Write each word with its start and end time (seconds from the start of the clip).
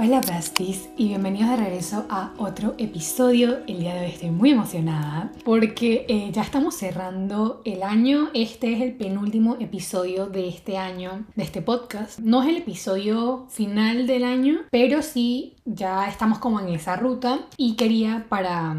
Hola 0.00 0.20
besties 0.20 0.90
y 0.96 1.08
bienvenidos 1.08 1.50
de 1.50 1.56
regreso 1.56 2.06
a 2.08 2.32
otro 2.38 2.76
episodio. 2.78 3.64
El 3.66 3.80
día 3.80 3.94
de 3.94 4.02
hoy 4.02 4.12
estoy 4.12 4.30
muy 4.30 4.52
emocionada 4.52 5.32
porque 5.44 6.06
eh, 6.08 6.30
ya 6.30 6.42
estamos 6.42 6.76
cerrando 6.76 7.62
el 7.64 7.82
año. 7.82 8.28
Este 8.32 8.72
es 8.72 8.80
el 8.80 8.92
penúltimo 8.92 9.56
episodio 9.58 10.26
de 10.26 10.46
este 10.46 10.78
año, 10.78 11.24
de 11.34 11.42
este 11.42 11.62
podcast. 11.62 12.20
No 12.20 12.44
es 12.44 12.48
el 12.48 12.58
episodio 12.58 13.46
final 13.48 14.06
del 14.06 14.22
año, 14.22 14.60
pero 14.70 15.02
sí 15.02 15.56
ya 15.64 16.08
estamos 16.08 16.38
como 16.38 16.60
en 16.60 16.68
esa 16.68 16.94
ruta 16.94 17.48
y 17.56 17.74
quería 17.74 18.26
para 18.28 18.76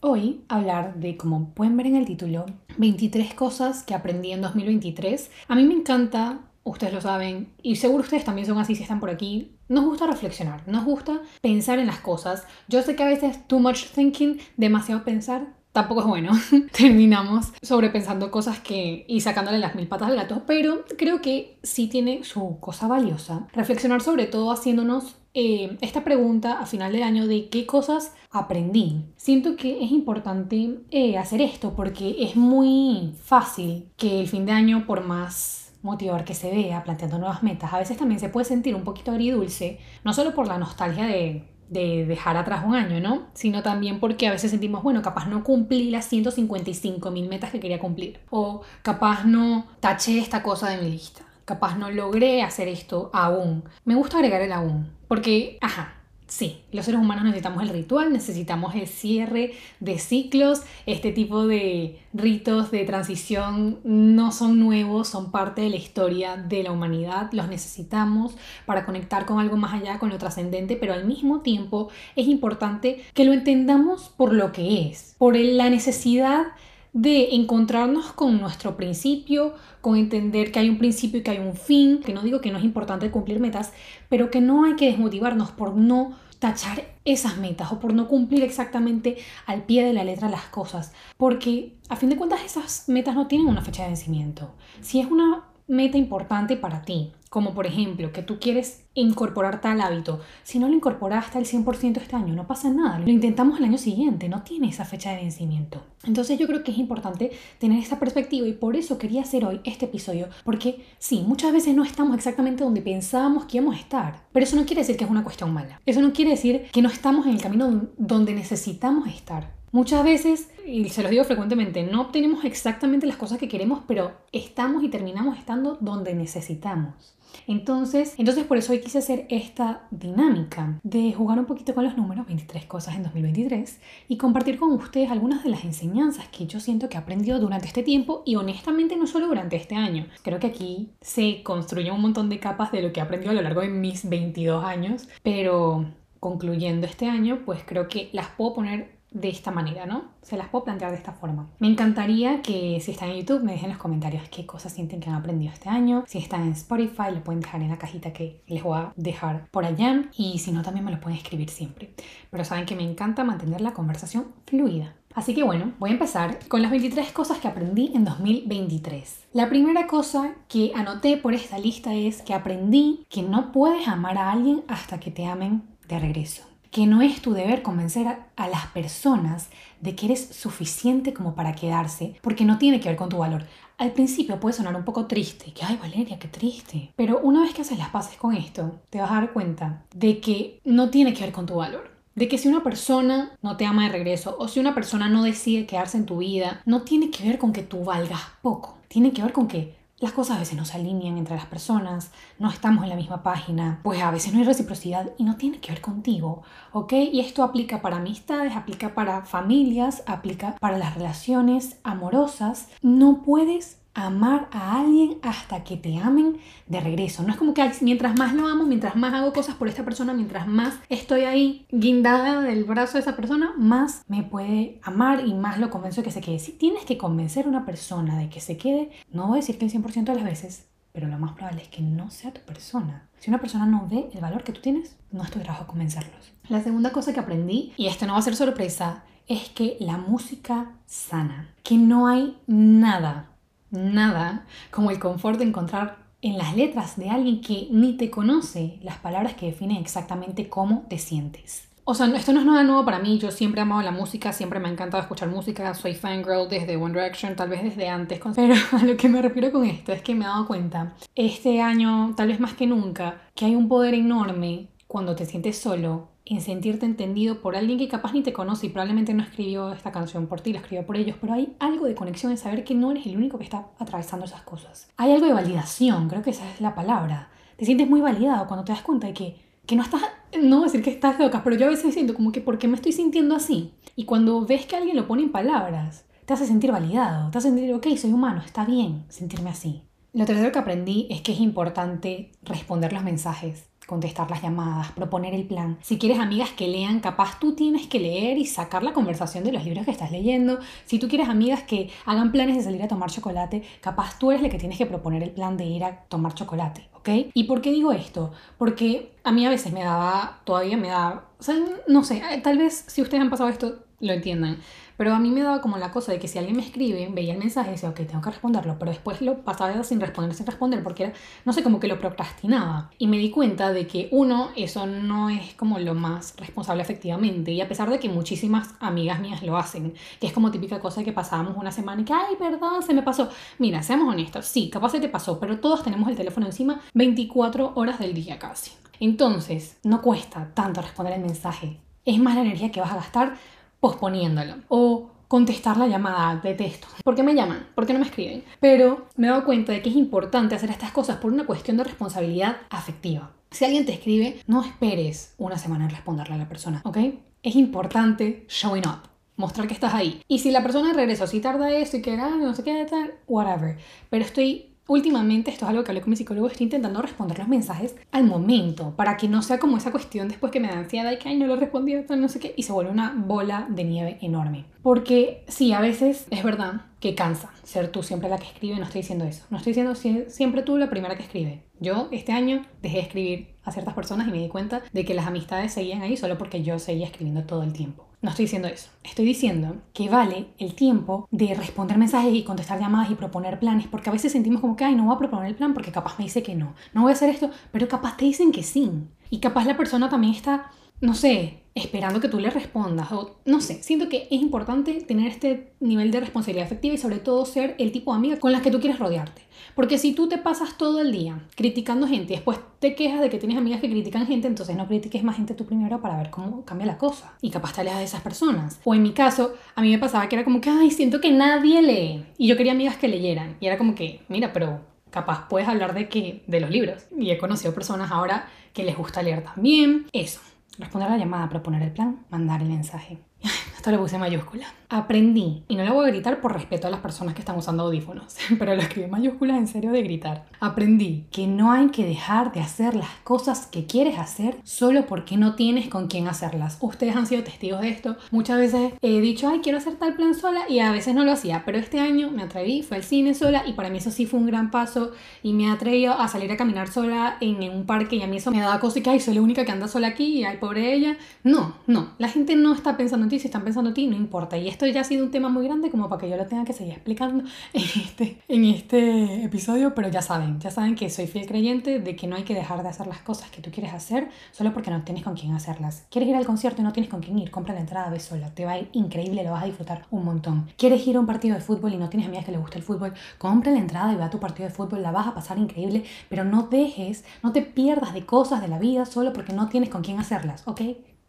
hoy 0.00 0.40
hablar 0.48 0.94
de, 0.94 1.18
como 1.18 1.50
pueden 1.50 1.76
ver 1.76 1.88
en 1.88 1.96
el 1.96 2.06
título, 2.06 2.46
23 2.78 3.34
cosas 3.34 3.82
que 3.82 3.92
aprendí 3.92 4.32
en 4.32 4.40
2023. 4.40 5.30
A 5.48 5.54
mí 5.54 5.64
me 5.64 5.74
encanta 5.74 6.40
ustedes 6.64 6.92
lo 6.92 7.00
saben, 7.00 7.52
y 7.62 7.76
seguro 7.76 8.02
ustedes 8.02 8.24
también 8.24 8.46
son 8.46 8.58
así 8.58 8.74
si 8.74 8.82
están 8.82 9.00
por 9.00 9.10
aquí, 9.10 9.52
nos 9.68 9.84
gusta 9.84 10.06
reflexionar, 10.06 10.66
nos 10.66 10.84
gusta 10.84 11.20
pensar 11.40 11.78
en 11.78 11.86
las 11.86 12.00
cosas. 12.00 12.46
Yo 12.68 12.82
sé 12.82 12.96
que 12.96 13.02
a 13.02 13.08
veces 13.08 13.46
too 13.48 13.58
much 13.58 13.86
thinking, 13.94 14.38
demasiado 14.56 15.04
pensar, 15.04 15.54
tampoco 15.72 16.02
es 16.02 16.06
bueno. 16.06 16.32
Terminamos 16.76 17.52
sobrepensando 17.62 18.30
cosas 18.30 18.60
que 18.60 19.04
y 19.08 19.20
sacándole 19.20 19.58
las 19.58 19.74
mil 19.74 19.88
patas 19.88 20.08
al 20.08 20.16
gato, 20.16 20.42
pero 20.46 20.84
creo 20.96 21.20
que 21.20 21.58
sí 21.62 21.88
tiene 21.88 22.24
su 22.24 22.58
cosa 22.60 22.86
valiosa. 22.86 23.48
Reflexionar 23.52 24.02
sobre 24.02 24.26
todo 24.26 24.52
haciéndonos 24.52 25.16
eh, 25.34 25.78
esta 25.80 26.04
pregunta 26.04 26.60
a 26.60 26.66
final 26.66 26.92
del 26.92 27.02
año 27.02 27.26
de 27.26 27.48
qué 27.48 27.64
cosas 27.64 28.12
aprendí. 28.30 29.06
Siento 29.16 29.56
que 29.56 29.82
es 29.82 29.90
importante 29.90 30.80
eh, 30.90 31.16
hacer 31.16 31.40
esto 31.40 31.72
porque 31.74 32.16
es 32.18 32.36
muy 32.36 33.14
fácil 33.22 33.88
que 33.96 34.20
el 34.20 34.28
fin 34.28 34.44
de 34.44 34.52
año, 34.52 34.84
por 34.86 35.04
más 35.04 35.61
motivar 35.82 36.24
que 36.24 36.34
se 36.34 36.50
vea 36.50 36.84
planteando 36.84 37.18
nuevas 37.18 37.42
metas, 37.42 37.72
a 37.72 37.78
veces 37.78 37.96
también 37.96 38.20
se 38.20 38.28
puede 38.28 38.44
sentir 38.44 38.74
un 38.74 38.84
poquito 38.84 39.10
agridulce, 39.10 39.78
no 40.04 40.12
solo 40.12 40.34
por 40.34 40.46
la 40.46 40.58
nostalgia 40.58 41.06
de, 41.06 41.44
de 41.72 42.04
dejar 42.04 42.36
atrás 42.36 42.64
un 42.66 42.74
año, 42.74 43.00
¿no? 43.00 43.28
Sino 43.32 43.62
también 43.62 43.98
porque 43.98 44.28
a 44.28 44.30
veces 44.30 44.50
sentimos, 44.50 44.82
bueno, 44.82 45.00
capaz 45.00 45.26
no 45.26 45.42
cumplí 45.42 45.90
las 45.90 46.06
155 46.06 47.10
mil 47.10 47.28
metas 47.28 47.50
que 47.50 47.60
quería 47.60 47.78
cumplir, 47.78 48.20
o 48.30 48.62
capaz 48.82 49.24
no 49.24 49.66
taché 49.80 50.18
esta 50.18 50.42
cosa 50.42 50.68
de 50.68 50.82
mi 50.82 50.90
lista, 50.90 51.22
capaz 51.44 51.76
no 51.76 51.90
logré 51.90 52.42
hacer 52.42 52.68
esto 52.68 53.10
aún. 53.14 53.64
Me 53.84 53.94
gusta 53.94 54.18
agregar 54.18 54.42
el 54.42 54.52
aún, 54.52 54.92
porque, 55.08 55.56
ajá, 55.62 55.94
Sí, 56.34 56.62
los 56.72 56.86
seres 56.86 56.98
humanos 56.98 57.24
necesitamos 57.24 57.62
el 57.62 57.68
ritual, 57.68 58.10
necesitamos 58.10 58.74
el 58.74 58.86
cierre 58.86 59.52
de 59.80 59.98
ciclos, 59.98 60.62
este 60.86 61.12
tipo 61.12 61.46
de 61.46 61.98
ritos 62.14 62.70
de 62.70 62.86
transición 62.86 63.80
no 63.84 64.32
son 64.32 64.58
nuevos, 64.58 65.08
son 65.08 65.30
parte 65.30 65.60
de 65.60 65.68
la 65.68 65.76
historia 65.76 66.38
de 66.38 66.62
la 66.62 66.72
humanidad, 66.72 67.30
los 67.32 67.48
necesitamos 67.48 68.34
para 68.64 68.86
conectar 68.86 69.26
con 69.26 69.40
algo 69.40 69.58
más 69.58 69.74
allá, 69.74 69.98
con 69.98 70.08
lo 70.08 70.16
trascendente, 70.16 70.76
pero 70.76 70.94
al 70.94 71.04
mismo 71.04 71.40
tiempo 71.40 71.90
es 72.16 72.26
importante 72.28 73.04
que 73.12 73.26
lo 73.26 73.34
entendamos 73.34 74.08
por 74.08 74.32
lo 74.32 74.52
que 74.52 74.88
es, 74.88 75.14
por 75.18 75.36
la 75.36 75.68
necesidad 75.68 76.46
de 76.94 77.34
encontrarnos 77.34 78.12
con 78.12 78.40
nuestro 78.40 78.76
principio, 78.76 79.52
con 79.82 79.96
entender 79.96 80.50
que 80.50 80.60
hay 80.60 80.70
un 80.70 80.78
principio 80.78 81.20
y 81.20 81.22
que 81.22 81.30
hay 81.30 81.38
un 81.38 81.56
fin, 81.56 82.00
que 82.00 82.14
no 82.14 82.22
digo 82.22 82.40
que 82.40 82.52
no 82.52 82.58
es 82.58 82.64
importante 82.64 83.10
cumplir 83.10 83.38
metas, 83.38 83.72
pero 84.08 84.30
que 84.30 84.40
no 84.40 84.64
hay 84.64 84.76
que 84.76 84.86
desmotivarnos 84.86 85.50
por 85.50 85.74
no 85.74 86.21
tachar 86.42 86.82
esas 87.04 87.36
metas 87.36 87.70
o 87.70 87.78
por 87.78 87.94
no 87.94 88.08
cumplir 88.08 88.42
exactamente 88.42 89.16
al 89.46 89.62
pie 89.62 89.84
de 89.84 89.92
la 89.92 90.02
letra 90.02 90.28
las 90.28 90.46
cosas, 90.46 90.92
porque 91.16 91.76
a 91.88 91.94
fin 91.94 92.08
de 92.08 92.16
cuentas 92.16 92.42
esas 92.44 92.88
metas 92.88 93.14
no 93.14 93.28
tienen 93.28 93.46
una 93.46 93.62
fecha 93.62 93.82
de 93.82 93.90
vencimiento. 93.90 94.50
Si 94.80 94.98
es 94.98 95.08
una 95.08 95.44
meta 95.68 95.98
importante 95.98 96.56
para 96.56 96.82
ti, 96.82 97.12
como 97.32 97.54
por 97.54 97.66
ejemplo 97.66 98.12
que 98.12 98.22
tú 98.22 98.38
quieres 98.38 98.84
incorporar 98.92 99.62
tal 99.62 99.80
hábito, 99.80 100.20
si 100.42 100.58
no 100.58 100.68
lo 100.68 100.74
incorporaste 100.74 101.38
al 101.38 101.46
100% 101.46 101.96
este 101.96 102.14
año, 102.14 102.34
no 102.34 102.46
pasa 102.46 102.68
nada, 102.68 102.98
lo 102.98 103.08
intentamos 103.08 103.58
el 103.58 103.64
año 103.64 103.78
siguiente, 103.78 104.28
no 104.28 104.42
tiene 104.42 104.68
esa 104.68 104.84
fecha 104.84 105.12
de 105.12 105.22
vencimiento. 105.22 105.82
Entonces 106.04 106.38
yo 106.38 106.46
creo 106.46 106.62
que 106.62 106.72
es 106.72 106.76
importante 106.76 107.30
tener 107.58 107.78
esa 107.78 107.98
perspectiva 107.98 108.46
y 108.46 108.52
por 108.52 108.76
eso 108.76 108.98
quería 108.98 109.22
hacer 109.22 109.46
hoy 109.46 109.62
este 109.64 109.86
episodio, 109.86 110.28
porque 110.44 110.84
sí, 110.98 111.24
muchas 111.26 111.54
veces 111.54 111.74
no 111.74 111.84
estamos 111.84 112.14
exactamente 112.16 112.64
donde 112.64 112.82
pensábamos 112.82 113.46
que 113.46 113.56
íbamos 113.56 113.76
a 113.76 113.80
estar, 113.80 114.26
pero 114.30 114.44
eso 114.44 114.56
no 114.56 114.66
quiere 114.66 114.82
decir 114.82 114.98
que 114.98 115.04
es 115.04 115.10
una 115.10 115.24
cuestión 115.24 115.54
mala, 115.54 115.80
eso 115.86 116.02
no 116.02 116.12
quiere 116.12 116.32
decir 116.32 116.66
que 116.70 116.82
no 116.82 116.90
estamos 116.90 117.24
en 117.24 117.32
el 117.32 117.40
camino 117.40 117.86
donde 117.96 118.34
necesitamos 118.34 119.08
estar. 119.08 119.62
Muchas 119.70 120.04
veces, 120.04 120.50
y 120.66 120.86
se 120.90 121.00
los 121.00 121.10
digo 121.10 121.24
frecuentemente, 121.24 121.82
no 121.82 122.02
obtenemos 122.02 122.44
exactamente 122.44 123.06
las 123.06 123.16
cosas 123.16 123.38
que 123.38 123.48
queremos, 123.48 123.84
pero 123.88 124.12
estamos 124.30 124.84
y 124.84 124.90
terminamos 124.90 125.38
estando 125.38 125.78
donde 125.80 126.12
necesitamos. 126.12 127.14
Entonces, 127.46 128.14
entonces 128.18 128.44
por 128.44 128.58
eso 128.58 128.72
hoy 128.72 128.80
quise 128.80 128.98
hacer 128.98 129.26
esta 129.28 129.86
dinámica 129.90 130.80
de 130.82 131.12
jugar 131.12 131.38
un 131.38 131.46
poquito 131.46 131.74
con 131.74 131.84
los 131.84 131.96
números, 131.96 132.26
23 132.26 132.66
cosas 132.66 132.96
en 132.96 133.02
2023, 133.02 133.80
y 134.08 134.16
compartir 134.16 134.58
con 134.58 134.72
ustedes 134.72 135.10
algunas 135.10 135.42
de 135.44 135.50
las 135.50 135.64
enseñanzas 135.64 136.28
que 136.28 136.46
yo 136.46 136.60
siento 136.60 136.88
que 136.88 136.96
he 136.96 137.00
aprendido 137.00 137.38
durante 137.38 137.66
este 137.66 137.82
tiempo 137.82 138.22
y 138.24 138.36
honestamente 138.36 138.96
no 138.96 139.06
solo 139.06 139.26
durante 139.26 139.56
este 139.56 139.74
año. 139.74 140.06
Creo 140.22 140.38
que 140.38 140.48
aquí 140.48 140.90
se 141.00 141.42
construyen 141.42 141.94
un 141.94 142.02
montón 142.02 142.28
de 142.28 142.38
capas 142.38 142.72
de 142.72 142.82
lo 142.82 142.92
que 142.92 143.00
he 143.00 143.02
aprendido 143.02 143.32
a 143.32 143.34
lo 143.34 143.42
largo 143.42 143.60
de 143.60 143.68
mis 143.68 144.08
22 144.08 144.64
años, 144.64 145.08
pero 145.22 145.86
concluyendo 146.20 146.86
este 146.86 147.06
año, 147.06 147.40
pues 147.44 147.62
creo 147.66 147.88
que 147.88 148.08
las 148.12 148.28
puedo 148.28 148.54
poner 148.54 149.01
de 149.12 149.28
esta 149.28 149.50
manera, 149.50 149.86
¿no? 149.86 150.04
Se 150.22 150.36
las 150.36 150.48
puedo 150.48 150.64
plantear 150.64 150.90
de 150.90 150.96
esta 150.96 151.12
forma. 151.12 151.48
Me 151.58 151.68
encantaría 151.68 152.42
que 152.42 152.80
si 152.80 152.92
están 152.92 153.10
en 153.10 153.18
YouTube 153.18 153.42
me 153.42 153.52
dejen 153.52 153.66
en 153.66 153.72
los 153.72 153.82
comentarios 153.82 154.28
qué 154.28 154.46
cosas 154.46 154.72
sienten 154.72 155.00
que 155.00 155.10
han 155.10 155.16
aprendido 155.16 155.52
este 155.52 155.68
año. 155.68 156.04
Si 156.06 156.18
están 156.18 156.42
en 156.42 156.52
Spotify 156.52 157.12
lo 157.12 157.22
pueden 157.22 157.40
dejar 157.40 157.62
en 157.62 157.70
la 157.70 157.78
cajita 157.78 158.12
que 158.12 158.42
les 158.46 158.62
voy 158.62 158.78
a 158.78 158.92
dejar 158.96 159.48
por 159.50 159.64
allá 159.64 160.04
y 160.16 160.38
si 160.38 160.52
no 160.52 160.62
también 160.62 160.84
me 160.84 160.92
lo 160.92 161.00
pueden 161.00 161.18
escribir 161.18 161.50
siempre. 161.50 161.94
Pero 162.30 162.44
saben 162.44 162.66
que 162.66 162.76
me 162.76 162.82
encanta 162.82 163.24
mantener 163.24 163.60
la 163.60 163.72
conversación 163.72 164.28
fluida. 164.46 164.94
Así 165.14 165.34
que 165.34 165.42
bueno, 165.42 165.72
voy 165.78 165.90
a 165.90 165.94
empezar 165.94 166.38
con 166.48 166.62
las 166.62 166.70
23 166.70 167.12
cosas 167.12 167.38
que 167.38 167.48
aprendí 167.48 167.92
en 167.94 168.04
2023. 168.04 169.26
La 169.34 169.48
primera 169.48 169.86
cosa 169.86 170.34
que 170.48 170.72
anoté 170.74 171.18
por 171.18 171.34
esta 171.34 171.58
lista 171.58 171.94
es 171.94 172.22
que 172.22 172.32
aprendí 172.32 173.04
que 173.10 173.22
no 173.22 173.52
puedes 173.52 173.88
amar 173.88 174.16
a 174.16 174.32
alguien 174.32 174.62
hasta 174.68 175.00
que 175.00 175.10
te 175.10 175.26
amen 175.26 175.62
de 175.86 175.98
regreso 175.98 176.51
que 176.72 176.86
no 176.86 177.02
es 177.02 177.20
tu 177.20 177.34
deber 177.34 177.62
convencer 177.62 178.06
a, 178.08 178.48
las 178.48 178.66
personas 178.68 179.50
de 179.82 179.94
que 179.94 180.06
eres 180.06 180.28
suficiente 180.32 181.12
como 181.12 181.34
para 181.34 181.54
quedarse, 181.54 182.16
porque 182.22 182.46
no 182.46 182.56
tiene 182.56 182.80
que 182.80 182.88
ver 182.88 182.96
con 182.96 183.10
tu 183.10 183.18
valor. 183.18 183.44
Al 183.76 183.92
principio 183.92 184.40
puede 184.40 184.54
sonar 184.54 184.74
un 184.74 184.84
poco 184.84 185.06
triste, 185.06 185.52
que 185.52 185.64
ay 185.64 185.78
Valeria, 185.80 186.18
qué 186.18 186.28
triste. 186.28 186.90
Pero 186.96 187.20
una 187.20 187.42
vez 187.42 187.52
que 187.52 187.60
haces 187.60 187.78
las 187.78 187.90
paces 187.90 188.16
con 188.16 188.34
esto, 188.34 188.80
te 188.88 189.00
vas 189.00 189.10
a 189.10 189.16
dar 189.16 189.32
cuenta 189.34 189.84
de 189.94 190.18
que 190.20 190.60
no 190.64 190.88
tiene 190.88 191.12
que 191.12 191.24
ver 191.24 191.32
con 191.32 191.44
tu 191.44 191.56
valor. 191.56 191.90
De 192.14 192.26
que 192.26 192.38
si 192.38 192.48
una 192.48 192.62
persona 192.62 193.36
no 193.42 193.58
te 193.58 193.66
ama 193.66 193.84
de 193.84 193.90
regreso 193.90 194.36
o 194.38 194.48
si 194.48 194.58
una 194.58 194.74
persona 194.74 195.10
no 195.10 195.24
decide 195.24 195.66
quedarse 195.66 195.98
en 195.98 196.06
tu 196.06 196.18
vida, 196.18 196.62
no 196.64 196.82
tiene 196.82 197.10
que 197.10 197.24
ver 197.24 197.38
con 197.38 197.52
que 197.52 197.62
tú 197.62 197.84
valgas 197.84 198.22
poco. 198.40 198.78
Tiene 198.88 199.12
que 199.12 199.22
ver 199.22 199.32
con 199.34 199.46
que 199.46 199.76
las 200.02 200.12
cosas 200.12 200.36
a 200.36 200.40
veces 200.40 200.56
no 200.56 200.64
se 200.64 200.76
alinean 200.76 201.16
entre 201.16 201.36
las 201.36 201.46
personas, 201.46 202.10
no 202.40 202.50
estamos 202.50 202.82
en 202.82 202.90
la 202.90 202.96
misma 202.96 203.22
página, 203.22 203.78
pues 203.84 204.02
a 204.02 204.10
veces 204.10 204.32
no 204.32 204.40
hay 204.40 204.44
reciprocidad 204.44 205.12
y 205.16 205.22
no 205.22 205.36
tiene 205.36 205.60
que 205.60 205.70
ver 205.70 205.80
contigo, 205.80 206.42
¿ok? 206.72 206.92
Y 207.12 207.20
esto 207.20 207.44
aplica 207.44 207.80
para 207.82 207.98
amistades, 207.98 208.56
aplica 208.56 208.94
para 208.94 209.24
familias, 209.24 210.02
aplica 210.06 210.56
para 210.60 210.76
las 210.76 210.94
relaciones 210.94 211.78
amorosas. 211.84 212.68
No 212.82 213.22
puedes 213.22 213.81
amar 213.94 214.48
a 214.52 214.80
alguien 214.80 215.18
hasta 215.22 215.64
que 215.64 215.76
te 215.76 215.98
amen 215.98 216.38
de 216.66 216.80
regreso. 216.80 217.22
No 217.22 217.30
es 217.30 217.36
como 217.36 217.54
que 217.54 217.70
mientras 217.80 218.18
más 218.18 218.34
lo 218.34 218.46
amo, 218.46 218.64
mientras 218.64 218.96
más 218.96 219.12
hago 219.14 219.32
cosas 219.32 219.56
por 219.56 219.68
esta 219.68 219.84
persona, 219.84 220.14
mientras 220.14 220.46
más 220.46 220.74
estoy 220.88 221.22
ahí 221.22 221.66
guindada 221.70 222.40
del 222.40 222.64
brazo 222.64 222.94
de 222.94 223.00
esa 223.00 223.16
persona, 223.16 223.54
más 223.58 224.02
me 224.08 224.22
puede 224.22 224.80
amar 224.82 225.26
y 225.26 225.34
más 225.34 225.58
lo 225.58 225.70
convenzo 225.70 226.00
de 226.00 226.06
que 226.06 226.12
se 226.12 226.20
quede. 226.20 226.38
Si 226.38 226.52
tienes 226.52 226.84
que 226.84 226.98
convencer 226.98 227.46
a 227.46 227.48
una 227.48 227.66
persona 227.66 228.18
de 228.18 228.28
que 228.28 228.40
se 228.40 228.56
quede, 228.56 228.90
no 229.10 229.28
voy 229.28 229.38
a 229.38 229.40
decir 229.40 229.58
que 229.58 229.66
el 229.66 229.72
100% 229.72 230.04
de 230.04 230.14
las 230.14 230.24
veces, 230.24 230.66
pero 230.92 231.08
lo 231.08 231.18
más 231.18 231.32
probable 231.32 231.62
es 231.62 231.68
que 231.68 231.82
no 231.82 232.10
sea 232.10 232.32
tu 232.32 232.40
persona. 232.42 233.08
Si 233.18 233.30
una 233.30 233.40
persona 233.40 233.66
no 233.66 233.86
ve 233.88 234.10
el 234.12 234.20
valor 234.20 234.44
que 234.44 234.52
tú 234.52 234.60
tienes, 234.60 234.96
no 235.10 235.22
es 235.22 235.30
tu 235.30 235.38
trabajo 235.38 235.66
convencerlos. 235.66 236.32
La 236.48 236.62
segunda 236.62 236.90
cosa 236.90 237.12
que 237.12 237.20
aprendí, 237.20 237.72
y 237.76 237.86
esto 237.86 238.06
no 238.06 238.14
va 238.14 238.18
a 238.18 238.22
ser 238.22 238.36
sorpresa, 238.36 239.04
es 239.28 239.48
que 239.50 239.76
la 239.80 239.96
música 239.96 240.72
sana, 240.86 241.54
que 241.62 241.76
no 241.78 242.08
hay 242.08 242.36
nada 242.46 243.31
nada 243.72 244.46
como 244.70 244.90
el 244.90 245.00
confort 245.00 245.38
de 245.38 245.44
encontrar 245.44 245.96
en 246.20 246.38
las 246.38 246.54
letras 246.54 246.96
de 246.96 247.10
alguien 247.10 247.40
que 247.40 247.66
ni 247.70 247.96
te 247.96 248.10
conoce 248.10 248.78
las 248.82 248.98
palabras 248.98 249.34
que 249.34 249.46
definen 249.46 249.78
exactamente 249.78 250.48
cómo 250.48 250.86
te 250.88 250.98
sientes. 250.98 251.68
O 251.84 251.94
sea, 251.94 252.06
esto 252.14 252.32
no 252.32 252.38
es 252.38 252.46
nada 252.46 252.62
nuevo 252.62 252.84
para 252.84 253.00
mí, 253.00 253.18
yo 253.18 253.32
siempre 253.32 253.60
he 253.60 253.62
amado 253.62 253.82
la 253.82 253.90
música, 253.90 254.32
siempre 254.32 254.60
me 254.60 254.68
ha 254.68 254.72
encantado 254.72 255.02
escuchar 255.02 255.28
música, 255.28 255.74
soy 255.74 255.94
fangirl 255.94 256.48
desde 256.48 256.76
One 256.76 256.94
Direction, 256.94 257.34
tal 257.34 257.48
vez 257.48 257.64
desde 257.64 257.88
antes, 257.88 258.20
pero 258.36 258.54
a 258.72 258.84
lo 258.84 258.96
que 258.96 259.08
me 259.08 259.20
refiero 259.20 259.50
con 259.50 259.64
esto 259.64 259.90
es 259.92 260.00
que 260.00 260.14
me 260.14 260.24
he 260.24 260.28
dado 260.28 260.46
cuenta 260.46 260.94
este 261.16 261.60
año, 261.60 262.14
tal 262.16 262.28
vez 262.28 262.38
más 262.38 262.52
que 262.52 262.68
nunca, 262.68 263.22
que 263.34 263.46
hay 263.46 263.56
un 263.56 263.68
poder 263.68 263.94
enorme 263.94 264.68
cuando 264.86 265.16
te 265.16 265.26
sientes 265.26 265.58
solo 265.58 266.11
en 266.34 266.40
sentirte 266.40 266.86
entendido 266.86 267.40
por 267.40 267.56
alguien 267.56 267.78
que 267.78 267.88
capaz 267.88 268.12
ni 268.12 268.22
te 268.22 268.32
conoce 268.32 268.66
y 268.66 268.70
probablemente 268.70 269.14
no 269.14 269.22
escribió 269.22 269.72
esta 269.72 269.92
canción 269.92 270.26
por 270.26 270.40
ti, 270.40 270.52
la 270.52 270.60
escribió 270.60 270.86
por 270.86 270.96
ellos, 270.96 271.16
pero 271.20 271.34
hay 271.34 271.54
algo 271.58 271.86
de 271.86 271.94
conexión 271.94 272.32
en 272.32 272.38
saber 272.38 272.64
que 272.64 272.74
no 272.74 272.90
eres 272.90 273.06
el 273.06 273.16
único 273.16 273.38
que 273.38 273.44
está 273.44 273.68
atravesando 273.78 274.26
esas 274.26 274.42
cosas. 274.42 274.88
Hay 274.96 275.12
algo 275.12 275.26
de 275.26 275.32
validación, 275.32 276.08
creo 276.08 276.22
que 276.22 276.30
esa 276.30 276.50
es 276.50 276.60
la 276.60 276.74
palabra. 276.74 277.30
Te 277.56 277.64
sientes 277.64 277.88
muy 277.88 278.00
validado 278.00 278.46
cuando 278.46 278.64
te 278.64 278.72
das 278.72 278.82
cuenta 278.82 279.06
de 279.06 279.14
que 279.14 279.52
que 279.66 279.76
no 279.76 279.82
estás, 279.82 280.02
no 280.40 280.62
decir 280.62 280.82
que 280.82 280.90
estás 280.90 281.18
loca, 281.18 281.42
pero 281.44 281.56
yo 281.56 281.66
a 281.66 281.70
veces 281.70 281.94
siento 281.94 282.14
como 282.14 282.32
que, 282.32 282.40
¿por 282.40 282.58
qué 282.58 282.68
me 282.68 282.76
estoy 282.76 282.92
sintiendo 282.92 283.34
así? 283.34 283.72
Y 283.94 284.04
cuando 284.04 284.44
ves 284.44 284.66
que 284.66 284.76
alguien 284.76 284.96
lo 284.96 285.06
pone 285.06 285.22
en 285.22 285.32
palabras, 285.32 286.04
te 286.24 286.34
hace 286.34 286.46
sentir 286.46 286.72
validado, 286.72 287.30
te 287.30 287.38
hace 287.38 287.48
sentir, 287.48 287.72
ok, 287.74 287.86
soy 287.96 288.12
humano, 288.12 288.42
está 288.44 288.64
bien 288.64 289.04
sentirme 289.08 289.50
así. 289.50 289.82
Lo 290.12 290.24
tercero 290.24 290.52
que 290.52 290.58
aprendí 290.58 291.06
es 291.10 291.22
que 291.22 291.32
es 291.32 291.40
importante 291.40 292.32
responder 292.42 292.92
los 292.92 293.02
mensajes 293.02 293.71
contestar 293.92 294.30
las 294.30 294.40
llamadas, 294.40 294.90
proponer 294.92 295.34
el 295.34 295.44
plan. 295.44 295.76
Si 295.82 295.98
quieres 295.98 296.18
amigas 296.18 296.48
que 296.52 296.66
lean, 296.66 297.00
capaz 297.00 297.38
tú 297.38 297.54
tienes 297.54 297.88
que 297.88 298.00
leer 298.00 298.38
y 298.38 298.46
sacar 298.46 298.82
la 298.82 298.94
conversación 298.94 299.44
de 299.44 299.52
los 299.52 299.66
libros 299.66 299.84
que 299.84 299.90
estás 299.90 300.10
leyendo. 300.10 300.60
Si 300.86 300.98
tú 300.98 301.08
quieres 301.08 301.28
amigas 301.28 301.64
que 301.64 301.90
hagan 302.06 302.32
planes 302.32 302.56
de 302.56 302.62
salir 302.62 302.82
a 302.82 302.88
tomar 302.88 303.10
chocolate, 303.10 303.62
capaz 303.82 304.18
tú 304.18 304.30
eres 304.30 304.42
la 304.42 304.48
que 304.48 304.56
tienes 304.56 304.78
que 304.78 304.86
proponer 304.86 305.22
el 305.22 305.30
plan 305.32 305.58
de 305.58 305.66
ir 305.66 305.84
a 305.84 306.04
tomar 306.04 306.32
chocolate, 306.32 306.88
¿ok? 306.94 307.08
¿Y 307.34 307.44
por 307.44 307.60
qué 307.60 307.70
digo 307.70 307.92
esto? 307.92 308.32
Porque 308.56 309.12
a 309.24 309.30
mí 309.30 309.44
a 309.44 309.50
veces 309.50 309.74
me 309.74 309.84
daba, 309.84 310.40
todavía 310.44 310.78
me 310.78 310.88
da, 310.88 311.26
o 311.38 311.42
sea, 311.42 311.56
no 311.86 312.02
sé, 312.02 312.22
tal 312.42 312.56
vez 312.56 312.86
si 312.88 313.02
ustedes 313.02 313.20
han 313.20 313.28
pasado 313.28 313.50
esto, 313.50 313.84
lo 314.02 314.12
entiendan. 314.12 314.58
Pero 314.96 315.14
a 315.14 315.18
mí 315.18 315.30
me 315.30 315.42
daba 315.42 315.60
como 315.60 315.78
la 315.78 315.90
cosa 315.90 316.12
de 316.12 316.18
que 316.18 316.28
si 316.28 316.38
alguien 316.38 316.56
me 316.56 316.62
escribe, 316.62 317.08
veía 317.10 317.32
el 317.32 317.38
mensaje 317.38 317.70
y 317.70 317.72
decía, 317.72 317.88
ok, 317.88 317.96
tengo 318.06 318.20
que 318.20 318.30
responderlo, 318.30 318.78
pero 318.78 318.90
después 318.90 319.22
lo 319.22 319.38
pasaba 319.38 319.82
sin 319.84 320.00
responder, 320.00 320.34
sin 320.34 320.46
responder, 320.46 320.82
porque 320.82 321.04
era, 321.04 321.12
no 321.44 321.52
sé, 321.52 321.62
como 321.62 321.80
que 321.80 321.88
lo 321.88 321.98
procrastinaba. 321.98 322.90
Y 322.98 323.06
me 323.06 323.16
di 323.16 323.30
cuenta 323.30 323.72
de 323.72 323.86
que, 323.86 324.08
uno, 324.12 324.50
eso 324.54 324.86
no 324.86 325.30
es 325.30 325.54
como 325.54 325.78
lo 325.78 325.94
más 325.94 326.34
responsable 326.36 326.82
efectivamente. 326.82 327.52
Y 327.52 327.60
a 327.60 327.68
pesar 327.68 327.90
de 327.90 327.98
que 327.98 328.08
muchísimas 328.08 328.74
amigas 328.80 329.20
mías 329.20 329.42
lo 329.42 329.56
hacen, 329.56 329.94
que 330.20 330.26
es 330.26 330.32
como 330.32 330.50
típica 330.50 330.78
cosa 330.78 331.00
de 331.00 331.06
que 331.06 331.12
pasábamos 331.12 331.56
una 331.56 331.72
semana 331.72 332.02
y 332.02 332.04
que, 332.04 332.12
ay, 332.12 332.36
perdón, 332.38 332.82
se 332.82 332.94
me 332.94 333.02
pasó. 333.02 333.30
Mira, 333.58 333.82
seamos 333.82 334.12
honestos, 334.12 334.46
sí, 334.46 334.68
capaz 334.68 334.90
se 334.90 335.00
te 335.00 335.08
pasó, 335.08 335.40
pero 335.40 335.58
todos 335.58 335.82
tenemos 335.82 336.08
el 336.08 336.16
teléfono 336.16 336.46
encima 336.46 336.80
24 336.94 337.72
horas 337.74 337.98
del 337.98 338.14
día 338.14 338.38
casi. 338.38 338.72
Entonces, 339.00 339.78
no 339.82 340.00
cuesta 340.00 340.50
tanto 340.54 340.80
responder 340.80 341.14
el 341.14 341.22
mensaje. 341.22 341.80
Es 342.04 342.18
más 342.18 342.34
la 342.34 342.42
energía 342.42 342.70
que 342.70 342.80
vas 342.80 342.92
a 342.92 342.96
gastar 342.96 343.34
posponiéndolo. 343.82 344.54
O 344.68 345.10
contestar 345.26 345.76
la 345.76 345.88
llamada 345.88 346.40
de 346.40 346.54
texto. 346.54 346.86
¿Por 347.02 347.16
qué 347.16 347.22
me 347.22 347.34
llaman? 347.34 347.66
¿Por 347.74 347.84
qué 347.84 347.92
no 347.92 347.98
me 347.98 348.06
escriben? 348.06 348.44
Pero 348.60 349.08
me 349.16 349.28
he 349.28 349.42
cuenta 349.42 349.72
de 349.72 349.82
que 349.82 349.88
es 349.90 349.96
importante 349.96 350.54
hacer 350.54 350.70
estas 350.70 350.92
cosas 350.92 351.16
por 351.16 351.32
una 351.32 351.46
cuestión 351.46 351.78
de 351.78 351.84
responsabilidad 351.84 352.58
afectiva. 352.70 353.32
Si 353.50 353.64
alguien 353.64 353.84
te 353.84 353.92
escribe, 353.92 354.40
no 354.46 354.62
esperes 354.62 355.34
una 355.38 355.58
semana 355.58 355.84
en 355.84 355.90
responderle 355.90 356.34
a 356.34 356.38
la 356.38 356.48
persona, 356.48 356.80
¿ok? 356.84 356.98
Es 357.42 357.56
importante 357.56 358.46
showing 358.48 358.86
up 358.86 359.10
mostrar 359.36 359.66
que 359.66 359.74
estás 359.74 359.94
ahí. 359.94 360.22
Y 360.28 360.38
si 360.38 360.50
la 360.50 360.62
persona 360.62 360.92
regresa, 360.92 361.26
si 361.26 361.40
tarda 361.40 361.72
eso 361.72 361.96
y 361.96 362.02
que 362.02 362.12
ah, 362.12 362.36
no 362.38 362.54
sé 362.54 362.62
qué, 362.62 362.86
tal, 362.88 363.14
whatever. 363.26 363.78
Pero 364.10 364.24
estoy 364.24 364.71
Últimamente, 364.88 365.50
esto 365.50 365.64
es 365.64 365.70
algo 365.70 365.84
que 365.84 365.92
hablé 365.92 366.00
con 366.00 366.10
mi 366.10 366.16
psicólogo, 366.16 366.48
estoy 366.48 366.64
intentando 366.64 367.00
responder 367.00 367.38
los 367.38 367.48
mensajes 367.48 367.94
al 368.10 368.24
momento, 368.24 368.94
para 368.96 369.16
que 369.16 369.28
no 369.28 369.40
sea 369.40 369.58
como 369.58 369.76
esa 369.76 369.92
cuestión 369.92 370.28
después 370.28 370.50
que 370.50 370.58
me 370.58 370.68
da 370.68 370.78
ansiedad 370.78 371.12
y 371.12 371.18
que, 371.18 371.28
ay, 371.28 371.38
no 371.38 371.46
lo 371.46 371.56
respondí, 371.56 371.94
no 371.94 372.28
sé 372.28 372.40
qué, 372.40 372.52
y 372.56 372.64
se 372.64 372.72
vuelve 372.72 372.90
una 372.90 373.14
bola 373.16 373.68
de 373.70 373.84
nieve 373.84 374.18
enorme. 374.22 374.66
Porque 374.82 375.44
sí, 375.46 375.72
a 375.72 375.80
veces 375.80 376.26
es 376.30 376.42
verdad 376.42 376.86
que 376.98 377.14
cansa 377.14 377.50
ser 377.62 377.88
tú 377.88 378.02
siempre 378.02 378.28
la 378.28 378.38
que 378.38 378.46
escribe, 378.46 378.76
no 378.76 378.84
estoy 378.84 379.02
diciendo 379.02 379.24
eso, 379.24 379.44
no 379.50 379.58
estoy 379.58 379.72
diciendo 379.72 379.94
siempre 380.28 380.62
tú 380.62 380.76
la 380.76 380.90
primera 380.90 381.16
que 381.16 381.22
escribe. 381.22 381.62
Yo 381.82 382.06
este 382.12 382.30
año 382.30 382.64
dejé 382.80 382.98
de 382.98 383.02
escribir 383.02 383.48
a 383.64 383.72
ciertas 383.72 383.94
personas 383.94 384.28
y 384.28 384.30
me 384.30 384.38
di 384.38 384.48
cuenta 384.48 384.82
de 384.92 385.04
que 385.04 385.14
las 385.14 385.26
amistades 385.26 385.72
seguían 385.72 386.00
ahí 386.00 386.16
solo 386.16 386.38
porque 386.38 386.62
yo 386.62 386.78
seguía 386.78 387.06
escribiendo 387.06 387.42
todo 387.42 387.64
el 387.64 387.72
tiempo. 387.72 388.06
No 388.20 388.30
estoy 388.30 388.44
diciendo 388.44 388.68
eso. 388.68 388.88
Estoy 389.02 389.24
diciendo 389.24 389.78
que 389.92 390.08
vale 390.08 390.46
el 390.58 390.74
tiempo 390.74 391.26
de 391.32 391.54
responder 391.54 391.98
mensajes 391.98 392.32
y 392.32 392.44
contestar 392.44 392.78
llamadas 392.78 393.10
y 393.10 393.16
proponer 393.16 393.58
planes, 393.58 393.88
porque 393.88 394.10
a 394.10 394.12
veces 394.12 394.30
sentimos 394.30 394.60
como 394.60 394.76
que, 394.76 394.84
ay, 394.84 394.94
no 394.94 395.06
voy 395.06 395.16
a 395.16 395.18
proponer 395.18 395.48
el 395.48 395.56
plan 395.56 395.74
porque 395.74 395.90
capaz 395.90 396.16
me 396.20 396.24
dice 396.26 396.44
que 396.44 396.54
no. 396.54 396.76
No 396.94 397.02
voy 397.02 397.10
a 397.10 397.14
hacer 397.14 397.30
esto, 397.30 397.50
pero 397.72 397.88
capaz 397.88 398.16
te 398.16 398.26
dicen 398.26 398.52
que 398.52 398.62
sí. 398.62 398.88
Y 399.28 399.40
capaz 399.40 399.64
la 399.64 399.76
persona 399.76 400.08
también 400.08 400.34
está, 400.34 400.70
no 401.02 401.14
sé, 401.14 401.58
esperando 401.74 402.20
que 402.20 402.28
tú 402.28 402.38
le 402.38 402.48
respondas 402.48 403.10
o 403.10 403.36
no 403.44 403.60
sé, 403.60 403.82
siento 403.82 404.08
que 404.08 404.28
es 404.30 404.40
importante 404.40 405.00
tener 405.00 405.26
este 405.26 405.72
nivel 405.80 406.12
de 406.12 406.20
responsabilidad 406.20 406.66
afectiva 406.66 406.94
y 406.94 406.98
sobre 406.98 407.18
todo 407.18 407.44
ser 407.44 407.74
el 407.78 407.90
tipo 407.90 408.12
de 408.12 408.18
amiga 408.18 408.38
con 408.38 408.52
las 408.52 408.62
que 408.62 408.70
tú 408.70 408.78
quieres 408.78 409.00
rodearte. 409.00 409.42
Porque 409.74 409.98
si 409.98 410.12
tú 410.12 410.28
te 410.28 410.38
pasas 410.38 410.78
todo 410.78 411.00
el 411.00 411.10
día 411.10 411.40
criticando 411.56 412.06
gente 412.06 412.32
y 412.34 412.36
después 412.36 412.60
te 412.78 412.94
quejas 412.94 413.20
de 413.20 413.30
que 413.30 413.38
tienes 413.38 413.58
amigas 413.58 413.80
que 413.80 413.90
critican 413.90 414.28
gente, 414.28 414.46
entonces 414.46 414.76
no 414.76 414.86
critiques 414.86 415.24
más 415.24 415.36
gente 415.36 415.54
tú 415.54 415.64
primero 415.64 416.00
para 416.00 416.18
ver 416.18 416.30
cómo 416.30 416.64
cambia 416.64 416.86
la 416.86 416.98
cosa 416.98 417.32
y 417.40 417.50
capaz 417.50 417.72
te 417.72 417.80
alejas 417.80 417.98
de 417.98 418.04
esas 418.04 418.20
personas. 418.20 418.80
O 418.84 418.94
en 418.94 419.02
mi 419.02 419.10
caso, 419.10 419.54
a 419.74 419.82
mí 419.82 419.90
me 419.90 419.98
pasaba 419.98 420.28
que 420.28 420.36
era 420.36 420.44
como 420.44 420.60
que, 420.60 420.70
ay, 420.70 420.92
siento 420.92 421.20
que 421.20 421.32
nadie 421.32 421.82
lee 421.82 422.24
y 422.38 422.46
yo 422.46 422.56
quería 422.56 422.72
amigas 422.72 422.96
que 422.96 423.08
leyeran 423.08 423.56
y 423.58 423.66
era 423.66 423.76
como 423.76 423.96
que, 423.96 424.20
mira, 424.28 424.52
pero 424.52 424.80
capaz 425.10 425.48
puedes 425.48 425.66
hablar 425.66 425.94
de 425.94 426.08
que 426.08 426.44
de 426.46 426.60
los 426.60 426.70
libros 426.70 427.06
y 427.18 427.30
he 427.30 427.38
conocido 427.38 427.74
personas 427.74 428.12
ahora 428.12 428.48
que 428.72 428.84
les 428.84 428.96
gusta 428.96 429.22
leer 429.22 429.42
también. 429.42 430.06
Eso, 430.12 430.40
Responder 430.78 431.08
a 431.08 431.12
la 431.12 431.18
llamada, 431.18 431.48
proponer 431.48 431.82
el 431.82 431.92
plan, 431.92 432.24
mandar 432.30 432.62
el 432.62 432.68
mensaje. 432.68 433.18
Esto 433.76 433.90
lo 433.90 433.98
puse 433.98 434.16
mayúscula. 434.18 434.66
Aprendí, 434.88 435.64
y 435.68 435.74
no 435.74 435.84
lo 435.84 435.94
voy 435.94 436.06
a 436.06 436.12
gritar 436.12 436.40
por 436.40 436.52
respeto 436.52 436.86
a 436.86 436.90
las 436.90 437.00
personas 437.00 437.34
que 437.34 437.40
están 437.40 437.56
usando 437.56 437.84
audífonos, 437.84 438.36
pero 438.58 438.76
lo 438.76 438.82
escribí 438.82 439.06
en 439.06 439.10
mayúsculas 439.10 439.56
en 439.56 439.66
serio 439.66 439.90
de 439.90 440.02
gritar. 440.02 440.44
Aprendí 440.60 441.24
que 441.32 441.46
no 441.46 441.72
hay 441.72 441.88
que 441.88 442.04
dejar 442.04 442.52
de 442.52 442.60
hacer 442.60 442.94
las 442.94 443.08
cosas 443.24 443.66
que 443.66 443.86
quieres 443.86 444.18
hacer 444.18 444.58
solo 444.64 445.06
porque 445.06 445.36
no 445.36 445.54
tienes 445.54 445.88
con 445.88 446.08
quién 446.08 446.28
hacerlas. 446.28 446.78
Ustedes 446.80 447.16
han 447.16 447.26
sido 447.26 447.42
testigos 447.42 447.80
de 447.80 447.88
esto. 447.88 448.16
Muchas 448.30 448.58
veces 448.58 448.92
he 449.00 449.20
dicho, 449.20 449.48
ay, 449.48 449.60
quiero 449.62 449.78
hacer 449.78 449.94
tal 449.94 450.14
plan 450.14 450.34
sola 450.34 450.62
y 450.68 450.78
a 450.80 450.92
veces 450.92 451.14
no 451.14 451.24
lo 451.24 451.32
hacía, 451.32 451.62
pero 451.64 451.78
este 451.78 451.98
año 451.98 452.30
me 452.30 452.42
atreví, 452.42 452.82
fue 452.82 452.98
al 452.98 453.02
cine 453.02 453.34
sola 453.34 453.64
y 453.66 453.72
para 453.72 453.88
mí 453.88 453.98
eso 453.98 454.10
sí 454.10 454.26
fue 454.26 454.38
un 454.38 454.46
gran 454.46 454.70
paso 454.70 455.12
y 455.42 455.54
me 455.54 455.70
atreví 455.70 456.06
a 456.06 456.28
salir 456.28 456.52
a 456.52 456.56
caminar 456.56 456.88
sola 456.88 457.38
en 457.40 457.62
un 457.70 457.86
parque 457.86 458.16
y 458.16 458.22
a 458.22 458.26
mí 458.26 458.36
eso 458.36 458.50
me 458.50 458.60
daba 458.60 458.78
cosa 458.78 458.98
y 458.98 459.02
que, 459.02 459.10
ay, 459.10 459.20
soy 459.20 459.34
la 459.34 459.42
única 459.42 459.64
que 459.64 459.72
anda 459.72 459.88
sola 459.88 460.08
aquí 460.08 460.38
y 460.38 460.44
ay, 460.44 460.58
pobre 460.58 460.92
ella. 460.94 461.16
No, 461.42 461.74
no, 461.86 462.10
la 462.18 462.28
gente 462.28 462.54
no 462.56 462.74
está 462.74 462.96
pensando 462.96 463.24
en 463.24 463.30
ti, 463.32 463.38
si 463.40 463.46
están 463.48 463.64
pensando 463.64 463.90
en 463.90 463.94
ti, 463.94 464.06
no 464.06 464.16
importa. 464.16 464.56
Y 464.56 464.68
esto 464.68 464.86
ya 464.86 465.00
ha 465.00 465.04
sido 465.04 465.24
un 465.24 465.30
tema 465.30 465.48
muy 465.48 465.64
grande 465.64 465.90
como 465.90 466.08
para 466.08 466.20
que 466.20 466.28
yo 466.28 466.36
lo 466.36 466.46
tenga 466.46 466.64
que 466.64 466.72
seguir 466.72 466.92
explicando 466.92 467.44
en 467.72 467.82
este, 467.82 468.38
en 468.46 468.64
este 468.66 469.44
episodio, 469.44 469.94
pero 469.94 470.08
ya 470.08 470.22
saben, 470.22 470.60
ya 470.60 470.70
saben 470.70 470.94
que 470.94 471.08
soy 471.10 471.26
fiel 471.26 471.46
creyente 471.46 471.98
de 471.98 472.14
que 472.14 472.26
no 472.26 472.36
hay 472.36 472.44
que 472.44 472.54
dejar 472.54 472.82
de 472.82 472.88
hacer 472.88 473.06
las 473.06 473.20
cosas 473.22 473.50
que 473.50 473.62
tú 473.62 473.70
quieres 473.70 473.92
hacer 473.94 474.28
solo 474.52 474.72
porque 474.72 474.90
no 474.90 475.02
tienes 475.02 475.24
con 475.24 475.34
quién 475.34 475.54
hacerlas. 475.54 476.06
¿Quieres 476.10 476.28
ir 476.28 476.36
al 476.36 476.44
concierto 476.44 476.82
y 476.82 476.84
no 476.84 476.92
tienes 476.92 477.10
con 477.10 477.20
quién 477.20 477.38
ir? 477.38 477.50
Compra 477.50 477.74
la 477.74 477.80
entrada, 477.80 478.10
ve 478.10 478.20
sola, 478.20 478.54
te 478.54 478.64
va 478.64 478.72
a 478.72 478.78
ir 478.78 478.88
increíble, 478.92 479.42
lo 479.42 479.52
vas 479.52 479.62
a 479.62 479.66
disfrutar 479.66 480.04
un 480.10 480.24
montón. 480.24 480.68
¿Quieres 480.76 481.06
ir 481.06 481.16
a 481.16 481.20
un 481.20 481.26
partido 481.26 481.54
de 481.54 481.62
fútbol 481.62 481.94
y 481.94 481.96
no 481.96 482.10
tienes 482.10 482.28
amigas 482.28 482.44
que 482.44 482.52
les 482.52 482.60
guste 482.60 482.78
el 482.78 482.84
fútbol? 482.84 483.14
Compra 483.38 483.72
la 483.72 483.78
entrada 483.78 484.12
y 484.12 484.16
ve 484.16 484.24
a 484.24 484.30
tu 484.30 484.38
partido 484.38 484.68
de 484.68 484.74
fútbol, 484.74 485.02
la 485.02 485.10
vas 485.10 485.26
a 485.26 485.34
pasar 485.34 485.58
increíble, 485.58 486.04
pero 486.28 486.44
no 486.44 486.64
dejes, 486.64 487.24
no 487.42 487.52
te 487.52 487.62
pierdas 487.62 488.12
de 488.12 488.26
cosas 488.26 488.60
de 488.60 488.68
la 488.68 488.78
vida 488.78 489.06
solo 489.06 489.32
porque 489.32 489.54
no 489.54 489.68
tienes 489.68 489.88
con 489.88 490.02
quién 490.02 490.18
hacerlas, 490.18 490.62
¿ok? 490.66 490.82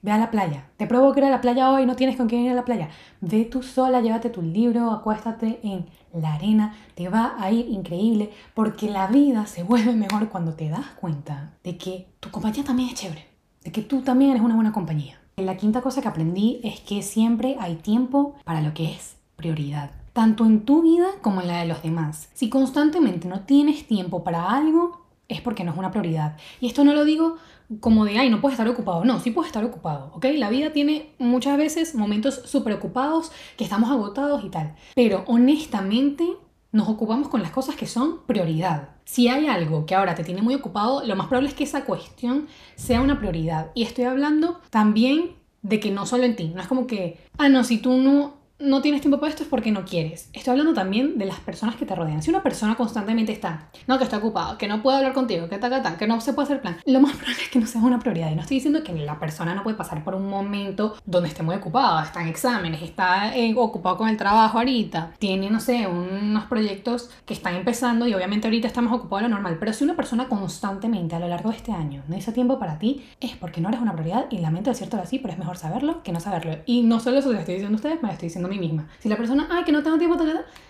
Ve 0.04 0.12
a 0.12 0.18
la 0.18 0.32
playa. 0.32 0.66
Te 0.76 0.86
provoco 0.86 1.18
ir 1.20 1.24
a 1.24 1.30
la 1.30 1.40
playa 1.40 1.72
hoy, 1.72 1.86
no 1.86 1.96
tienes 1.96 2.18
con 2.18 2.28
quién 2.28 2.42
ir 2.42 2.52
a 2.52 2.56
la 2.56 2.66
playa. 2.66 2.90
Ve 3.22 3.46
tú 3.46 3.64
sola, 3.64 4.02
llévate 4.02 4.30
tu 4.30 4.42
libro, 4.42 4.92
acuéstate 4.92 5.62
en 5.64 5.86
la 6.12 6.34
arena. 6.34 6.76
Te 6.94 7.08
va 7.08 7.36
a 7.40 7.50
ir 7.52 7.70
increíble 7.70 8.30
porque 8.54 8.90
la 8.90 9.08
vida 9.08 9.46
se 9.46 9.64
vuelve 9.64 9.94
mejor 9.94 10.28
cuando 10.28 10.56
te 10.56 10.68
das 10.68 10.88
cuenta 11.00 11.54
de 11.64 11.78
que 11.78 12.10
tu 12.20 12.30
compañía 12.32 12.66
también 12.66 12.90
es 12.90 12.96
chévere. 12.96 13.26
De 13.64 13.72
que 13.72 13.82
tú 13.82 14.02
también 14.02 14.32
eres 14.32 14.44
una 14.44 14.56
buena 14.56 14.74
compañía. 14.74 15.22
La 15.38 15.56
quinta 15.56 15.80
cosa 15.80 16.02
que 16.02 16.10
aprendí 16.10 16.60
es 16.66 16.82
que 16.82 17.02
siempre 17.02 17.56
hay 17.58 17.76
tiempo 17.76 18.36
para 18.44 18.62
lo 18.62 18.74
que 18.74 18.92
es 18.92 19.16
prioridad. 19.38 19.92
Tanto 20.12 20.46
en 20.46 20.66
tu 20.66 20.82
vida 20.82 21.08
como 21.22 21.40
en 21.40 21.48
la 21.48 21.62
de 21.62 21.66
los 21.66 21.82
demás. 21.82 22.30
Si 22.34 22.50
constantemente 22.50 23.30
no 23.30 23.40
tienes 23.46 23.88
tiempo 23.88 24.26
para 24.26 24.52
algo, 24.52 25.02
es 25.34 25.42
porque 25.42 25.64
no 25.64 25.72
es 25.72 25.78
una 25.78 25.92
prioridad. 25.92 26.38
Y 26.60 26.68
esto 26.68 26.84
no 26.84 26.94
lo 26.94 27.06
digo 27.06 27.38
como 27.80 28.06
de, 28.06 28.18
ay, 28.18 28.30
no 28.30 28.42
puedes 28.42 28.54
estar 28.54 28.68
ocupado. 28.68 29.04
No, 29.06 29.20
sí 29.20 29.32
puedes 29.32 29.48
estar 29.48 29.64
ocupado, 29.64 30.12
¿ok? 30.14 30.26
La 30.36 30.50
vida 30.50 30.72
tiene 30.72 31.14
muchas 31.20 31.58
veces 31.58 31.96
momentos 31.96 32.42
súper 32.46 32.74
ocupados, 32.74 33.32
que 33.58 33.64
estamos 33.64 33.90
agotados 33.90 34.44
y 34.44 34.50
tal. 34.50 34.76
Pero 34.96 35.24
honestamente 35.28 36.26
nos 36.72 36.90
ocupamos 36.90 37.30
con 37.30 37.42
las 37.42 37.52
cosas 37.52 37.76
que 37.76 37.86
son 37.86 38.22
prioridad. 38.26 38.90
Si 39.06 39.28
hay 39.28 39.48
algo 39.48 39.86
que 39.86 39.96
ahora 39.96 40.16
te 40.16 40.24
tiene 40.24 40.42
muy 40.42 40.56
ocupado, 40.56 41.06
lo 41.06 41.16
más 41.16 41.28
probable 41.28 41.50
es 41.50 41.56
que 41.56 41.64
esa 41.66 41.86
cuestión 41.86 42.48
sea 42.76 43.02
una 43.02 43.20
prioridad. 43.20 43.72
Y 43.76 43.84
estoy 43.84 44.06
hablando 44.06 44.60
también 44.70 45.36
de 45.62 45.80
que 45.80 45.92
no 45.92 46.06
solo 46.06 46.24
en 46.24 46.36
ti, 46.36 46.52
no 46.54 46.62
es 46.62 46.68
como 46.68 46.88
que, 46.88 47.20
ah, 47.38 47.48
no, 47.48 47.64
si 47.64 47.78
tú 47.78 47.94
no 47.94 48.43
no 48.64 48.82
tienes 48.82 49.02
tiempo 49.02 49.20
para 49.20 49.30
esto 49.30 49.44
es 49.44 49.50
porque 49.50 49.72
no 49.72 49.84
quieres. 49.84 50.30
Estoy 50.32 50.52
hablando 50.52 50.74
también 50.74 51.18
de 51.18 51.26
las 51.26 51.40
personas 51.40 51.76
que 51.76 51.86
te 51.86 51.96
rodean. 51.96 52.22
Si 52.22 52.30
una 52.30 52.42
persona 52.42 52.76
constantemente 52.76 53.34
está, 53.34 53.70
no, 53.88 53.98
que 53.98 54.06
está 54.06 54.18
ocupado, 54.18 54.58
que 54.58 54.68
no 54.68 54.82
puede 54.82 54.98
hablar 54.98 55.14
contigo, 55.14 55.50
que 55.50 55.58
ta, 55.58 55.98
que 55.98 56.08
no 56.08 56.22
se 56.22 56.34
puede 56.34 56.46
hacer 56.46 56.62
plan, 56.62 56.78
lo 56.86 57.02
más 57.02 57.14
probable 57.18 57.44
es 57.44 57.50
que 57.50 57.60
no 57.60 57.68
sea 57.68 57.82
una 57.82 58.00
prioridad. 58.00 58.32
Y 58.32 58.36
no 58.36 58.42
estoy 58.42 58.58
diciendo 58.58 58.82
que 58.84 58.94
la 58.94 59.20
persona 59.20 59.54
no 59.54 59.64
puede 59.64 59.76
pasar 59.76 60.04
por 60.04 60.16
un 60.16 60.30
momento 60.30 60.96
donde 61.06 61.30
esté 61.30 61.44
muy 61.44 61.56
ocupada, 61.56 62.04
está 62.04 62.22
en 62.22 62.30
exámenes, 62.30 62.82
está 62.82 63.36
eh, 63.36 63.54
ocupado 63.58 63.98
con 63.98 64.08
el 64.08 64.16
trabajo 64.16 64.60
ahorita, 64.60 65.12
tiene, 65.20 65.50
no 65.50 65.60
sé, 65.60 65.86
unos 65.86 66.46
proyectos 66.46 67.10
que 67.26 67.34
están 67.34 67.56
empezando 67.56 68.08
y 68.08 68.14
obviamente 68.14 68.48
ahorita 68.48 68.68
está 68.68 68.82
más 68.82 68.94
ocupado 68.94 69.24
de 69.24 69.30
lo 69.30 69.36
normal. 69.36 69.58
Pero 69.60 69.74
si 69.74 69.84
una 69.84 69.96
persona 69.96 70.30
constantemente 70.30 71.16
a 71.16 71.20
lo 71.20 71.28
largo 71.28 71.50
de 71.50 71.58
este 71.58 71.74
año 71.74 72.04
no 72.08 72.16
hizo 72.16 72.32
tiempo 72.32 72.60
para 72.60 72.80
ti, 72.80 73.04
es 73.20 73.36
porque 73.36 73.60
no 73.60 73.68
eres 73.68 73.82
una 73.82 73.94
prioridad 73.94 74.28
y 74.30 74.38
lamento 74.38 74.70
decirlo 74.70 75.02
así, 75.02 75.20
pero 75.20 75.34
es 75.34 75.40
mejor 75.40 75.58
saberlo 75.58 76.02
que 76.04 76.14
no 76.14 76.22
saberlo. 76.22 76.56
Y 76.66 76.84
no 76.84 77.02
solo 77.02 77.18
eso 77.18 77.32
lo 77.32 77.40
estoy 77.40 77.56
diciendo 77.56 77.76
a 77.76 77.78
ustedes, 77.78 78.02
me 78.02 78.08
lo 78.08 78.14
estoy 78.14 78.28
diciendo 78.28 78.53
misma. 78.60 78.90
Si 79.00 79.10
la 79.10 79.18
persona, 79.18 79.48
ay, 79.52 79.64
que 79.64 79.72
no 79.72 79.84
tengo 79.84 79.98
tiempo, 79.98 80.18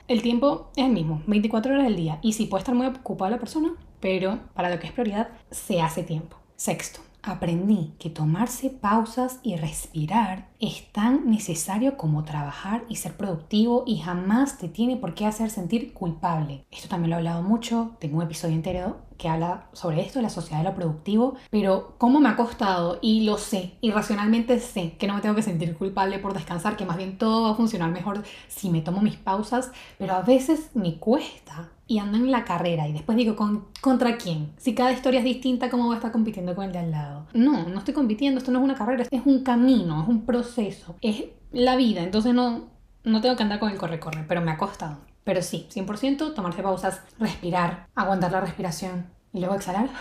el 0.07 0.21
tiempo 0.21 0.71
es 0.75 0.85
el 0.85 0.91
mismo, 0.91 1.21
24 1.27 1.73
horas 1.73 1.85
del 1.85 1.95
día. 1.95 2.19
Y 2.21 2.33
sí 2.33 2.45
puede 2.45 2.61
estar 2.61 2.75
muy 2.75 2.87
ocupada 2.87 3.31
la 3.31 3.39
persona, 3.39 3.73
pero 3.99 4.39
para 4.53 4.69
lo 4.69 4.79
que 4.79 4.87
es 4.87 4.93
prioridad, 4.93 5.29
se 5.51 5.81
hace 5.81 6.03
tiempo. 6.03 6.37
Sexto, 6.55 7.01
aprendí 7.23 7.93
que 7.99 8.09
tomarse 8.09 8.69
pausas 8.69 9.39
y 9.43 9.55
respirar 9.55 10.49
es 10.59 10.91
tan 10.91 11.29
necesario 11.29 11.97
como 11.97 12.25
trabajar 12.25 12.83
y 12.89 12.97
ser 12.97 13.15
productivo 13.15 13.83
y 13.87 13.99
jamás 13.99 14.57
te 14.57 14.67
tiene 14.67 14.97
por 14.97 15.13
qué 15.13 15.25
hacer 15.25 15.49
sentir 15.49 15.93
culpable. 15.93 16.65
Esto 16.69 16.89
también 16.89 17.11
lo 17.11 17.15
he 17.15 17.19
hablado 17.19 17.41
mucho, 17.41 17.95
tengo 17.99 18.17
un 18.17 18.23
episodio 18.23 18.55
entero 18.55 18.97
que 19.17 19.29
habla 19.29 19.67
sobre 19.71 20.01
esto, 20.01 20.21
la 20.21 20.29
sociedad 20.29 20.59
de 20.59 20.69
lo 20.69 20.75
productivo, 20.75 21.35
pero 21.49 21.95
cómo 21.97 22.19
me 22.19 22.27
ha 22.27 22.35
costado 22.35 22.99
y 23.01 23.21
lo 23.21 23.37
sé, 23.37 23.77
irracionalmente 23.79 24.59
sé 24.59 24.97
que 24.97 25.07
no 25.07 25.15
me 25.15 25.21
tengo 25.21 25.35
que 25.35 25.43
sentir 25.43 25.77
culpable 25.77 26.19
por 26.19 26.33
descansar, 26.33 26.75
que 26.75 26.85
más 26.85 26.97
bien 26.97 27.17
todo 27.17 27.43
va 27.43 27.51
a 27.51 27.55
funcionar 27.55 27.91
mejor 27.91 28.23
si 28.49 28.69
me 28.69 28.81
tomo 28.81 29.01
mis 29.01 29.15
pausas, 29.15 29.71
pero 29.97 30.13
a 30.13 30.21
veces 30.21 30.71
me 30.73 30.97
cuesta 30.97 31.69
y 31.93 31.99
ando 31.99 32.17
en 32.17 32.31
la 32.31 32.43
carrera 32.43 32.87
y 32.87 32.91
después 32.91 33.15
digo, 33.15 33.35
¿con, 33.35 33.65
¿contra 33.79 34.17
quién? 34.17 34.51
Si 34.57 34.73
cada 34.73 34.91
historia 34.91 35.19
es 35.19 35.23
distinta, 35.23 35.69
¿cómo 35.69 35.85
voy 35.85 35.93
a 35.93 35.97
estar 35.97 36.11
compitiendo 36.11 36.55
con 36.55 36.65
el 36.65 36.71
de 36.71 36.79
al 36.79 36.89
lado? 36.89 37.27
No, 37.35 37.69
no 37.69 37.77
estoy 37.77 37.93
compitiendo, 37.93 38.39
esto 38.39 38.51
no 38.51 38.57
es 38.57 38.65
una 38.65 38.73
carrera, 38.73 39.05
es 39.11 39.21
un 39.25 39.43
camino, 39.43 40.01
es 40.01 40.09
un 40.09 40.25
proceso, 40.25 40.95
es 41.01 41.25
la 41.51 41.75
vida, 41.75 42.01
entonces 42.01 42.33
no, 42.33 42.63
no 43.03 43.21
tengo 43.21 43.35
que 43.35 43.43
andar 43.43 43.59
con 43.59 43.69
el 43.69 43.77
corre-corre, 43.77 44.25
pero 44.27 44.41
me 44.41 44.49
ha 44.49 44.57
costado. 44.57 44.97
Pero 45.23 45.43
sí, 45.43 45.67
100% 45.71 46.33
tomarse 46.33 46.63
pausas, 46.63 46.99
respirar, 47.19 47.87
aguantar 47.93 48.31
la 48.31 48.41
respiración 48.41 49.05
y 49.31 49.39
luego 49.39 49.53
exhalar. 49.53 49.91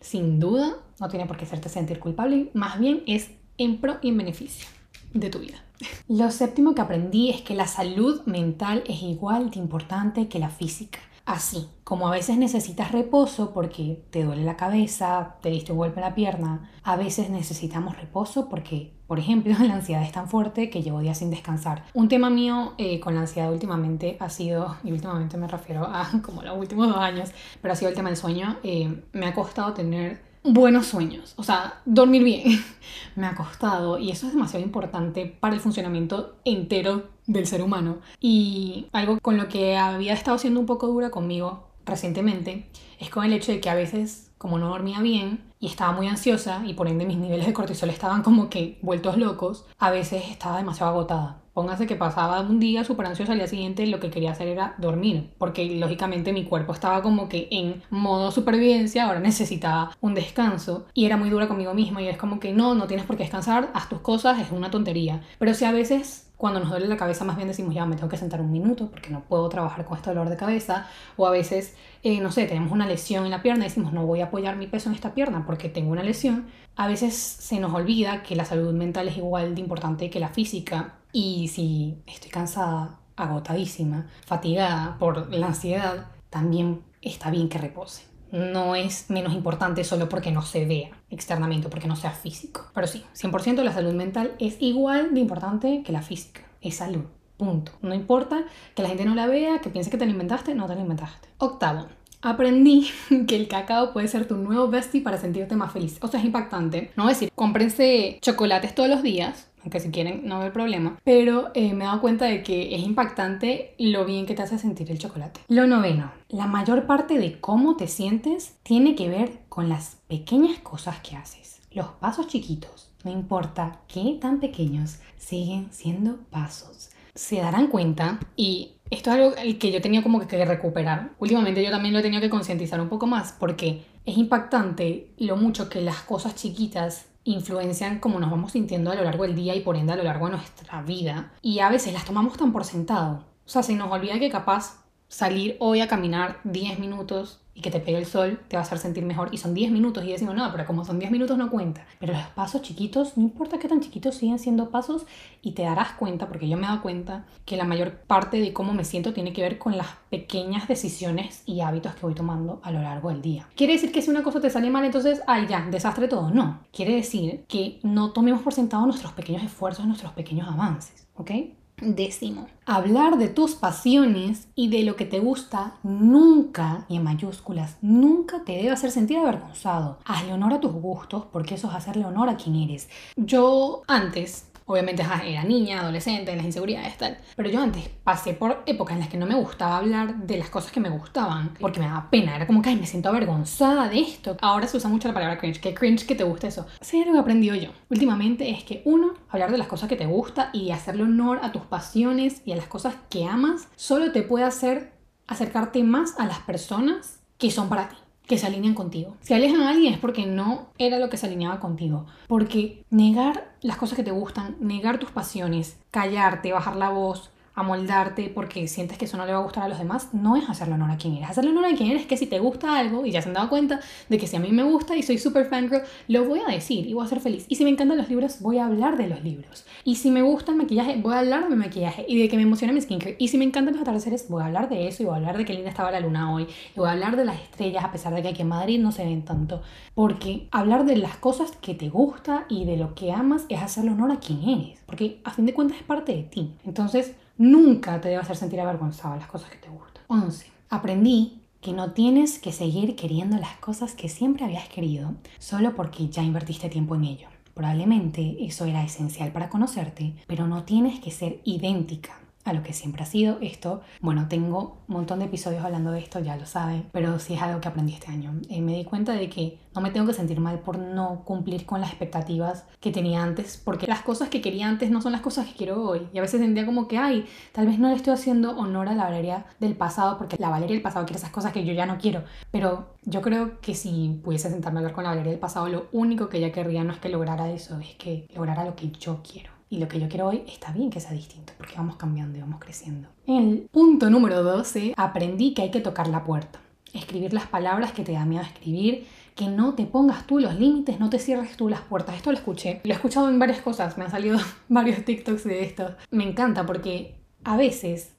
Sin 0.00 0.40
duda, 0.40 0.74
no 0.98 1.08
tiene 1.08 1.26
por 1.26 1.36
qué 1.36 1.44
hacerte 1.44 1.68
sentir 1.68 2.00
culpable, 2.00 2.50
más 2.52 2.80
bien 2.80 3.04
es 3.06 3.30
en 3.58 3.80
pro 3.80 3.98
y 4.02 4.08
en 4.08 4.18
beneficio 4.18 4.66
de 5.14 5.30
tu 5.30 5.38
vida. 5.38 5.62
Lo 6.08 6.32
séptimo 6.32 6.74
que 6.74 6.80
aprendí 6.80 7.30
es 7.30 7.42
que 7.42 7.54
la 7.54 7.68
salud 7.68 8.22
mental 8.26 8.82
es 8.88 9.02
igual 9.04 9.50
de 9.50 9.60
importante 9.60 10.26
que 10.26 10.40
la 10.40 10.50
física. 10.50 10.98
Así, 11.28 11.68
como 11.84 12.08
a 12.08 12.10
veces 12.10 12.38
necesitas 12.38 12.90
reposo 12.90 13.52
porque 13.52 14.02
te 14.08 14.24
duele 14.24 14.44
la 14.44 14.56
cabeza, 14.56 15.36
te 15.42 15.50
diste 15.50 15.72
un 15.72 15.78
golpe 15.78 16.00
en 16.00 16.06
la 16.06 16.14
pierna, 16.14 16.70
a 16.82 16.96
veces 16.96 17.28
necesitamos 17.28 17.98
reposo 17.98 18.48
porque, 18.48 18.94
por 19.06 19.18
ejemplo, 19.18 19.52
la 19.60 19.74
ansiedad 19.74 20.02
es 20.02 20.12
tan 20.12 20.30
fuerte 20.30 20.70
que 20.70 20.82
llevo 20.82 21.00
días 21.00 21.18
sin 21.18 21.28
descansar. 21.28 21.84
Un 21.92 22.08
tema 22.08 22.30
mío 22.30 22.72
eh, 22.78 22.98
con 22.98 23.14
la 23.14 23.20
ansiedad 23.20 23.52
últimamente 23.52 24.16
ha 24.20 24.30
sido, 24.30 24.78
y 24.82 24.90
últimamente 24.90 25.36
me 25.36 25.48
refiero 25.48 25.84
a 25.84 26.08
como 26.24 26.42
los 26.42 26.56
últimos 26.56 26.88
dos 26.88 26.96
años, 26.96 27.28
pero 27.60 27.74
ha 27.74 27.76
sido 27.76 27.90
el 27.90 27.94
tema 27.94 28.08
del 28.08 28.16
sueño. 28.16 28.56
Eh, 28.62 29.02
me 29.12 29.26
ha 29.26 29.34
costado 29.34 29.74
tener 29.74 30.27
buenos 30.42 30.86
sueños, 30.86 31.34
o 31.36 31.42
sea, 31.42 31.80
dormir 31.84 32.24
bien. 32.24 32.64
me 33.18 33.26
ha 33.26 33.34
costado 33.34 33.98
y 33.98 34.10
eso 34.10 34.26
es 34.26 34.32
demasiado 34.32 34.64
importante 34.64 35.26
para 35.26 35.54
el 35.54 35.60
funcionamiento 35.60 36.36
entero 36.44 37.08
del 37.26 37.46
ser 37.46 37.62
humano. 37.62 37.98
Y 38.20 38.86
algo 38.92 39.18
con 39.20 39.36
lo 39.36 39.48
que 39.48 39.76
había 39.76 40.14
estado 40.14 40.38
siendo 40.38 40.60
un 40.60 40.66
poco 40.66 40.86
dura 40.86 41.10
conmigo 41.10 41.68
recientemente 41.84 42.68
es 42.98 43.10
con 43.10 43.24
el 43.24 43.32
hecho 43.32 43.52
de 43.52 43.60
que 43.60 43.70
a 43.70 43.74
veces, 43.74 44.30
como 44.38 44.58
no 44.58 44.68
dormía 44.68 45.00
bien 45.00 45.40
y 45.60 45.66
estaba 45.66 45.92
muy 45.92 46.06
ansiosa 46.06 46.62
y 46.64 46.74
por 46.74 46.88
ende 46.88 47.06
mis 47.06 47.18
niveles 47.18 47.46
de 47.46 47.52
cortisol 47.52 47.90
estaban 47.90 48.22
como 48.22 48.48
que 48.48 48.78
vueltos 48.82 49.16
locos, 49.16 49.66
a 49.78 49.90
veces 49.90 50.24
estaba 50.30 50.58
demasiado 50.58 50.92
agotada. 50.92 51.42
Póngase 51.58 51.88
que 51.88 51.96
pasaba 51.96 52.40
un 52.42 52.60
día 52.60 52.84
súper 52.84 53.06
ansiosa 53.06 53.32
al 53.32 53.38
día 53.38 53.48
siguiente 53.48 53.84
lo 53.88 53.98
que 53.98 54.10
quería 54.10 54.30
hacer 54.30 54.46
era 54.46 54.76
dormir, 54.78 55.32
porque 55.38 55.64
lógicamente 55.74 56.32
mi 56.32 56.44
cuerpo 56.44 56.72
estaba 56.72 57.02
como 57.02 57.28
que 57.28 57.48
en 57.50 57.82
modo 57.90 58.30
supervivencia, 58.30 59.06
ahora 59.06 59.18
necesitaba 59.18 59.90
un 60.00 60.14
descanso 60.14 60.86
y 60.94 61.04
era 61.04 61.16
muy 61.16 61.30
dura 61.30 61.48
conmigo 61.48 61.74
misma 61.74 62.00
y 62.00 62.06
es 62.06 62.16
como 62.16 62.38
que 62.38 62.52
no, 62.52 62.76
no 62.76 62.86
tienes 62.86 63.06
por 63.06 63.16
qué 63.16 63.24
descansar, 63.24 63.70
haz 63.74 63.88
tus 63.88 63.98
cosas, 64.02 64.38
es 64.38 64.52
una 64.52 64.70
tontería. 64.70 65.22
Pero 65.40 65.52
si 65.52 65.64
a 65.64 65.72
veces 65.72 66.27
cuando 66.38 66.60
nos 66.60 66.70
duele 66.70 66.86
la 66.86 66.96
cabeza 66.96 67.24
más 67.24 67.36
bien 67.36 67.48
decimos, 67.48 67.74
ya 67.74 67.84
me 67.84 67.96
tengo 67.96 68.08
que 68.08 68.16
sentar 68.16 68.40
un 68.40 68.52
minuto 68.52 68.88
porque 68.90 69.10
no 69.10 69.24
puedo 69.24 69.48
trabajar 69.48 69.84
con 69.84 69.96
este 69.96 70.10
dolor 70.10 70.30
de 70.30 70.36
cabeza. 70.36 70.86
O 71.16 71.26
a 71.26 71.30
veces, 71.30 71.76
eh, 72.04 72.20
no 72.20 72.30
sé, 72.30 72.46
tenemos 72.46 72.70
una 72.70 72.86
lesión 72.86 73.24
en 73.24 73.32
la 73.32 73.42
pierna 73.42 73.64
y 73.64 73.68
decimos, 73.68 73.92
no 73.92 74.06
voy 74.06 74.20
a 74.20 74.26
apoyar 74.26 74.56
mi 74.56 74.68
peso 74.68 74.88
en 74.88 74.94
esta 74.94 75.14
pierna 75.14 75.44
porque 75.44 75.68
tengo 75.68 75.90
una 75.90 76.04
lesión. 76.04 76.46
A 76.76 76.86
veces 76.86 77.16
se 77.16 77.58
nos 77.58 77.74
olvida 77.74 78.22
que 78.22 78.36
la 78.36 78.44
salud 78.44 78.72
mental 78.72 79.08
es 79.08 79.16
igual 79.16 79.56
de 79.56 79.60
importante 79.60 80.10
que 80.10 80.20
la 80.20 80.28
física. 80.28 80.94
Y 81.12 81.48
si 81.48 82.02
estoy 82.06 82.30
cansada, 82.30 83.00
agotadísima, 83.16 84.06
fatigada 84.24 84.96
por 84.98 85.34
la 85.34 85.48
ansiedad, 85.48 86.06
también 86.30 86.82
está 87.02 87.30
bien 87.30 87.48
que 87.48 87.58
repose 87.58 88.08
no 88.32 88.74
es 88.74 89.10
menos 89.10 89.34
importante 89.34 89.84
solo 89.84 90.08
porque 90.08 90.30
no 90.30 90.42
se 90.42 90.66
vea 90.66 90.90
externamente, 91.10 91.68
porque 91.68 91.88
no 91.88 91.96
sea 91.96 92.10
físico. 92.10 92.66
Pero 92.74 92.86
sí, 92.86 93.04
100% 93.14 93.62
la 93.62 93.72
salud 93.72 93.94
mental 93.94 94.34
es 94.38 94.56
igual 94.60 95.14
de 95.14 95.20
importante 95.20 95.82
que 95.84 95.92
la 95.92 96.02
física. 96.02 96.42
Es 96.60 96.76
salud. 96.76 97.04
Punto. 97.36 97.72
No 97.82 97.94
importa 97.94 98.44
que 98.74 98.82
la 98.82 98.88
gente 98.88 99.04
no 99.04 99.14
la 99.14 99.26
vea, 99.26 99.60
que 99.60 99.70
piense 99.70 99.90
que 99.90 99.96
te 99.96 100.06
la 100.06 100.10
inventaste, 100.10 100.54
no 100.54 100.66
te 100.66 100.74
la 100.74 100.80
inventaste. 100.80 101.28
Octavo, 101.38 101.86
aprendí 102.20 102.88
que 103.28 103.36
el 103.36 103.48
cacao 103.48 103.92
puede 103.92 104.08
ser 104.08 104.26
tu 104.26 104.36
nuevo 104.36 104.68
bestie 104.68 105.00
para 105.00 105.18
sentirte 105.18 105.56
más 105.56 105.72
feliz. 105.72 105.98
O 106.02 106.08
sea, 106.08 106.20
es 106.20 106.26
impactante. 106.26 106.90
No 106.96 107.04
voy 107.04 107.12
a 107.12 107.14
decir, 107.14 107.30
cómprense 107.34 108.18
chocolates 108.20 108.74
todos 108.74 108.88
los 108.88 109.02
días, 109.02 109.47
aunque 109.62 109.80
si 109.80 109.90
quieren 109.90 110.22
no 110.24 110.40
hay 110.40 110.50
problema, 110.50 110.98
pero 111.04 111.50
eh, 111.54 111.74
me 111.74 111.84
he 111.84 111.86
dado 111.86 112.00
cuenta 112.00 112.26
de 112.26 112.42
que 112.42 112.74
es 112.74 112.82
impactante 112.82 113.74
lo 113.78 114.04
bien 114.04 114.26
que 114.26 114.34
te 114.34 114.42
hace 114.42 114.58
sentir 114.58 114.90
el 114.90 114.98
chocolate. 114.98 115.40
Lo 115.48 115.66
noveno, 115.66 116.12
la 116.28 116.46
mayor 116.46 116.86
parte 116.86 117.18
de 117.18 117.40
cómo 117.40 117.76
te 117.76 117.88
sientes 117.88 118.56
tiene 118.62 118.94
que 118.94 119.08
ver 119.08 119.40
con 119.48 119.68
las 119.68 119.96
pequeñas 120.08 120.58
cosas 120.60 121.00
que 121.00 121.16
haces, 121.16 121.60
los 121.70 121.88
pasos 121.88 122.26
chiquitos, 122.28 122.90
no 123.04 123.10
importa 123.10 123.80
qué 123.88 124.18
tan 124.20 124.40
pequeños, 124.40 124.98
siguen 125.16 125.68
siendo 125.70 126.18
pasos. 126.30 126.90
Se 127.14 127.36
darán 127.36 127.66
cuenta 127.66 128.20
y 128.36 128.72
esto 128.90 129.10
es 129.10 129.16
algo 129.16 129.58
que 129.58 129.72
yo 129.72 129.80
tenía 129.80 130.02
como 130.02 130.26
que 130.26 130.44
recuperar. 130.44 131.10
Últimamente 131.18 131.62
yo 131.62 131.70
también 131.70 131.92
lo 131.92 132.00
he 132.00 132.02
tenido 132.02 132.22
que 132.22 132.30
concientizar 132.30 132.80
un 132.80 132.88
poco 132.88 133.06
más 133.06 133.34
porque 133.38 133.84
es 134.06 134.16
impactante 134.16 135.10
lo 135.18 135.36
mucho 135.36 135.68
que 135.68 135.80
las 135.80 136.00
cosas 136.00 136.34
chiquitas 136.34 137.06
influencian 137.28 137.98
cómo 137.98 138.18
nos 138.18 138.30
vamos 138.30 138.52
sintiendo 138.52 138.90
a 138.90 138.94
lo 138.94 139.04
largo 139.04 139.24
del 139.24 139.34
día 139.34 139.54
y 139.54 139.60
por 139.60 139.76
ende 139.76 139.92
a 139.92 139.96
lo 139.96 140.02
largo 140.02 140.26
de 140.26 140.36
nuestra 140.36 140.82
vida. 140.82 141.32
Y 141.42 141.60
a 141.60 141.68
veces 141.68 141.92
las 141.92 142.04
tomamos 142.04 142.36
tan 142.36 142.52
por 142.52 142.64
sentado. 142.64 143.24
O 143.44 143.48
sea, 143.48 143.62
se 143.62 143.74
nos 143.74 143.90
olvida 143.90 144.18
que 144.18 144.30
capaz 144.30 144.84
salir 145.08 145.56
hoy 145.58 145.80
a 145.80 145.88
caminar 145.88 146.40
10 146.44 146.78
minutos 146.78 147.40
y 147.58 147.60
que 147.60 147.72
te 147.72 147.80
pegue 147.80 147.98
el 147.98 148.06
sol 148.06 148.40
te 148.46 148.56
va 148.56 148.62
a 148.62 148.76
sentir 148.76 149.04
mejor. 149.04 149.30
Y 149.32 149.38
son 149.38 149.52
10 149.52 149.72
minutos 149.72 150.04
y 150.04 150.12
decimos, 150.12 150.36
no, 150.36 150.48
pero 150.52 150.64
como 150.64 150.84
son 150.84 151.00
10 151.00 151.10
minutos 151.10 151.36
no 151.36 151.50
cuenta. 151.50 151.84
Pero 151.98 152.12
los 152.12 152.22
pasos 152.28 152.62
chiquitos, 152.62 153.16
no 153.16 153.24
importa 153.24 153.58
qué 153.58 153.66
tan 153.66 153.80
chiquitos 153.80 154.14
siguen 154.14 154.38
siendo 154.38 154.70
pasos 154.70 155.06
y 155.42 155.52
te 155.52 155.62
darás 155.62 155.90
cuenta, 155.92 156.28
porque 156.28 156.48
yo 156.48 156.56
me 156.56 156.64
he 156.64 156.68
dado 156.68 156.82
cuenta, 156.82 157.26
que 157.44 157.56
la 157.56 157.64
mayor 157.64 157.94
parte 158.06 158.40
de 158.40 158.52
cómo 158.52 158.74
me 158.74 158.84
siento 158.84 159.12
tiene 159.12 159.32
que 159.32 159.42
ver 159.42 159.58
con 159.58 159.76
las 159.76 159.88
pequeñas 160.08 160.68
decisiones 160.68 161.42
y 161.46 161.60
hábitos 161.60 161.96
que 161.96 162.02
voy 162.02 162.14
tomando 162.14 162.60
a 162.62 162.70
lo 162.70 162.80
largo 162.80 163.08
del 163.08 163.22
día. 163.22 163.48
¿Quiere 163.56 163.72
decir 163.72 163.90
que 163.90 164.02
si 164.02 164.10
una 164.10 164.22
cosa 164.22 164.40
te 164.40 164.50
sale 164.50 164.70
mal, 164.70 164.84
entonces, 164.84 165.20
ay, 165.26 165.48
ya, 165.48 165.66
desastre 165.68 166.06
todo? 166.06 166.30
No. 166.30 166.60
Quiere 166.72 166.94
decir 166.94 167.44
que 167.48 167.80
no 167.82 168.12
tomemos 168.12 168.42
por 168.42 168.54
sentado 168.54 168.86
nuestros 168.86 169.12
pequeños 169.14 169.42
esfuerzos, 169.42 169.84
nuestros 169.84 170.12
pequeños 170.12 170.46
avances, 170.46 171.08
¿ok? 171.16 171.30
Décimo, 171.80 172.48
hablar 172.66 173.18
de 173.18 173.28
tus 173.28 173.54
pasiones 173.54 174.48
y 174.56 174.68
de 174.68 174.82
lo 174.82 174.96
que 174.96 175.04
te 175.04 175.20
gusta 175.20 175.74
nunca, 175.84 176.86
y 176.88 176.96
en 176.96 177.04
mayúsculas, 177.04 177.76
nunca 177.82 178.42
te 178.44 178.52
debe 178.52 178.70
hacer 178.70 178.90
sentir 178.90 179.18
avergonzado. 179.18 179.98
Hazle 180.04 180.32
honor 180.32 180.54
a 180.54 180.60
tus 180.60 180.72
gustos 180.72 181.24
porque 181.32 181.54
eso 181.54 181.68
es 181.68 181.74
hacerle 181.74 182.04
honor 182.04 182.28
a 182.28 182.36
quien 182.36 182.56
eres. 182.56 182.88
Yo 183.16 183.82
antes 183.86 184.47
Obviamente 184.68 185.02
era 185.02 185.44
niña, 185.44 185.80
adolescente, 185.80 186.30
en 186.30 186.36
las 186.36 186.46
inseguridades, 186.46 186.98
tal. 186.98 187.16
Pero 187.34 187.48
yo 187.48 187.62
antes 187.62 187.88
pasé 188.04 188.34
por 188.34 188.62
épocas 188.66 188.94
en 188.94 189.00
las 189.00 189.08
que 189.08 189.16
no 189.16 189.24
me 189.24 189.34
gustaba 189.34 189.78
hablar 189.78 190.14
de 190.18 190.36
las 190.36 190.50
cosas 190.50 190.70
que 190.70 190.78
me 190.78 190.90
gustaban 190.90 191.54
porque 191.58 191.80
me 191.80 191.86
daba 191.86 192.10
pena. 192.10 192.36
Era 192.36 192.46
como 192.46 192.60
que, 192.60 192.68
ay, 192.68 192.76
me 192.76 192.86
siento 192.86 193.08
avergonzada 193.08 193.88
de 193.88 194.00
esto. 194.00 194.36
Ahora 194.42 194.66
se 194.66 194.76
usa 194.76 194.90
mucho 194.90 195.08
la 195.08 195.14
palabra 195.14 195.38
cringe. 195.38 195.58
Que 195.58 195.72
cringe 195.72 196.06
que 196.06 196.14
te 196.14 196.22
guste 196.22 196.48
eso. 196.48 196.66
Sí, 196.82 197.02
algo 197.02 197.24
que 197.24 197.32
he 197.32 197.60
yo 197.60 197.70
últimamente 197.88 198.50
es 198.50 198.62
que, 198.62 198.82
uno, 198.84 199.14
hablar 199.30 199.50
de 199.50 199.56
las 199.56 199.68
cosas 199.68 199.88
que 199.88 199.96
te 199.96 200.04
gusta 200.04 200.50
y 200.52 200.70
hacerle 200.70 201.04
honor 201.04 201.40
a 201.42 201.50
tus 201.50 201.62
pasiones 201.62 202.42
y 202.44 202.52
a 202.52 202.56
las 202.56 202.66
cosas 202.66 202.94
que 203.08 203.24
amas, 203.24 203.68
solo 203.74 204.12
te 204.12 204.22
puede 204.22 204.44
hacer 204.44 204.92
acercarte 205.26 205.82
más 205.82 206.18
a 206.20 206.26
las 206.26 206.40
personas 206.40 207.20
que 207.38 207.50
son 207.50 207.70
para 207.70 207.88
ti 207.88 207.96
que 208.28 208.38
se 208.38 208.46
alinean 208.46 208.74
contigo. 208.74 209.16
Si 209.20 209.34
alejan 209.34 209.62
a 209.62 209.70
alguien 209.70 209.94
es 209.94 209.98
porque 209.98 210.26
no 210.26 210.68
era 210.78 210.98
lo 210.98 211.08
que 211.08 211.16
se 211.16 211.26
alineaba 211.26 211.58
contigo. 211.60 212.06
Porque 212.28 212.84
negar 212.90 213.54
las 213.62 213.78
cosas 213.78 213.96
que 213.96 214.04
te 214.04 214.10
gustan, 214.10 214.56
negar 214.60 214.98
tus 214.98 215.10
pasiones, 215.10 215.80
callarte, 215.90 216.52
bajar 216.52 216.76
la 216.76 216.90
voz, 216.90 217.30
amoldarte 217.58 218.30
porque 218.34 218.68
sientes 218.68 218.98
que 218.98 219.06
eso 219.06 219.16
no 219.16 219.26
le 219.26 219.32
va 219.32 219.38
a 219.38 219.42
gustar 219.42 219.64
a 219.64 219.68
los 219.68 219.78
demás, 219.78 220.10
no 220.12 220.36
es 220.36 220.48
hacerle 220.48 220.74
honor 220.74 220.90
a 220.90 220.96
quien 220.96 221.16
eres. 221.16 221.30
Hacerle 221.30 221.50
honor 221.50 221.66
a 221.66 221.74
quien 221.74 221.90
eres 221.90 222.02
es 222.02 222.08
que 222.08 222.16
si 222.16 222.26
te 222.26 222.38
gusta 222.38 222.78
algo, 222.78 223.04
y 223.04 223.10
ya 223.10 223.22
se 223.22 223.28
han 223.28 223.34
dado 223.34 223.48
cuenta 223.48 223.80
de 224.08 224.18
que 224.18 224.26
si 224.26 224.36
a 224.36 224.40
mí 224.40 224.52
me 224.52 224.62
gusta 224.62 224.96
y 224.96 225.02
soy 225.02 225.18
super 225.18 225.46
fangirl, 225.46 225.82
lo 226.06 226.24
voy 226.24 226.40
a 226.46 226.50
decir 226.50 226.86
y 226.86 226.94
voy 226.94 227.04
a 227.04 227.08
ser 227.08 227.20
feliz. 227.20 227.46
Y 227.48 227.56
si 227.56 227.64
me 227.64 227.70
encantan 227.70 227.98
los 227.98 228.08
libros, 228.08 228.40
voy 228.40 228.58
a 228.58 228.66
hablar 228.66 228.96
de 228.96 229.08
los 229.08 229.22
libros. 229.22 229.64
Y 229.84 229.96
si 229.96 230.10
me 230.10 230.22
gusta 230.22 230.52
el 230.52 230.58
maquillaje, 230.58 230.96
voy 230.96 231.14
a 231.14 231.20
hablar 231.20 231.44
de 231.44 231.50
mi 231.50 231.56
maquillaje 231.56 232.04
y 232.08 232.20
de 232.20 232.28
que 232.28 232.36
me 232.36 232.42
emociona 232.42 232.72
mi 232.72 232.80
skincare. 232.80 233.16
Y 233.18 233.28
si 233.28 233.38
me 233.38 233.44
encantan 233.44 233.74
los 233.74 233.82
atardeceres, 233.82 234.28
voy 234.28 234.42
a 234.42 234.46
hablar 234.46 234.68
de 234.68 234.86
eso 234.86 235.02
y 235.02 235.06
voy 235.06 235.14
a 235.14 235.16
hablar 235.16 235.36
de 235.36 235.44
qué 235.44 235.54
linda 235.54 235.70
estaba 235.70 235.90
la 235.90 236.00
luna 236.00 236.32
hoy. 236.32 236.46
Y 236.74 236.78
voy 236.78 236.88
a 236.88 236.92
hablar 236.92 237.16
de 237.16 237.24
las 237.24 237.40
estrellas, 237.40 237.84
a 237.84 237.92
pesar 237.92 238.14
de 238.14 238.22
que 238.22 238.28
aquí 238.28 238.42
en 238.42 238.48
Madrid 238.48 238.80
no 238.80 238.92
se 238.92 239.04
ven 239.04 239.24
tanto. 239.24 239.62
Porque 239.94 240.46
hablar 240.50 240.84
de 240.84 240.96
las 240.96 241.16
cosas 241.16 241.52
que 241.60 241.74
te 241.74 241.88
gusta 241.88 242.46
y 242.48 242.64
de 242.64 242.76
lo 242.76 242.94
que 242.94 243.12
amas 243.12 243.46
es 243.48 243.60
hacerle 243.60 243.90
honor 243.90 244.12
a 244.12 244.20
quien 244.20 244.48
eres. 244.48 244.78
Porque 244.86 245.20
a 245.24 245.30
fin 245.30 245.46
de 245.46 245.54
cuentas 245.54 245.78
es 245.78 245.84
parte 245.84 246.14
de 246.14 246.22
ti. 246.22 246.52
Entonces, 246.64 247.14
Nunca 247.38 248.00
te 248.00 248.08
debe 248.08 248.20
hacer 248.20 248.36
sentir 248.36 248.60
avergonzado 248.60 249.14
las 249.14 249.28
cosas 249.28 249.48
que 249.50 249.58
te 249.58 249.68
gustan. 249.68 250.02
11. 250.08 250.50
Aprendí 250.70 251.40
que 251.60 251.72
no 251.72 251.92
tienes 251.92 252.40
que 252.40 252.50
seguir 252.50 252.96
queriendo 252.96 253.36
las 253.36 253.56
cosas 253.58 253.94
que 253.94 254.08
siempre 254.08 254.44
habías 254.44 254.68
querido 254.68 255.14
solo 255.38 255.76
porque 255.76 256.08
ya 256.08 256.24
invertiste 256.24 256.68
tiempo 256.68 256.96
en 256.96 257.04
ello. 257.04 257.28
Probablemente 257.54 258.36
eso 258.40 258.64
era 258.64 258.82
esencial 258.82 259.30
para 259.30 259.50
conocerte, 259.50 260.14
pero 260.26 260.48
no 260.48 260.64
tienes 260.64 260.98
que 260.98 261.12
ser 261.12 261.40
idéntica 261.44 262.18
a 262.48 262.52
lo 262.52 262.62
que 262.62 262.72
siempre 262.72 263.02
ha 263.02 263.06
sido 263.06 263.38
esto. 263.40 263.82
Bueno, 264.00 264.26
tengo 264.28 264.78
un 264.88 264.94
montón 264.94 265.18
de 265.18 265.26
episodios 265.26 265.64
hablando 265.64 265.92
de 265.92 266.00
esto, 266.00 266.20
ya 266.20 266.36
lo 266.36 266.46
saben, 266.46 266.86
pero 266.92 267.18
sí 267.18 267.34
es 267.34 267.42
algo 267.42 267.60
que 267.60 267.68
aprendí 267.68 267.92
este 267.92 268.10
año. 268.10 268.34
Eh, 268.48 268.60
me 268.60 268.74
di 268.74 268.84
cuenta 268.84 269.12
de 269.12 269.28
que 269.28 269.58
no 269.74 269.82
me 269.82 269.90
tengo 269.90 270.06
que 270.06 270.14
sentir 270.14 270.40
mal 270.40 270.58
por 270.60 270.78
no 270.78 271.22
cumplir 271.24 271.66
con 271.66 271.80
las 271.80 271.90
expectativas 271.90 272.64
que 272.80 272.90
tenía 272.90 273.22
antes, 273.22 273.60
porque 273.62 273.86
las 273.86 274.02
cosas 274.02 274.28
que 274.28 274.40
quería 274.40 274.68
antes 274.68 274.90
no 274.90 275.00
son 275.00 275.12
las 275.12 275.20
cosas 275.20 275.46
que 275.46 275.54
quiero 275.54 275.82
hoy. 275.84 276.08
Y 276.12 276.18
a 276.18 276.22
veces 276.22 276.40
sentía 276.40 276.66
como 276.66 276.88
que, 276.88 276.98
ay, 276.98 277.26
tal 277.52 277.66
vez 277.66 277.78
no 277.78 277.88
le 277.88 277.94
estoy 277.94 278.14
haciendo 278.14 278.56
honor 278.56 278.88
a 278.88 278.94
la 278.94 279.04
Valeria 279.04 279.46
del 279.60 279.76
pasado, 279.76 280.18
porque 280.18 280.36
la 280.38 280.48
Valeria 280.48 280.74
del 280.74 280.82
pasado 280.82 281.06
quiere 281.06 281.18
esas 281.18 281.30
cosas 281.30 281.52
que 281.52 281.64
yo 281.64 281.74
ya 281.74 281.86
no 281.86 281.98
quiero. 281.98 282.24
Pero 282.50 282.94
yo 283.04 283.22
creo 283.22 283.60
que 283.60 283.74
si 283.74 284.20
pudiese 284.24 284.50
sentarme 284.50 284.78
a 284.78 284.80
hablar 284.80 284.94
con 284.94 285.04
la 285.04 285.10
Valeria 285.10 285.32
del 285.32 285.40
pasado, 285.40 285.68
lo 285.68 285.86
único 285.92 286.28
que 286.28 286.38
ella 286.38 286.52
querría 286.52 286.82
no 286.82 286.92
es 286.92 286.98
que 286.98 287.08
lograra 287.08 287.50
eso, 287.50 287.78
es 287.78 287.94
que 287.96 288.26
lograra 288.34 288.64
lo 288.64 288.74
que 288.74 288.90
yo 288.90 289.20
quiero 289.22 289.57
y 289.70 289.78
lo 289.78 289.88
que 289.88 290.00
yo 290.00 290.08
quiero 290.08 290.28
hoy 290.28 290.44
está 290.46 290.72
bien 290.72 290.90
que 290.90 291.00
sea 291.00 291.12
distinto, 291.12 291.52
porque 291.56 291.74
vamos 291.76 291.96
cambiando 291.96 292.38
y 292.38 292.40
vamos 292.40 292.60
creciendo. 292.60 293.08
En 293.26 293.48
el 293.48 293.58
punto 293.70 294.10
número 294.10 294.42
12, 294.42 294.94
aprendí 294.96 295.54
que 295.54 295.62
hay 295.62 295.70
que 295.70 295.80
tocar 295.80 296.08
la 296.08 296.24
puerta. 296.24 296.60
Escribir 296.92 297.34
las 297.34 297.46
palabras 297.46 297.92
que 297.92 298.02
te 298.02 298.12
da 298.12 298.24
miedo 298.24 298.42
escribir, 298.42 299.06
que 299.34 299.48
no 299.48 299.74
te 299.74 299.84
pongas 299.84 300.26
tú 300.26 300.38
los 300.38 300.54
límites, 300.54 300.98
no 300.98 301.10
te 301.10 301.18
cierres 301.18 301.56
tú 301.56 301.68
las 301.68 301.82
puertas. 301.82 302.16
Esto 302.16 302.32
lo 302.32 302.38
escuché, 302.38 302.80
lo 302.84 302.92
he 302.92 302.94
escuchado 302.94 303.28
en 303.28 303.38
varias 303.38 303.60
cosas, 303.60 303.98
me 303.98 304.04
han 304.04 304.10
salido 304.10 304.38
varios 304.68 305.04
TikToks 305.04 305.44
de 305.44 305.62
esto. 305.62 305.94
Me 306.10 306.24
encanta 306.24 306.64
porque 306.64 307.16
a 307.44 307.56
veces 307.56 308.14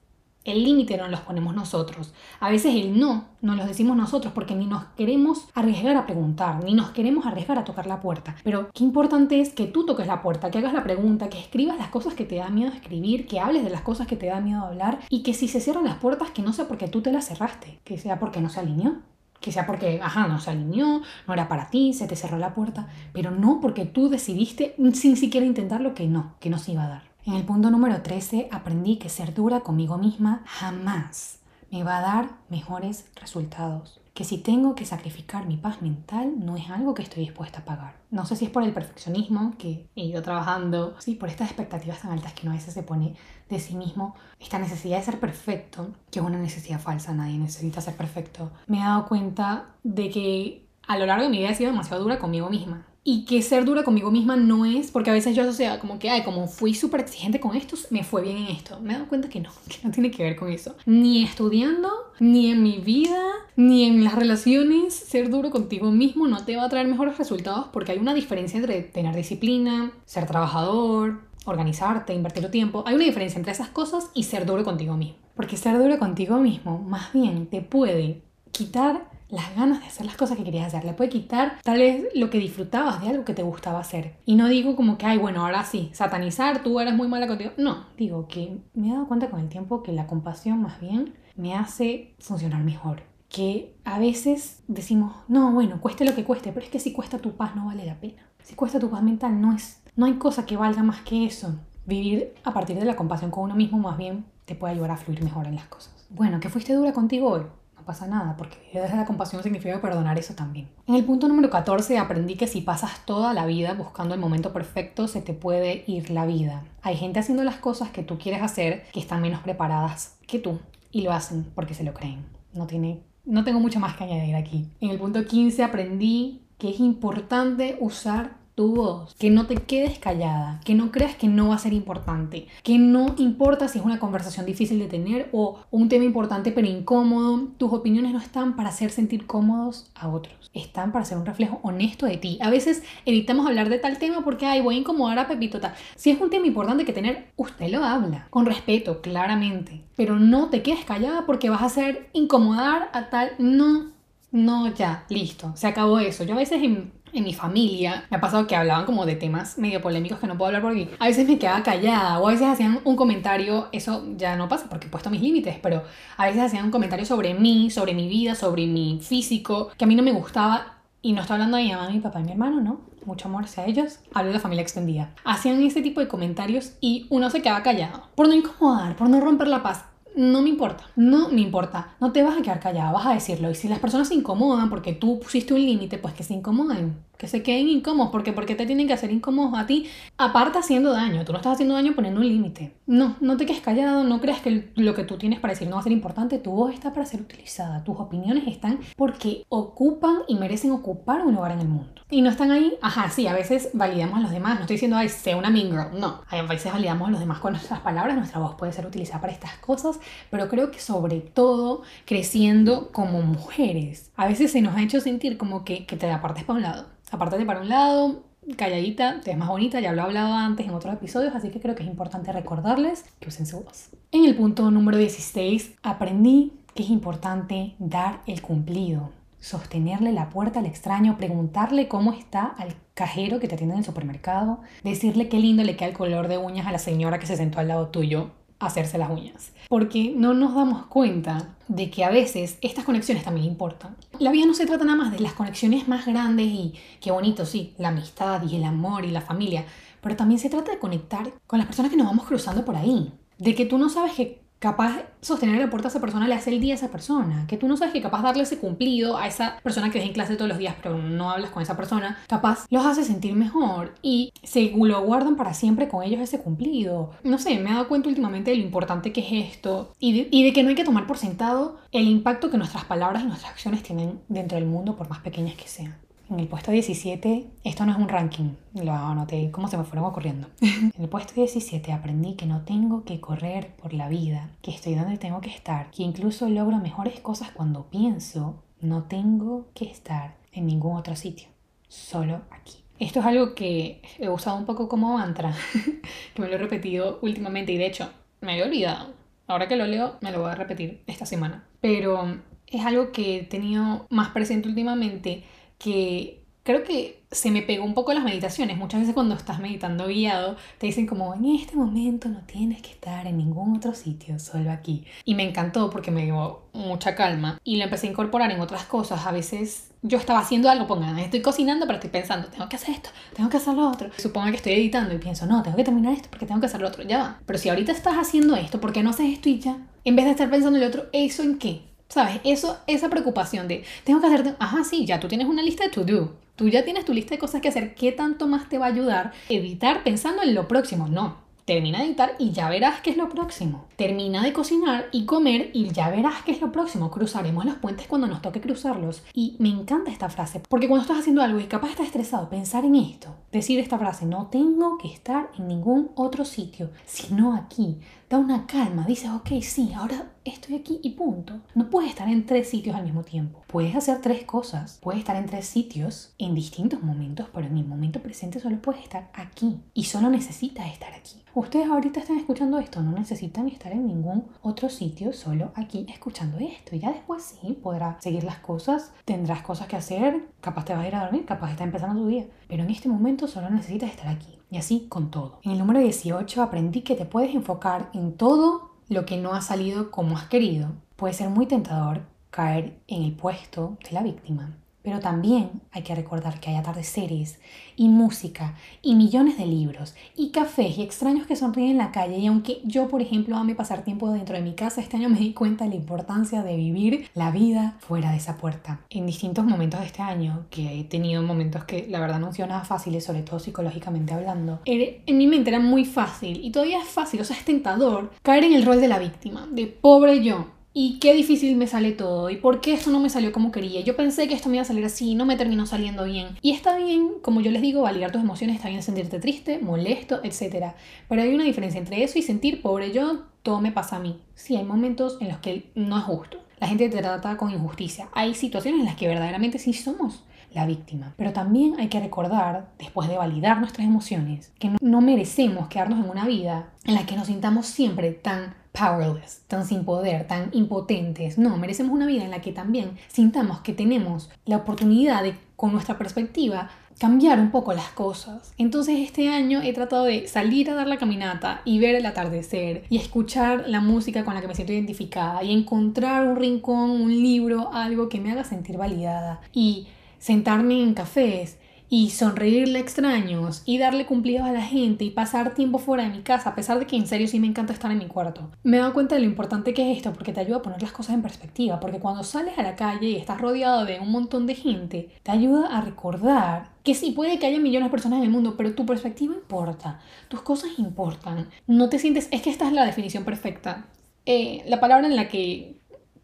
el 0.45 0.63
límite 0.63 0.97
no 0.97 1.07
los 1.07 1.19
ponemos 1.21 1.53
nosotros. 1.53 2.13
A 2.39 2.49
veces 2.49 2.75
el 2.75 2.99
no 2.99 3.25
no 3.41 3.55
lo 3.55 3.65
decimos 3.65 3.95
nosotros 3.95 4.33
porque 4.33 4.55
ni 4.55 4.65
nos 4.65 4.83
queremos 4.97 5.47
arriesgar 5.53 5.95
a 5.95 6.05
preguntar, 6.05 6.63
ni 6.63 6.73
nos 6.73 6.89
queremos 6.89 7.25
arriesgar 7.25 7.57
a 7.57 7.63
tocar 7.63 7.87
la 7.87 8.01
puerta. 8.01 8.35
Pero 8.43 8.69
qué 8.73 8.83
importante 8.83 9.39
es 9.39 9.53
que 9.53 9.65
tú 9.65 9.85
toques 9.85 10.07
la 10.07 10.21
puerta, 10.21 10.51
que 10.51 10.57
hagas 10.57 10.73
la 10.73 10.83
pregunta, 10.83 11.29
que 11.29 11.39
escribas 11.39 11.77
las 11.77 11.89
cosas 11.89 12.13
que 12.13 12.25
te 12.25 12.35
da 12.35 12.49
miedo 12.49 12.71
escribir, 12.71 13.27
que 13.27 13.39
hables 13.39 13.63
de 13.63 13.69
las 13.69 13.81
cosas 13.81 14.07
que 14.07 14.15
te 14.15 14.27
da 14.27 14.41
miedo 14.41 14.65
hablar 14.65 14.99
y 15.09 15.23
que 15.23 15.33
si 15.33 15.47
se 15.47 15.61
cierran 15.61 15.85
las 15.85 15.97
puertas 15.97 16.31
que 16.31 16.41
no 16.41 16.53
sea 16.53 16.67
porque 16.67 16.87
tú 16.87 17.01
te 17.01 17.11
las 17.11 17.27
cerraste, 17.27 17.79
que 17.83 17.97
sea 17.97 18.19
porque 18.19 18.41
no 18.41 18.49
se 18.49 18.59
alineó. 18.59 18.97
Que 19.39 19.53
sea 19.53 19.65
porque, 19.65 20.01
ajá, 20.03 20.27
no 20.27 20.37
se 20.41 20.49
alineó, 20.49 21.01
no 21.25 21.33
era 21.33 21.47
para 21.47 21.69
ti, 21.69 21.93
se 21.93 22.07
te 22.07 22.17
cerró 22.17 22.37
la 22.37 22.53
puerta, 22.53 22.89
pero 23.13 23.31
no 23.31 23.61
porque 23.61 23.85
tú 23.85 24.09
decidiste 24.09 24.75
sin 24.93 25.15
siquiera 25.15 25.45
intentar 25.45 25.79
lo 25.79 25.93
que 25.93 26.07
no, 26.07 26.35
que 26.41 26.49
no 26.49 26.57
se 26.57 26.73
iba 26.73 26.83
a 26.83 26.89
dar. 26.89 27.08
En 27.29 27.35
el 27.35 27.43
punto 27.43 27.69
número 27.69 28.01
13 28.01 28.49
aprendí 28.51 28.97
que 28.97 29.07
ser 29.07 29.35
dura 29.35 29.59
conmigo 29.59 29.99
misma 29.99 30.41
jamás 30.47 31.37
me 31.69 31.83
va 31.83 31.99
a 31.99 32.01
dar 32.01 32.29
mejores 32.49 33.05
resultados. 33.21 34.01
Que 34.15 34.23
si 34.23 34.39
tengo 34.39 34.73
que 34.73 34.83
sacrificar 34.83 35.45
mi 35.45 35.55
paz 35.55 35.83
mental 35.83 36.43
no 36.43 36.57
es 36.57 36.71
algo 36.71 36.95
que 36.95 37.03
estoy 37.03 37.21
dispuesta 37.21 37.59
a 37.59 37.65
pagar. 37.65 37.97
No 38.09 38.25
sé 38.25 38.35
si 38.35 38.45
es 38.45 38.51
por 38.51 38.63
el 38.63 38.73
perfeccionismo 38.73 39.53
que 39.59 39.87
he 39.95 40.05
ido 40.05 40.23
trabajando, 40.23 40.95
sí, 40.97 41.13
por 41.13 41.29
estas 41.29 41.49
expectativas 41.49 42.01
tan 42.01 42.09
altas 42.09 42.33
que 42.33 42.47
uno 42.47 42.53
a 42.53 42.55
veces 42.55 42.73
se 42.73 42.81
pone 42.81 43.13
de 43.47 43.59
sí 43.59 43.75
mismo, 43.75 44.15
esta 44.39 44.57
necesidad 44.57 44.97
de 44.97 45.03
ser 45.03 45.19
perfecto, 45.19 45.91
que 46.09 46.21
es 46.21 46.25
una 46.25 46.39
necesidad 46.39 46.79
falsa, 46.79 47.13
nadie 47.13 47.37
necesita 47.37 47.79
ser 47.79 47.95
perfecto. 47.95 48.49
Me 48.65 48.79
he 48.79 48.83
dado 48.83 49.07
cuenta 49.07 49.75
de 49.83 50.09
que 50.09 50.67
a 50.87 50.97
lo 50.97 51.05
largo 51.05 51.25
de 51.25 51.29
mi 51.29 51.37
vida 51.37 51.51
he 51.51 51.55
sido 51.55 51.69
demasiado 51.69 52.01
dura 52.01 52.17
conmigo 52.17 52.49
misma 52.49 52.88
y 53.11 53.25
que 53.25 53.41
ser 53.41 53.65
dura 53.65 53.81
conmigo 53.81 54.11
misma 54.11 54.35
no 54.35 54.65
es, 54.65 54.91
porque 54.91 55.09
a 55.09 55.13
veces 55.13 55.35
yo 55.35 55.41
asociaba 55.41 55.79
como 55.79 55.97
que, 55.97 56.11
ay, 56.11 56.21
como 56.21 56.47
fui 56.47 56.75
súper 56.75 56.99
exigente 56.99 57.39
con 57.39 57.55
esto, 57.55 57.75
me 57.89 58.03
fue 58.03 58.21
bien 58.21 58.37
en 58.37 58.45
esto. 58.49 58.79
Me 58.81 58.91
he 58.91 58.97
dado 58.97 59.07
cuenta 59.07 59.29
que 59.29 59.39
no, 59.39 59.49
que 59.67 59.79
no 59.83 59.89
tiene 59.89 60.11
que 60.11 60.21
ver 60.21 60.35
con 60.35 60.51
eso. 60.51 60.75
Ni 60.85 61.23
estudiando, 61.23 61.89
ni 62.19 62.51
en 62.51 62.61
mi 62.61 62.77
vida, 62.77 63.19
ni 63.55 63.85
en 63.85 64.03
las 64.03 64.13
relaciones, 64.13 64.93
ser 64.93 65.31
duro 65.31 65.49
contigo 65.49 65.89
mismo 65.89 66.27
no 66.27 66.45
te 66.45 66.55
va 66.55 66.65
a 66.65 66.69
traer 66.69 66.87
mejores 66.87 67.17
resultados 67.17 67.65
porque 67.73 67.93
hay 67.93 67.97
una 67.97 68.13
diferencia 68.13 68.59
entre 68.59 68.83
tener 68.83 69.15
disciplina, 69.15 69.91
ser 70.05 70.27
trabajador, 70.27 71.21
organizarte, 71.45 72.13
invertir 72.13 72.43
tu 72.43 72.51
tiempo. 72.51 72.83
Hay 72.85 72.93
una 72.93 73.05
diferencia 73.05 73.39
entre 73.39 73.53
esas 73.53 73.69
cosas 73.69 74.11
y 74.13 74.21
ser 74.21 74.45
duro 74.45 74.63
contigo 74.63 74.95
mismo. 74.97 75.17
Porque 75.35 75.57
ser 75.57 75.79
duro 75.79 75.97
contigo 75.97 76.37
mismo 76.37 76.77
más 76.77 77.11
bien 77.11 77.47
te 77.47 77.61
puede 77.61 78.21
quitar 78.51 79.09
las 79.29 79.55
ganas 79.55 79.79
de 79.79 79.87
hacer 79.87 80.05
las 80.05 80.17
cosas 80.17 80.37
que 80.37 80.43
querías 80.43 80.67
hacer. 80.67 80.85
Le 80.85 80.93
puede 80.93 81.09
quitar 81.09 81.59
tal 81.63 81.79
vez 81.79 82.07
lo 82.15 82.29
que 82.29 82.39
disfrutabas 82.39 83.01
de 83.01 83.09
algo 83.09 83.25
que 83.25 83.33
te 83.33 83.43
gustaba 83.43 83.79
hacer. 83.79 84.15
Y 84.25 84.35
no 84.35 84.47
digo 84.47 84.75
como 84.75 84.97
que, 84.97 85.05
ay, 85.05 85.17
bueno, 85.17 85.45
ahora 85.45 85.63
sí, 85.63 85.89
satanizar, 85.93 86.63
tú 86.63 86.79
eres 86.79 86.93
muy 86.93 87.07
mala 87.07 87.27
contigo. 87.27 87.51
No, 87.57 87.85
digo 87.97 88.27
que 88.27 88.57
me 88.73 88.89
he 88.89 88.91
dado 88.91 89.07
cuenta 89.07 89.29
con 89.29 89.39
el 89.39 89.49
tiempo 89.49 89.83
que 89.83 89.91
la 89.91 90.07
compasión 90.07 90.61
más 90.61 90.79
bien 90.81 91.13
me 91.35 91.55
hace 91.55 92.15
funcionar 92.19 92.63
mejor. 92.63 93.03
Que 93.29 93.75
a 93.85 93.99
veces 93.99 94.63
decimos, 94.67 95.13
no, 95.27 95.51
bueno, 95.51 95.79
cueste 95.81 96.03
lo 96.03 96.15
que 96.15 96.23
cueste, 96.23 96.51
pero 96.51 96.65
es 96.65 96.71
que 96.71 96.79
si 96.79 96.91
cuesta 96.91 97.19
tu 97.19 97.33
paz 97.33 97.55
no 97.55 97.67
vale 97.67 97.85
la 97.85 97.99
pena. 97.99 98.23
Si 98.43 98.55
cuesta 98.55 98.79
tu 98.79 98.89
paz 98.89 99.03
mental, 99.03 99.39
no 99.39 99.53
es, 99.53 99.81
no 99.95 100.07
hay 100.07 100.13
cosa 100.13 100.47
que 100.47 100.57
valga 100.57 100.81
más 100.81 101.01
que 101.01 101.25
eso. 101.25 101.55
Vivir 101.85 102.33
a 102.43 102.53
partir 102.53 102.77
de 102.77 102.85
la 102.85 102.95
compasión 102.95 103.29
con 103.29 103.43
uno 103.43 103.55
mismo 103.55 103.77
más 103.77 103.97
bien 103.97 104.25
te 104.45 104.55
puede 104.55 104.73
ayudar 104.73 104.91
a 104.91 104.97
fluir 104.97 105.23
mejor 105.23 105.45
en 105.45 105.55
las 105.55 105.65
cosas. 105.65 106.07
Bueno, 106.09 106.39
que 106.39 106.49
fuiste 106.49 106.73
dura 106.73 106.91
contigo 106.91 107.29
hoy 107.29 107.43
pasa 107.89 108.05
nada, 108.05 108.35
porque 108.37 108.55
desde 108.71 108.95
la 108.95 109.05
compasión 109.05 109.41
significa 109.41 109.81
perdonar 109.81 110.19
eso 110.19 110.35
también. 110.35 110.69
En 110.85 110.93
el 110.93 111.03
punto 111.03 111.27
número 111.27 111.49
14 111.49 111.97
aprendí 111.97 112.35
que 112.35 112.45
si 112.45 112.61
pasas 112.61 113.03
toda 113.03 113.33
la 113.33 113.47
vida 113.47 113.73
buscando 113.73 114.13
el 114.13 114.19
momento 114.19 114.53
perfecto, 114.53 115.07
se 115.07 115.23
te 115.23 115.33
puede 115.33 115.85
ir 115.87 116.11
la 116.11 116.27
vida. 116.27 116.65
Hay 116.83 116.97
gente 116.97 117.17
haciendo 117.17 117.43
las 117.43 117.55
cosas 117.55 117.89
que 117.89 118.03
tú 118.03 118.19
quieres 118.19 118.43
hacer 118.43 118.83
que 118.93 118.99
están 118.99 119.23
menos 119.23 119.39
preparadas 119.39 120.19
que 120.27 120.37
tú 120.37 120.59
y 120.91 121.01
lo 121.01 121.11
hacen 121.13 121.51
porque 121.55 121.73
se 121.73 121.83
lo 121.83 121.95
creen. 121.95 122.27
No 122.53 122.67
tiene 122.67 123.01
no 123.25 123.43
tengo 123.43 123.59
mucho 123.59 123.79
más 123.79 123.95
que 123.95 124.03
añadir 124.03 124.35
aquí. 124.35 124.67
En 124.81 124.91
el 124.91 124.99
punto 124.99 125.25
15 125.25 125.63
aprendí 125.63 126.43
que 126.59 126.69
es 126.69 126.79
importante 126.79 127.75
usar 127.79 128.37
tu 128.59 128.75
voz, 128.75 129.15
que 129.15 129.29
no 129.29 129.45
te 129.45 129.55
quedes 129.55 129.99
callada, 129.99 130.59
que 130.65 130.73
no 130.73 130.91
creas 130.91 131.15
que 131.15 131.29
no 131.29 131.47
va 131.47 131.55
a 131.55 131.59
ser 131.59 131.71
importante, 131.71 132.47
que 132.61 132.77
no 132.77 133.15
importa 133.17 133.69
si 133.69 133.79
es 133.79 133.85
una 133.85 133.99
conversación 133.99 134.45
difícil 134.45 134.79
de 134.79 134.87
tener 134.87 135.29
o 135.31 135.61
un 135.71 135.87
tema 135.87 136.03
importante 136.03 136.51
pero 136.51 136.67
incómodo, 136.67 137.47
tus 137.57 137.71
opiniones 137.71 138.11
no 138.11 138.19
están 138.19 138.57
para 138.57 138.67
hacer 138.67 138.91
sentir 138.91 139.25
cómodos 139.25 139.89
a 139.95 140.09
otros, 140.09 140.51
están 140.53 140.91
para 140.91 141.05
ser 141.05 141.17
un 141.17 141.25
reflejo 141.25 141.61
honesto 141.63 142.05
de 142.05 142.17
ti. 142.17 142.37
A 142.41 142.49
veces 142.49 142.83
evitamos 143.05 143.47
hablar 143.47 143.69
de 143.69 143.79
tal 143.79 143.97
tema 143.97 144.25
porque, 144.25 144.45
ay, 144.45 144.59
voy 144.59 144.75
a 144.75 144.79
incomodar 144.79 145.19
a 145.19 145.29
Pepito. 145.29 145.61
Tal. 145.61 145.73
Si 145.95 146.09
es 146.09 146.19
un 146.19 146.29
tema 146.29 146.45
importante 146.45 146.83
que 146.83 146.91
tener, 146.91 147.31
usted 147.37 147.69
lo 147.69 147.85
habla, 147.85 148.27
con 148.29 148.45
respeto, 148.45 148.99
claramente, 148.99 149.85
pero 149.95 150.19
no 150.19 150.49
te 150.49 150.63
quedes 150.63 150.83
callada 150.83 151.25
porque 151.25 151.49
vas 151.49 151.61
a 151.61 151.67
hacer 151.67 152.09
incomodar 152.11 152.89
a 152.91 153.09
tal, 153.09 153.31
no. 153.39 153.97
No, 154.31 154.71
ya, 154.71 155.05
listo, 155.09 155.53
se 155.55 155.65
acabó 155.65 155.97
eso. 155.97 156.23
Yo 156.23 156.35
a 156.35 156.37
veces 156.37 156.61
en, 156.61 156.91
en 157.13 157.23
mi 157.23 157.33
familia 157.33 158.05
me 158.09 158.17
ha 158.17 158.21
pasado 158.21 158.47
que 158.47 158.55
hablaban 158.55 158.85
como 158.85 159.05
de 159.05 159.15
temas 159.15 159.57
medio 159.57 159.81
polémicos 159.81 160.19
que 160.19 160.27
no 160.27 160.37
puedo 160.37 160.47
hablar 160.47 160.61
porque 160.61 160.89
a 160.99 161.07
veces 161.07 161.27
me 161.27 161.37
quedaba 161.37 161.63
callada 161.63 162.19
o 162.19 162.27
a 162.27 162.31
veces 162.31 162.47
hacían 162.47 162.79
un 162.83 162.95
comentario, 162.95 163.67
eso 163.71 164.05
ya 164.17 164.35
no 164.35 164.47
pasa 164.49 164.67
porque 164.69 164.87
he 164.87 164.89
puesto 164.89 165.09
mis 165.09 165.21
límites, 165.21 165.57
pero 165.61 165.83
a 166.17 166.25
veces 166.25 166.41
hacían 166.41 166.65
un 166.65 166.71
comentario 166.71 167.05
sobre 167.05 167.33
mí, 167.33 167.69
sobre 167.69 167.93
mi 167.93 168.07
vida, 168.07 168.35
sobre 168.35 168.65
mi 168.67 168.99
físico, 169.01 169.69
que 169.77 169.85
a 169.85 169.87
mí 169.87 169.95
no 169.95 170.03
me 170.03 170.11
gustaba 170.11 170.79
y 171.01 171.13
no 171.13 171.21
estoy 171.21 171.35
hablando 171.35 171.57
de 171.57 171.63
mi 171.63 171.71
mamá, 171.71 171.89
mi 171.89 171.99
papá 171.99 172.19
y 172.19 172.23
mi 172.23 172.31
hermano, 172.31 172.61
¿no? 172.61 172.81
Mucho 173.05 173.29
amor 173.29 173.45
hacia 173.45 173.65
ellos. 173.65 173.99
Hablo 174.13 174.29
de 174.29 174.35
la 174.35 174.41
familia 174.41 174.61
extendida. 174.61 175.13
Hacían 175.23 175.63
ese 175.63 175.81
tipo 175.81 176.01
de 176.01 176.09
comentarios 176.09 176.73
y 176.81 177.07
uno 177.09 177.29
se 177.29 177.41
quedaba 177.41 177.63
callado. 177.63 178.09
Por 178.15 178.27
no 178.27 178.33
incomodar, 178.33 178.95
por 178.97 179.09
no 179.09 179.21
romper 179.21 179.47
la 179.47 179.63
paz 179.63 179.85
no 180.19 180.41
me 180.41 180.49
importa, 180.49 180.83
no 180.97 181.29
me 181.29 181.39
importa, 181.39 181.95
no 182.01 182.11
te 182.11 182.21
vas 182.23 182.37
a 182.37 182.41
quedar 182.41 182.59
callada, 182.59 182.91
vas 182.91 183.05
a 183.05 183.13
decirlo. 183.13 183.49
Y 183.49 183.55
si 183.55 183.69
las 183.69 183.79
personas 183.79 184.09
se 184.09 184.15
incomodan 184.15 184.69
porque 184.69 184.91
tú 184.91 185.19
pusiste 185.19 185.53
un 185.53 185.61
límite, 185.61 185.97
pues 185.97 186.13
que 186.13 186.23
se 186.23 186.33
incomoden 186.33 186.93
que 187.19 187.27
se 187.27 187.43
queden 187.43 187.67
incómodos, 187.67 188.11
porque 188.13 188.31
¿por 188.31 188.45
qué 188.45 188.55
te 188.55 188.65
tienen 188.65 188.87
que 188.87 188.93
hacer 188.93 189.11
incómodos 189.11 189.59
a 189.59 189.67
ti? 189.67 189.87
Aparte 190.17 190.57
haciendo 190.57 190.93
daño, 190.93 191.25
tú 191.25 191.33
no 191.33 191.39
estás 191.39 191.55
haciendo 191.55 191.75
daño 191.75 191.93
poniendo 191.93 192.21
un 192.21 192.27
límite. 192.27 192.71
No, 192.87 193.17
no 193.19 193.35
te 193.35 193.45
quedes 193.45 193.59
callado, 193.59 194.05
no 194.05 194.21
creas 194.21 194.39
que 194.39 194.71
lo 194.75 194.95
que 194.95 195.03
tú 195.03 195.17
tienes 195.17 195.41
para 195.41 195.51
decir 195.51 195.67
no 195.67 195.75
va 195.75 195.81
a 195.81 195.83
ser 195.83 195.91
importante, 195.91 196.37
tu 196.37 196.51
voz 196.51 196.73
está 196.73 196.93
para 196.93 197.05
ser 197.05 197.19
utilizada, 197.19 197.83
tus 197.83 197.99
opiniones 197.99 198.47
están 198.47 198.79
porque 198.95 199.43
ocupan 199.49 200.19
y 200.29 200.35
merecen 200.35 200.71
ocupar 200.71 201.25
un 201.25 201.35
lugar 201.35 201.51
en 201.51 201.59
el 201.59 201.67
mundo. 201.67 201.91
Y 202.09 202.21
no 202.21 202.29
están 202.29 202.51
ahí, 202.51 202.77
ajá, 202.81 203.09
sí, 203.09 203.27
a 203.27 203.33
veces 203.33 203.71
validamos 203.73 204.17
a 204.17 204.21
los 204.21 204.31
demás, 204.31 204.55
no 204.55 204.61
estoy 204.61 204.75
diciendo, 204.75 204.95
ay, 204.95 205.09
sé 205.09 205.35
una 205.35 205.49
mean 205.49 205.71
girl, 205.71 205.99
no, 205.99 206.21
a 206.25 206.41
veces 206.43 206.71
validamos 206.71 207.09
a 207.09 207.11
los 207.11 207.19
demás 207.19 207.39
con 207.39 207.51
nuestras 207.51 207.81
palabras, 207.81 208.15
nuestra 208.15 208.39
voz 208.39 208.55
puede 208.55 208.71
ser 208.71 208.85
utilizada 208.85 209.19
para 209.19 209.33
estas 209.33 209.57
cosas, 209.57 209.99
pero 210.31 210.47
creo 210.47 210.71
que 210.71 210.79
sobre 210.79 211.19
todo 211.19 211.81
creciendo 212.05 212.93
como 212.93 213.21
mujeres, 213.21 214.13
a 214.15 214.25
veces 214.25 214.53
se 214.53 214.61
nos 214.61 214.73
ha 214.77 214.81
hecho 214.81 215.01
sentir 215.01 215.37
como 215.37 215.65
que, 215.65 215.85
que 215.85 215.97
te 215.97 216.07
da 216.07 216.21
partes 216.21 216.45
para 216.45 216.55
un 216.55 216.63
lado 216.63 216.99
Apártate 217.11 217.45
para 217.45 217.61
un 217.61 217.69
lado, 217.69 218.23
calladita, 218.55 219.21
te 219.21 219.31
es 219.31 219.37
más 219.37 219.49
bonita, 219.49 219.79
ya 219.79 219.91
lo 219.91 220.01
he 220.01 220.05
hablado 220.05 220.33
antes 220.33 220.67
en 220.67 220.73
otros 220.73 220.93
episodios, 220.93 221.35
así 221.35 221.49
que 221.49 221.59
creo 221.59 221.75
que 221.75 221.83
es 221.83 221.89
importante 221.89 222.31
recordarles 222.31 223.03
que 223.19 223.29
usen 223.29 223.45
su 223.45 223.61
voz. 223.63 223.89
En 224.11 224.25
el 224.25 224.35
punto 224.35 224.69
número 224.71 224.97
16, 224.97 225.75
aprendí 225.83 226.53
que 226.75 226.83
es 226.83 226.89
importante 226.89 227.75
dar 227.79 228.21
el 228.27 228.41
cumplido, 228.41 229.11
sostenerle 229.39 230.11
la 230.11 230.29
puerta 230.29 230.59
al 230.59 230.65
extraño, 230.65 231.17
preguntarle 231.17 231.87
cómo 231.87 232.13
está 232.13 232.45
al 232.45 232.75
cajero 232.93 233.39
que 233.39 233.47
te 233.47 233.55
atiende 233.55 233.73
en 233.73 233.79
el 233.79 233.85
supermercado, 233.85 234.59
decirle 234.83 235.29
qué 235.29 235.39
lindo 235.39 235.63
le 235.63 235.75
queda 235.75 235.89
el 235.89 235.97
color 235.97 236.27
de 236.27 236.37
uñas 236.37 236.67
a 236.67 236.71
la 236.71 236.79
señora 236.79 237.19
que 237.19 237.27
se 237.27 237.37
sentó 237.37 237.59
al 237.59 237.69
lado 237.69 237.87
tuyo 237.87 238.31
hacerse 238.59 238.97
las 238.97 239.09
uñas. 239.09 239.51
Porque 239.67 240.13
no 240.15 240.33
nos 240.33 240.53
damos 240.53 240.85
cuenta 240.87 241.55
de 241.67 241.89
que 241.89 242.03
a 242.03 242.09
veces 242.09 242.57
estas 242.61 242.85
conexiones 242.85 243.23
también 243.23 243.47
importan. 243.47 243.95
La 244.19 244.31
vida 244.31 244.45
no 244.45 244.53
se 244.53 244.65
trata 244.65 244.83
nada 244.85 244.97
más 244.97 245.11
de 245.11 245.19
las 245.19 245.33
conexiones 245.33 245.87
más 245.87 246.05
grandes 246.05 246.47
y 246.47 246.73
qué 246.99 247.11
bonito, 247.11 247.45
sí, 247.45 247.73
la 247.77 247.89
amistad 247.89 248.43
y 248.43 248.55
el 248.55 248.63
amor 248.63 249.05
y 249.05 249.11
la 249.11 249.21
familia, 249.21 249.65
pero 250.01 250.15
también 250.15 250.39
se 250.39 250.49
trata 250.49 250.71
de 250.71 250.79
conectar 250.79 251.31
con 251.47 251.59
las 251.59 251.67
personas 251.67 251.91
que 251.91 251.97
nos 251.97 252.07
vamos 252.07 252.25
cruzando 252.25 252.65
por 252.65 252.75
ahí. 252.75 253.13
De 253.37 253.55
que 253.55 253.65
tú 253.65 253.77
no 253.77 253.89
sabes 253.89 254.13
que 254.13 254.41
capaz 254.59 255.05
sostener 255.21 255.59
la 255.59 255.69
puerta 255.69 255.87
a 255.87 255.91
esa 255.91 256.01
persona 256.01 256.27
le 256.27 256.35
hace 256.35 256.49
el 256.49 256.59
día 256.59 256.73
a 256.73 256.77
esa 256.77 256.89
persona, 256.89 257.45
que 257.47 257.57
tú 257.57 257.67
no 257.67 257.77
sabes 257.77 257.93
que 257.93 258.01
capaz 258.01 258.21
darle 258.21 258.43
ese 258.43 258.59
cumplido 258.59 259.17
a 259.17 259.27
esa 259.27 259.59
persona 259.63 259.89
que 259.89 259.99
ves 259.99 260.07
en 260.07 260.13
clase 260.13 260.35
todos 260.35 260.49
los 260.49 260.57
días, 260.57 260.75
pero 260.81 260.97
no 260.97 261.31
hablas 261.31 261.49
con 261.49 261.63
esa 261.63 261.77
persona, 261.77 262.17
capaz 262.27 262.65
los 262.69 262.85
hace 262.85 263.03
sentir 263.03 263.33
mejor 263.33 263.95
y 264.01 264.33
se 264.43 264.71
lo 264.75 265.01
guardan 265.01 265.35
para 265.35 265.53
siempre 265.53 265.87
con 265.87 266.03
ellos 266.03 266.21
ese 266.21 266.39
cumplido. 266.39 267.11
No 267.23 267.37
sé, 267.37 267.59
me 267.59 267.69
he 267.69 267.73
dado 267.73 267.87
cuenta 267.87 268.09
últimamente 268.09 268.51
de 268.51 268.57
lo 268.57 268.63
importante 268.63 269.13
que 269.13 269.21
es 269.21 269.53
esto 269.53 269.93
y 269.99 270.13
de, 270.13 270.27
y 270.31 270.43
de 270.43 270.53
que 270.53 270.63
no 270.63 270.69
hay 270.69 270.75
que 270.75 270.83
tomar 270.83 271.07
por 271.07 271.17
sentado 271.17 271.77
el 271.91 272.07
impacto 272.07 272.49
que 272.49 272.57
nuestras 272.57 272.85
palabras 272.85 273.23
y 273.23 273.27
nuestras 273.27 273.51
acciones 273.51 273.83
tienen 273.83 274.19
dentro 274.27 274.57
del 274.57 274.67
mundo, 274.67 274.95
por 274.95 275.09
más 275.09 275.19
pequeñas 275.19 275.55
que 275.55 275.67
sean. 275.67 275.95
En 276.29 276.39
el 276.39 276.47
puesto 276.47 276.71
17, 276.71 277.47
esto 277.63 277.85
no 277.87 277.91
es 277.91 277.97
un 277.97 278.07
ranking, 278.07 278.51
lo 278.75 278.91
anoté 278.91 279.49
como 279.49 279.67
se 279.67 279.77
me 279.77 279.83
fueron 279.83 280.05
ocurriendo. 280.05 280.47
en 280.61 280.91
el 280.99 281.09
puesto 281.09 281.33
17 281.33 281.91
aprendí 281.91 282.35
que 282.35 282.45
no 282.45 282.61
tengo 282.61 283.03
que 283.03 283.19
correr 283.19 283.75
por 283.77 283.93
la 283.93 284.09
vida, 284.09 284.51
que 284.61 284.69
estoy 284.69 284.93
donde 284.93 285.17
tengo 285.17 285.41
que 285.41 285.49
estar, 285.49 285.89
que 285.89 286.03
incluso 286.03 286.47
logro 286.47 286.77
mejores 286.77 287.19
cosas 287.19 287.49
cuando 287.49 287.89
pienso, 287.89 288.61
no 288.79 289.03
tengo 289.03 289.69
que 289.73 289.85
estar 289.85 290.35
en 290.51 290.67
ningún 290.67 290.97
otro 290.97 291.15
sitio, 291.15 291.47
solo 291.87 292.41
aquí. 292.51 292.75
Esto 292.99 293.21
es 293.21 293.25
algo 293.25 293.55
que 293.55 294.03
he 294.19 294.29
usado 294.29 294.57
un 294.57 294.67
poco 294.67 294.87
como 294.87 295.17
mantra, 295.17 295.55
que 296.35 296.41
me 296.43 296.47
lo 296.47 296.55
he 296.55 296.59
repetido 296.59 297.17
últimamente 297.23 297.71
y 297.71 297.77
de 297.77 297.87
hecho 297.87 298.07
me 298.41 298.51
había 298.51 298.65
olvidado. 298.65 299.13
Ahora 299.47 299.67
que 299.67 299.77
lo 299.77 299.87
leo, 299.87 300.17
me 300.21 300.31
lo 300.31 300.41
voy 300.41 300.51
a 300.51 300.55
repetir 300.55 301.01
esta 301.07 301.25
semana. 301.25 301.65
Pero 301.81 302.37
es 302.67 302.85
algo 302.85 303.11
que 303.11 303.37
he 303.37 303.43
tenido 303.43 304.05
más 304.11 304.29
presente 304.29 304.69
últimamente 304.69 305.43
que 305.79 306.39
creo 306.63 306.83
que 306.83 307.23
se 307.31 307.49
me 307.49 307.63
pegó 307.63 307.83
un 307.83 307.95
poco 307.95 308.13
las 308.13 308.23
meditaciones. 308.23 308.77
Muchas 308.77 308.99
veces 309.01 309.15
cuando 309.15 309.33
estás 309.33 309.59
meditando 309.59 310.07
guiado, 310.07 310.55
te 310.77 310.85
dicen 310.85 311.07
como, 311.07 311.33
en 311.33 311.45
este 311.45 311.75
momento 311.75 312.29
no 312.29 312.41
tienes 312.41 312.81
que 312.83 312.91
estar 312.91 313.25
en 313.25 313.37
ningún 313.37 313.77
otro 313.77 313.95
sitio, 313.95 314.37
solo 314.39 314.71
aquí. 314.71 315.05
Y 315.25 315.33
me 315.33 315.43
encantó 315.43 315.89
porque 315.89 316.11
me 316.11 316.25
dio 316.25 316.61
mucha 316.73 317.15
calma 317.15 317.59
y 317.63 317.77
lo 317.77 317.85
empecé 317.85 318.05
a 318.05 318.11
incorporar 318.11 318.51
en 318.51 318.59
otras 318.59 318.83
cosas. 318.83 319.25
A 319.25 319.31
veces 319.31 319.89
yo 320.03 320.17
estaba 320.17 320.39
haciendo 320.39 320.69
algo, 320.69 320.85
pongan, 320.85 321.17
estoy 321.17 321.41
cocinando, 321.41 321.87
pero 321.87 321.97
estoy 321.97 322.11
pensando, 322.11 322.47
tengo 322.49 322.69
que 322.69 322.75
hacer 322.75 322.95
esto, 322.95 323.09
tengo 323.35 323.49
que 323.49 323.57
hacer 323.57 323.73
lo 323.73 323.89
otro. 323.89 324.09
Supongo 324.17 324.51
que 324.51 324.57
estoy 324.57 324.73
editando 324.73 325.13
y 325.13 325.17
pienso, 325.17 325.47
no, 325.47 325.63
tengo 325.63 325.75
que 325.75 325.83
terminar 325.83 326.13
esto 326.13 326.29
porque 326.29 326.45
tengo 326.45 326.59
que 326.59 326.67
hacer 326.67 326.81
lo 326.81 326.87
otro. 326.87 327.03
Ya 327.03 327.17
va. 327.19 327.39
Pero 327.45 327.57
si 327.57 327.69
ahorita 327.69 327.91
estás 327.91 328.15
haciendo 328.15 328.55
esto, 328.55 328.79
¿por 328.79 328.93
qué 328.93 329.01
no 329.01 329.09
haces 329.09 329.33
esto 329.33 329.49
y 329.49 329.59
ya? 329.59 329.77
En 330.03 330.15
vez 330.15 330.25
de 330.25 330.31
estar 330.31 330.49
pensando 330.49 330.77
en 330.77 330.83
lo 330.83 330.87
otro, 330.87 331.05
¿eso 331.13 331.43
en 331.43 331.57
qué? 331.57 331.88
¿Sabes? 332.09 332.41
Eso, 332.43 332.79
esa 332.87 333.07
preocupación 333.07 333.67
de, 333.67 333.83
tengo 334.03 334.19
que 334.19 334.25
hacerte, 334.25 334.55
ajá, 334.57 334.83
sí, 334.83 335.05
ya 335.05 335.19
tú 335.19 335.27
tienes 335.27 335.47
una 335.47 335.61
lista 335.61 335.83
de 335.83 335.91
to 335.91 336.03
do. 336.03 336.33
Tú 336.55 336.67
ya 336.67 336.83
tienes 336.83 337.05
tu 337.05 337.13
lista 337.13 337.35
de 337.35 337.39
cosas 337.39 337.61
que 337.61 337.67
hacer. 337.67 337.93
¿Qué 337.93 338.11
tanto 338.11 338.47
más 338.47 338.67
te 338.67 338.79
va 338.79 338.87
a 338.87 338.89
ayudar 338.89 339.31
evitar 339.47 340.03
pensando 340.03 340.41
en 340.41 340.55
lo 340.55 340.67
próximo? 340.67 341.07
No. 341.07 341.47
Termina 341.65 341.99
de 341.99 342.05
editar 342.05 342.33
y 342.39 342.49
ya 342.49 342.67
verás 342.67 342.99
qué 343.01 343.11
es 343.11 343.17
lo 343.17 343.29
próximo. 343.29 343.85
Termina 343.95 344.41
de 344.41 344.53
cocinar 344.53 345.07
y 345.11 345.25
comer 345.25 345.69
y 345.71 345.91
ya 345.91 346.09
verás 346.09 346.41
qué 346.43 346.51
es 346.51 346.61
lo 346.61 346.71
próximo. 346.71 347.11
Cruzaremos 347.11 347.63
los 347.63 347.75
puentes 347.75 348.07
cuando 348.07 348.25
nos 348.25 348.41
toque 348.41 348.59
cruzarlos. 348.59 349.21
Y 349.35 349.55
me 349.59 349.69
encanta 349.69 350.09
esta 350.09 350.29
frase, 350.29 350.63
porque 350.67 350.87
cuando 350.87 351.03
estás 351.03 351.19
haciendo 351.19 351.43
algo 351.43 351.59
y 351.59 351.65
capaz 351.65 351.91
estás 351.91 352.07
estresado, 352.07 352.49
pensar 352.49 352.85
en 352.85 352.95
esto, 352.95 353.35
decir 353.51 353.77
esta 353.79 353.99
frase, 353.99 354.25
no 354.25 354.47
tengo 354.47 354.97
que 354.97 355.13
estar 355.13 355.51
en 355.59 355.67
ningún 355.67 356.09
otro 356.15 356.43
sitio, 356.43 356.89
sino 357.05 357.53
aquí 357.55 357.99
da 358.29 358.37
una 358.37 358.67
calma, 358.67 359.05
dices, 359.07 359.31
ok, 359.31 359.59
sí, 359.61 359.91
ahora 359.95 360.33
estoy 360.45 360.75
aquí 360.75 360.99
y 361.01 361.11
punto. 361.11 361.61
No 361.73 361.89
puedes 361.89 362.11
estar 362.11 362.29
en 362.29 362.45
tres 362.45 362.69
sitios 362.69 362.95
al 362.95 363.03
mismo 363.03 363.23
tiempo. 363.23 363.63
Puedes 363.65 363.95
hacer 363.95 364.21
tres 364.21 364.43
cosas. 364.43 364.99
Puedes 365.01 365.21
estar 365.21 365.35
en 365.35 365.47
tres 365.47 365.65
sitios 365.65 366.35
en 366.37 366.53
distintos 366.53 367.01
momentos, 367.01 367.47
pero 367.51 367.65
en 367.65 367.77
el 367.77 367.85
momento 367.85 368.21
presente 368.21 368.59
solo 368.59 368.79
puedes 368.79 369.01
estar 369.01 369.31
aquí. 369.33 369.79
Y 369.95 370.03
solo 370.03 370.29
necesitas 370.29 370.91
estar 370.91 371.11
aquí. 371.13 371.41
Ustedes 371.55 371.89
ahorita 371.89 372.19
están 372.19 372.37
escuchando 372.37 372.77
esto, 372.77 373.01
no 373.01 373.11
necesitan 373.11 373.67
estar 373.67 373.91
en 373.91 374.05
ningún 374.05 374.45
otro 374.61 374.89
sitio, 374.89 375.33
solo 375.33 375.71
aquí 375.73 376.05
escuchando 376.07 376.59
esto. 376.59 376.95
Y 376.95 376.99
ya 376.99 377.11
después 377.11 377.57
sí, 377.59 377.73
podrás 377.81 378.23
seguir 378.23 378.43
las 378.43 378.59
cosas, 378.59 379.11
tendrás 379.25 379.63
cosas 379.63 379.87
que 379.87 379.95
hacer, 379.95 380.49
capaz 380.61 380.85
te 380.85 380.93
vas 380.93 381.03
a 381.03 381.07
ir 381.07 381.15
a 381.15 381.23
dormir, 381.23 381.45
capaz 381.45 381.71
está 381.71 381.83
empezando 381.83 382.21
tu 382.21 382.27
día. 382.27 382.45
Pero 382.67 382.83
en 382.83 382.91
este 382.91 383.09
momento 383.09 383.47
solo 383.47 383.71
necesitas 383.71 384.11
estar 384.11 384.27
aquí. 384.27 384.58
Y 384.71 384.77
así 384.77 385.07
con 385.09 385.31
todo. 385.31 385.59
En 385.63 385.71
el 385.71 385.79
número 385.79 385.99
18 385.99 386.61
aprendí 386.61 387.01
que 387.01 387.15
te 387.15 387.25
puedes 387.25 387.53
enfocar 387.55 388.09
en 388.13 388.37
todo 388.37 388.91
lo 389.07 389.25
que 389.25 389.37
no 389.37 389.53
ha 389.53 389.61
salido 389.61 390.11
como 390.11 390.37
has 390.37 390.47
querido. 390.47 390.89
Puede 391.15 391.33
ser 391.33 391.49
muy 391.49 391.65
tentador 391.65 392.21
caer 392.51 392.99
en 393.07 393.23
el 393.23 393.33
puesto 393.33 393.97
de 394.03 394.11
la 394.11 394.23
víctima. 394.23 394.77
Pero 395.01 395.19
también 395.19 395.81
hay 395.91 396.03
que 396.03 396.13
recordar 396.13 396.59
que 396.59 396.69
hay 396.69 396.75
atardeceres 396.75 397.59
y 397.95 398.09
música 398.09 398.75
y 399.01 399.15
millones 399.15 399.57
de 399.57 399.65
libros 399.65 400.15
y 400.35 400.49
cafés 400.49 400.97
y 400.97 401.01
extraños 401.01 401.47
que 401.47 401.55
sonríen 401.55 401.91
en 401.91 401.97
la 401.97 402.11
calle 402.11 402.37
y 402.37 402.47
aunque 402.47 402.81
yo 402.83 403.07
por 403.07 403.21
ejemplo 403.21 403.55
ame 403.55 403.75
pasar 403.75 404.03
tiempo 404.03 404.31
dentro 404.31 404.55
de 404.55 404.61
mi 404.61 404.73
casa, 404.73 405.01
este 405.01 405.17
año 405.17 405.29
me 405.29 405.39
di 405.39 405.53
cuenta 405.53 405.85
de 405.85 405.91
la 405.91 405.95
importancia 405.95 406.63
de 406.63 406.75
vivir 406.75 407.29
la 407.33 407.51
vida 407.51 407.95
fuera 407.99 408.31
de 408.31 408.37
esa 408.37 408.57
puerta. 408.57 409.01
En 409.09 409.25
distintos 409.25 409.65
momentos 409.65 409.99
de 409.99 410.05
este 410.05 410.21
año, 410.21 410.65
que 410.69 410.99
he 410.99 411.03
tenido 411.03 411.41
momentos 411.43 411.83
que 411.85 412.07
la 412.09 412.19
verdad 412.19 412.39
no 412.39 412.47
han 412.47 412.53
sido 412.53 412.67
nada 412.67 412.83
fáciles, 412.83 413.23
sobre 413.23 413.41
todo 413.41 413.59
psicológicamente 413.59 414.33
hablando, 414.33 414.81
en 414.85 415.37
mi 415.37 415.47
mente 415.47 415.69
era 415.69 415.79
muy 415.79 416.05
fácil 416.05 416.59
y 416.63 416.71
todavía 416.71 416.99
es 416.99 417.07
fácil, 417.07 417.41
o 417.41 417.43
sea 417.43 417.57
es 417.57 417.65
tentador 417.65 418.31
caer 418.41 418.63
en 418.65 418.73
el 418.73 418.85
rol 418.85 418.99
de 419.01 419.07
la 419.07 419.19
víctima, 419.19 419.67
de 419.71 419.87
pobre 419.87 420.43
yo, 420.43 420.67
y 421.01 421.17
qué 421.19 421.33
difícil 421.33 421.77
me 421.77 421.87
sale 421.87 422.11
todo 422.11 422.49
y 422.49 422.57
por 422.57 422.81
qué 422.81 422.91
esto 422.91 423.09
no 423.09 423.21
me 423.21 423.29
salió 423.29 423.53
como 423.53 423.71
quería. 423.71 424.01
Yo 424.01 424.17
pensé 424.17 424.49
que 424.49 424.53
esto 424.53 424.67
me 424.67 424.75
iba 424.75 424.81
a 424.81 424.85
salir 424.85 425.05
así 425.05 425.33
no 425.33 425.45
me 425.45 425.55
terminó 425.55 425.85
saliendo 425.85 426.25
bien. 426.25 426.57
Y 426.61 426.71
está 426.71 426.97
bien, 426.97 427.35
como 427.41 427.61
yo 427.61 427.71
les 427.71 427.81
digo, 427.81 428.01
validar 428.01 428.33
tus 428.33 428.41
emociones, 428.41 428.75
está 428.75 428.89
bien 428.89 429.01
sentirte 429.01 429.39
triste, 429.39 429.79
molesto, 429.79 430.41
etc. 430.43 430.87
Pero 431.29 431.41
hay 431.41 431.55
una 431.55 431.63
diferencia 431.63 432.01
entre 432.01 432.21
eso 432.21 432.37
y 432.37 432.41
sentir 432.41 432.81
pobre 432.81 433.13
yo, 433.13 433.45
todo 433.63 433.79
me 433.79 433.93
pasa 433.93 434.17
a 434.17 434.19
mí. 434.19 434.41
Sí, 434.55 434.75
hay 434.75 434.83
momentos 434.83 435.37
en 435.39 435.47
los 435.47 435.59
que 435.59 435.89
no 435.95 436.17
es 436.17 436.25
justo. 436.25 436.57
La 436.81 436.89
gente 436.89 437.07
te 437.07 437.19
trata 437.19 437.55
con 437.55 437.71
injusticia. 437.71 438.27
Hay 438.33 438.53
situaciones 438.53 438.99
en 438.99 439.05
las 439.05 439.15
que 439.15 439.29
verdaderamente 439.29 439.79
sí 439.79 439.93
somos 439.93 440.43
la 440.73 440.85
víctima. 440.85 441.33
Pero 441.37 441.53
también 441.53 441.95
hay 441.99 442.07
que 442.07 442.19
recordar, 442.19 442.89
después 442.97 443.29
de 443.29 443.37
validar 443.37 443.79
nuestras 443.79 444.07
emociones, 444.07 444.71
que 444.79 444.91
no 445.01 445.21
merecemos 445.21 445.87
quedarnos 445.87 446.23
en 446.23 446.29
una 446.29 446.45
vida 446.45 446.89
en 447.05 447.15
la 447.15 447.25
que 447.25 447.35
nos 447.35 447.47
sintamos 447.47 447.87
siempre 447.87 448.31
tan 448.31 448.75
powerless, 448.91 449.61
tan 449.67 449.85
sin 449.85 450.03
poder, 450.03 450.47
tan 450.47 450.69
impotentes. 450.73 451.57
No, 451.57 451.77
merecemos 451.77 452.13
una 452.13 452.25
vida 452.25 452.43
en 452.43 452.51
la 452.51 452.61
que 452.61 452.71
también 452.71 453.11
sintamos 453.27 453.79
que 453.81 453.93
tenemos 453.93 454.49
la 454.65 454.77
oportunidad 454.77 455.43
de, 455.43 455.55
con 455.75 455.91
nuestra 455.91 456.17
perspectiva, 456.17 456.89
cambiar 457.19 457.59
un 457.59 457.69
poco 457.69 457.93
las 457.93 458.09
cosas. 458.09 458.73
Entonces 458.77 459.19
este 459.19 459.49
año 459.49 459.81
he 459.81 459.93
tratado 459.93 460.23
de 460.23 460.47
salir 460.47 460.89
a 460.89 460.95
dar 460.95 461.07
la 461.07 461.17
caminata 461.17 461.81
y 461.83 461.99
ver 461.99 462.15
el 462.15 462.25
atardecer 462.25 463.03
y 463.09 463.17
escuchar 463.17 463.85
la 463.87 463.99
música 463.99 464.45
con 464.45 464.55
la 464.55 464.61
que 464.61 464.67
me 464.67 464.75
siento 464.75 464.93
identificada 464.93 465.63
y 465.63 465.73
encontrar 465.73 466.47
un 466.47 466.55
rincón, 466.55 467.11
un 467.11 467.29
libro, 467.29 467.93
algo 467.93 468.29
que 468.29 468.39
me 468.39 468.51
haga 468.51 468.63
sentir 468.63 468.97
validada 468.97 469.59
y 469.73 470.07
sentarme 470.39 471.01
en 471.01 471.13
cafés 471.13 471.77
y 472.09 472.31
sonreírle 472.31 472.97
a 472.97 473.01
extraños 473.01 473.83
y 473.85 473.99
darle 473.99 474.25
cumplidos 474.25 474.67
a 474.67 474.71
la 474.71 474.81
gente 474.81 475.23
y 475.23 475.29
pasar 475.29 475.75
tiempo 475.75 475.99
fuera 475.99 476.23
de 476.23 476.31
mi 476.31 476.41
casa, 476.41 476.71
a 476.71 476.75
pesar 476.75 476.97
de 476.97 477.05
que 477.05 477.15
en 477.15 477.27
serio 477.27 477.47
sí 477.47 477.59
me 477.59 477.67
encanta 477.67 477.93
estar 477.93 478.11
en 478.11 478.17
mi 478.17 478.25
cuarto. 478.25 478.71
Me 478.83 478.97
he 478.97 478.99
dado 478.99 479.13
cuenta 479.13 479.35
de 479.35 479.41
lo 479.41 479.47
importante 479.47 479.93
que 479.93 480.11
es 480.11 480.17
esto 480.17 480.33
porque 480.33 480.51
te 480.51 480.59
ayuda 480.59 480.77
a 480.77 480.81
poner 480.81 481.01
las 481.01 481.11
cosas 481.11 481.35
en 481.35 481.43
perspectiva, 481.43 481.99
porque 481.99 482.19
cuando 482.19 482.43
sales 482.43 482.77
a 482.77 482.83
la 482.83 482.95
calle 482.95 483.29
y 483.29 483.35
estás 483.35 483.61
rodeado 483.61 484.05
de 484.05 484.19
un 484.19 484.31
montón 484.31 484.65
de 484.65 484.73
gente, 484.73 485.29
te 485.43 485.51
ayuda 485.51 485.95
a 485.95 486.01
recordar 486.01 486.89
que 487.03 487.13
sí 487.13 487.31
puede 487.31 487.59
que 487.59 487.67
haya 487.67 487.79
millones 487.79 488.07
de 488.07 488.11
personas 488.11 488.39
en 488.39 488.45
el 488.45 488.49
mundo, 488.49 488.75
pero 488.75 488.95
tu 488.95 489.05
perspectiva 489.05 489.53
importa, 489.53 490.19
tus 490.47 490.61
cosas 490.61 490.89
importan. 490.97 491.69
No 491.85 492.09
te 492.09 492.17
sientes, 492.17 492.47
es 492.51 492.61
que 492.63 492.71
esta 492.71 492.87
es 492.87 492.93
la 492.93 493.05
definición 493.05 493.43
perfecta. 493.45 494.07
Eh, 494.47 494.83
la 494.87 494.99
palabra 494.99 495.27
en 495.27 495.35
la 495.35 495.47
que 495.47 495.99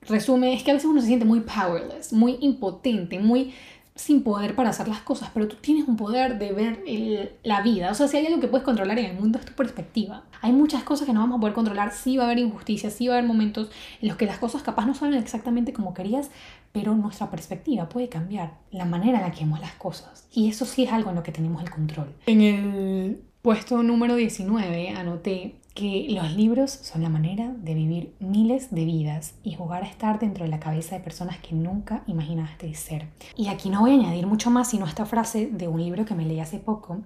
resume 0.07 0.53
es 0.53 0.63
que 0.63 0.71
a 0.71 0.73
veces 0.75 0.89
uno 0.89 1.01
se 1.01 1.07
siente 1.07 1.25
muy 1.25 1.41
powerless, 1.41 2.13
muy 2.13 2.37
impotente, 2.41 3.19
muy 3.19 3.53
sin 3.95 4.23
poder 4.23 4.55
para 4.55 4.71
hacer 4.71 4.89
las 4.89 4.99
cosas, 4.99 5.29
pero 5.33 5.47
tú 5.47 5.55
tienes 5.55 5.87
un 5.87 5.95
poder 5.95 6.37
de 6.37 6.51
ver 6.51 7.37
la 7.43 7.61
vida. 7.61 7.91
O 7.91 7.93
sea, 7.93 8.09
si 8.09 8.17
hay 8.17 8.25
algo 8.25 8.41
que 8.41 8.49
puedes 8.49 8.65
controlar 8.65 8.99
en 8.99 9.05
el 9.05 9.17
mundo 9.17 9.39
es 9.39 9.45
tu 9.45 9.53
perspectiva. 9.53 10.23
Hay 10.41 10.51
muchas 10.51 10.83
cosas 10.83 11.07
que 11.07 11.13
no 11.13 11.21
vamos 11.21 11.37
a 11.37 11.39
poder 11.39 11.55
controlar, 11.55 11.93
sí 11.93 12.17
va 12.17 12.23
a 12.23 12.25
haber 12.27 12.39
injusticia, 12.39 12.89
sí 12.89 13.07
va 13.07 13.15
a 13.15 13.17
haber 13.17 13.27
momentos 13.27 13.71
en 14.01 14.09
los 14.09 14.17
que 14.17 14.25
las 14.25 14.37
cosas 14.37 14.63
capaz 14.63 14.85
no 14.85 14.93
salen 14.93 15.17
exactamente 15.17 15.71
como 15.71 15.93
querías, 15.93 16.29
pero 16.73 16.93
nuestra 16.93 17.31
perspectiva 17.31 17.87
puede 17.87 18.09
cambiar, 18.09 18.55
la 18.69 18.83
manera 18.83 19.19
en 19.19 19.23
la 19.23 19.31
que 19.31 19.45
vemos 19.45 19.61
las 19.61 19.75
cosas. 19.75 20.27
Y 20.33 20.49
eso 20.49 20.65
sí 20.65 20.83
es 20.83 20.91
algo 20.91 21.11
en 21.11 21.15
lo 21.15 21.23
que 21.23 21.31
tenemos 21.31 21.63
el 21.63 21.69
control. 21.69 22.13
En 22.25 22.41
el 22.41 23.21
puesto 23.41 23.81
número 23.81 24.15
19 24.15 24.89
anoté 24.89 25.55
que 25.75 26.07
los 26.09 26.31
libros 26.31 26.71
son 26.71 27.03
la 27.03 27.09
manera 27.09 27.53
de 27.55 27.73
vivir 27.73 28.15
miles 28.19 28.73
de 28.73 28.85
vidas 28.85 29.35
y 29.43 29.55
jugar 29.55 29.83
a 29.83 29.87
estar 29.87 30.19
dentro 30.19 30.45
de 30.45 30.49
la 30.49 30.59
cabeza 30.59 30.95
de 30.95 31.03
personas 31.03 31.37
que 31.39 31.53
nunca 31.53 32.01
imaginaste 32.07 32.73
ser. 32.73 33.09
Y 33.35 33.49
aquí 33.49 33.69
no 33.69 33.81
voy 33.81 33.91
a 33.91 33.95
añadir 33.95 34.25
mucho 34.25 34.49
más 34.49 34.69
sino 34.69 34.85
esta 34.85 35.05
frase 35.05 35.47
de 35.51 35.67
un 35.67 35.81
libro 35.81 36.05
que 36.05 36.15
me 36.15 36.25
leí 36.25 36.39
hace 36.39 36.59
poco 36.59 37.01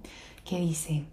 que 0.45 0.59
dice, 0.59 1.03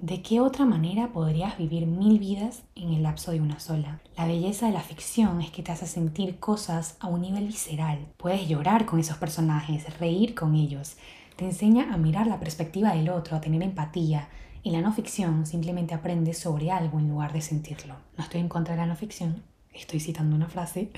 ¿De 0.00 0.22
qué 0.22 0.40
otra 0.40 0.66
manera 0.66 1.12
podrías 1.12 1.56
vivir 1.56 1.86
mil 1.86 2.18
vidas 2.18 2.64
en 2.74 2.92
el 2.92 3.04
lapso 3.04 3.30
de 3.30 3.40
una 3.40 3.60
sola? 3.60 4.00
La 4.16 4.26
belleza 4.26 4.66
de 4.66 4.72
la 4.72 4.80
ficción 4.80 5.40
es 5.40 5.50
que 5.50 5.62
te 5.62 5.70
hace 5.70 5.86
sentir 5.86 6.40
cosas 6.40 6.96
a 6.98 7.06
un 7.06 7.22
nivel 7.22 7.46
visceral. 7.46 8.00
Puedes 8.16 8.48
llorar 8.48 8.86
con 8.86 8.98
esos 8.98 9.18
personajes, 9.18 9.98
reír 10.00 10.34
con 10.34 10.56
ellos. 10.56 10.96
Te 11.36 11.44
enseña 11.44 11.94
a 11.94 11.96
mirar 11.96 12.26
la 12.26 12.40
perspectiva 12.40 12.92
del 12.92 13.08
otro, 13.08 13.36
a 13.36 13.40
tener 13.40 13.62
empatía. 13.62 14.28
En 14.64 14.72
la 14.72 14.80
no 14.80 14.94
ficción 14.94 15.44
simplemente 15.44 15.92
aprendes 15.92 16.38
sobre 16.38 16.70
algo 16.70 16.98
en 16.98 17.10
lugar 17.10 17.34
de 17.34 17.42
sentirlo. 17.42 17.96
No 18.16 18.24
estoy 18.24 18.40
en 18.40 18.48
contra 18.48 18.74
de 18.74 18.80
la 18.80 18.86
no 18.86 18.96
ficción, 18.96 19.42
estoy 19.74 20.00
citando 20.00 20.34
una 20.34 20.48
frase. 20.48 20.90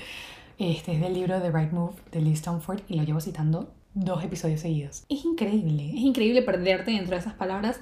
Este 0.57 0.93
es 0.93 1.01
del 1.01 1.13
libro 1.13 1.41
The 1.41 1.51
Right 1.51 1.73
Move 1.73 1.95
de 2.13 2.21
Lee 2.21 2.31
Stonford 2.31 2.79
y 2.87 2.95
lo 2.95 3.03
llevo 3.03 3.19
citando 3.19 3.73
dos 3.93 4.23
episodios 4.23 4.61
seguidos. 4.61 5.03
Es 5.09 5.25
increíble, 5.25 5.89
es 5.89 5.99
increíble 5.99 6.43
perderte 6.43 6.91
dentro 6.91 7.15
de 7.15 7.19
esas 7.19 7.33
palabras 7.33 7.81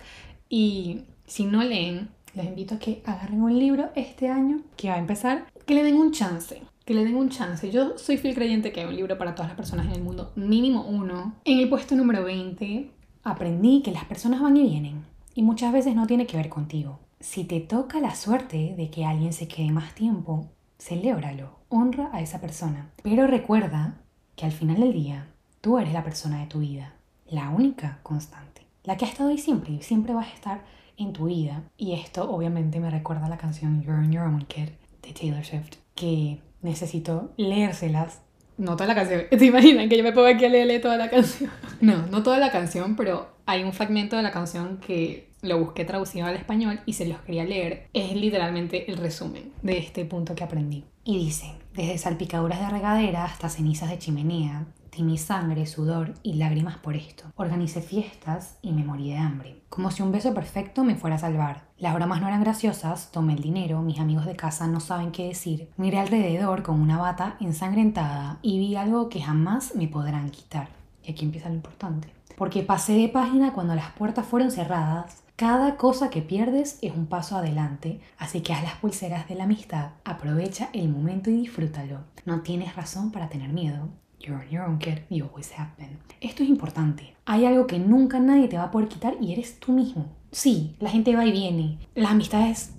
y 0.50 1.04
si 1.28 1.45
no 1.45 1.63
leen, 1.63 2.10
les 2.34 2.48
invito 2.48 2.74
a 2.74 2.80
que 2.80 3.04
agarren 3.06 3.43
un 3.43 3.60
libro 3.60 3.91
este 3.93 4.28
año 4.28 4.62
que 4.78 4.89
va 4.89 4.95
a 4.95 5.00
empezar, 5.00 5.45
que 5.67 5.76
le 5.76 5.84
den 5.84 5.98
un 5.98 6.12
chance. 6.12 6.63
Que 6.84 6.95
le 6.95 7.06
den 7.06 7.15
un 7.15 7.30
chance. 7.30 7.69
Yo 7.69 7.95
soy 8.00 8.17
fiel 8.17 8.34
creyente 8.34 8.71
que 8.71 8.82
hay 8.82 8.88
un 8.88 8.95
libro 8.95 9.19
para 9.19 9.36
todas 9.36 9.50
las 9.50 9.58
personas 9.58 9.86
en 9.86 9.91
el 9.91 10.02
mundo, 10.02 10.32
mínimo 10.36 10.82
uno. 10.82 11.36
En 11.45 11.60
el 11.60 11.69
puesto 11.69 11.95
número 11.95 12.24
20 12.24 12.89
aprendí 13.24 13.84
que 13.84 13.91
las 13.91 14.06
personas 14.06 14.41
van 14.41 14.58
y 14.58 14.63
vienen 14.63 15.14
y 15.36 15.43
muchas 15.43 15.71
veces 15.74 15.95
no 15.95 16.08
tiene 16.08 16.26
que 16.26 16.38
ver 16.38 16.50
contigo. 16.50 17.00
Si 17.19 17.43
te 17.43 17.60
toca 17.60 18.00
la 18.00 18.15
suerte 18.15 18.74
de 18.76 18.89
que 18.89 19.06
alguien 19.06 19.34
se 19.34 19.48
quede 19.48 19.69
más 19.69 19.93
tiempo, 19.93 20.50
celébralo, 20.80 21.60
honra 21.69 22.10
a 22.13 22.21
esa 22.21 22.39
persona. 22.39 22.89
Pero 23.04 23.28
recuerda 23.28 24.02
que 24.36 24.45
al 24.45 24.54
final 24.54 24.80
del 24.80 24.93
día, 24.93 25.28
tú 25.62 25.78
eres 25.78 25.93
la 25.93 26.04
persona 26.04 26.39
de 26.39 26.48
tu 26.48 26.60
vida, 26.60 26.93
la 27.28 27.50
única 27.50 28.00
constante, 28.02 28.65
la 28.84 28.95
que 28.95 29.06
ha 29.06 29.10
estado 29.10 29.30
ahí 29.30 29.38
siempre 29.38 29.74
y 29.74 29.82
siempre 29.82 30.13
vas 30.13 30.28
a 30.28 30.34
estar 30.34 30.65
en 30.98 31.12
tu 31.12 31.26
vida. 31.26 31.63
Y 31.78 31.93
esto 31.93 32.30
obviamente 32.30 32.80
me 32.80 32.89
recuerda 32.89 33.26
a 33.26 33.30
la 33.30 33.38
canción 33.38 33.82
You're 33.82 34.00
on 34.00 34.12
Your 34.12 34.24
Own 34.24 34.45
Kid 34.45 34.69
de 35.02 35.13
Taylor 35.13 35.43
Swift, 35.43 35.76
que 35.95 36.39
necesito 36.62 37.34
leérselas. 37.36 38.21
No 38.58 38.76
toda 38.76 38.88
la 38.88 38.96
canción, 38.96 39.24
¿te 39.30 39.46
imaginan 39.46 39.89
que 39.89 39.98
yo 39.98 40.04
me 40.04 40.13
pongo 40.13 40.28
aquí 40.28 40.46
a 40.46 40.50
leerle 40.50 40.80
toda 40.80 40.98
la 40.98 41.10
canción? 41.10 41.52
No, 41.82 42.08
no 42.08 42.24
toda 42.24 42.38
la 42.38 42.52
canción, 42.52 42.96
pero 42.96 43.36
hay 43.46 43.63
un 43.63 43.74
fragmento 43.74 44.15
de 44.15 44.24
la 44.24 44.32
canción 44.32 44.78
que 44.78 45.30
lo 45.41 45.60
busqué 45.60 45.86
traducido 45.86 46.26
al 46.26 46.36
español 46.36 46.80
y 46.86 46.94
se 46.94 47.06
los 47.06 47.20
quería 47.20 47.44
leer. 47.44 47.88
Es 47.94 48.15
literalmente 48.15 48.89
el 48.89 48.98
resumen 48.98 49.52
de 49.62 49.78
este 49.78 50.06
punto 50.06 50.36
que 50.36 50.44
aprendí. 50.44 50.86
Y 51.04 51.18
dice, 51.18 51.54
desde 51.74 51.98
salpicaduras 51.98 52.60
de 52.60 52.70
regadera 52.70 53.26
hasta 53.26 53.50
cenizas 53.50 53.89
de 53.89 54.00
chimenea, 54.00 54.65
mi 55.03 55.17
sangre, 55.17 55.65
sudor 55.65 56.13
y 56.23 56.34
lágrimas 56.34 56.77
por 56.77 56.95
esto. 56.95 57.25
Organicé 57.36 57.81
fiestas 57.81 58.58
y 58.62 58.71
me 58.71 58.84
morí 58.84 59.10
de 59.10 59.17
hambre. 59.17 59.62
Como 59.69 59.91
si 59.91 60.03
un 60.03 60.12
beso 60.12 60.34
perfecto 60.34 60.84
me 60.84 60.95
fuera 60.95 61.17
a 61.17 61.19
salvar. 61.19 61.65
Las 61.77 61.93
bromas 61.93 62.21
no 62.21 62.27
eran 62.27 62.43
graciosas, 62.43 63.12
tomé 63.12 63.34
el 63.34 63.41
dinero, 63.41 63.81
mis 63.81 63.99
amigos 63.99 64.25
de 64.25 64.36
casa 64.36 64.67
no 64.67 64.79
saben 64.79 65.12
qué 65.12 65.27
decir. 65.27 65.69
Miré 65.77 65.99
alrededor 65.99 66.63
con 66.63 66.79
una 66.79 66.97
bata 66.97 67.36
ensangrentada 67.39 68.39
y 68.41 68.60
vi 68.60 68.75
algo 68.75 69.10
que 69.10 69.21
jamás 69.21 69.75
me 69.75 69.88
podrán 69.88 70.29
quitar. 70.29 70.69
Y 71.03 71.12
aquí 71.12 71.25
empieza 71.25 71.49
lo 71.49 71.55
importante. 71.55 72.13
Porque 72.38 72.63
pasé 72.63 72.93
de 72.93 73.10
página 73.10 73.53
cuando 73.53 73.75
las 73.75 73.91
puertas 73.91 74.25
fueron 74.25 74.51
cerradas. 74.51 75.23
Cada 75.36 75.75
cosa 75.75 76.10
que 76.10 76.21
pierdes 76.21 76.79
es 76.81 76.93
un 76.95 77.08
paso 77.08 77.36
adelante, 77.36 77.99
así 78.17 78.41
que 78.41 78.53
haz 78.53 78.63
las 78.63 78.75
pulseras 78.75 79.27
de 79.27 79.36
la 79.36 79.43
amistad, 79.43 79.91
aprovecha 80.05 80.69
el 80.71 80.88
momento 80.88 81.29
y 81.29 81.36
disfrútalo. 81.36 81.99
No 82.23 82.41
tienes 82.41 82.75
razón 82.75 83.12
para 83.12 83.27
tener 83.27 83.49
miedo. 83.49 83.89
You're 84.26 84.44
your 84.50 84.64
own 84.64 84.80
kid, 84.80 85.04
you 85.10 85.26
always 85.26 85.52
have 85.52 85.70
been. 85.78 86.00
Esto 86.20 86.42
es 86.42 86.50
importante. 86.50 87.16
Hay 87.26 87.46
algo 87.46 87.68
que 87.68 87.78
nunca 87.78 88.20
nadie 88.20 88.48
te 88.48 88.58
va 88.58 88.64
a 88.64 88.72
poder 88.72 88.88
quitar 88.88 89.14
y 89.22 89.34
eres 89.34 89.60
tú 89.60 89.72
mismo. 89.72 90.08
Sí, 90.32 90.76
la 90.80 90.90
gente 90.90 91.16
va 91.16 91.28
y 91.28 91.32
viene. 91.32 91.78
Las 91.94 92.12
amistades 92.12 92.74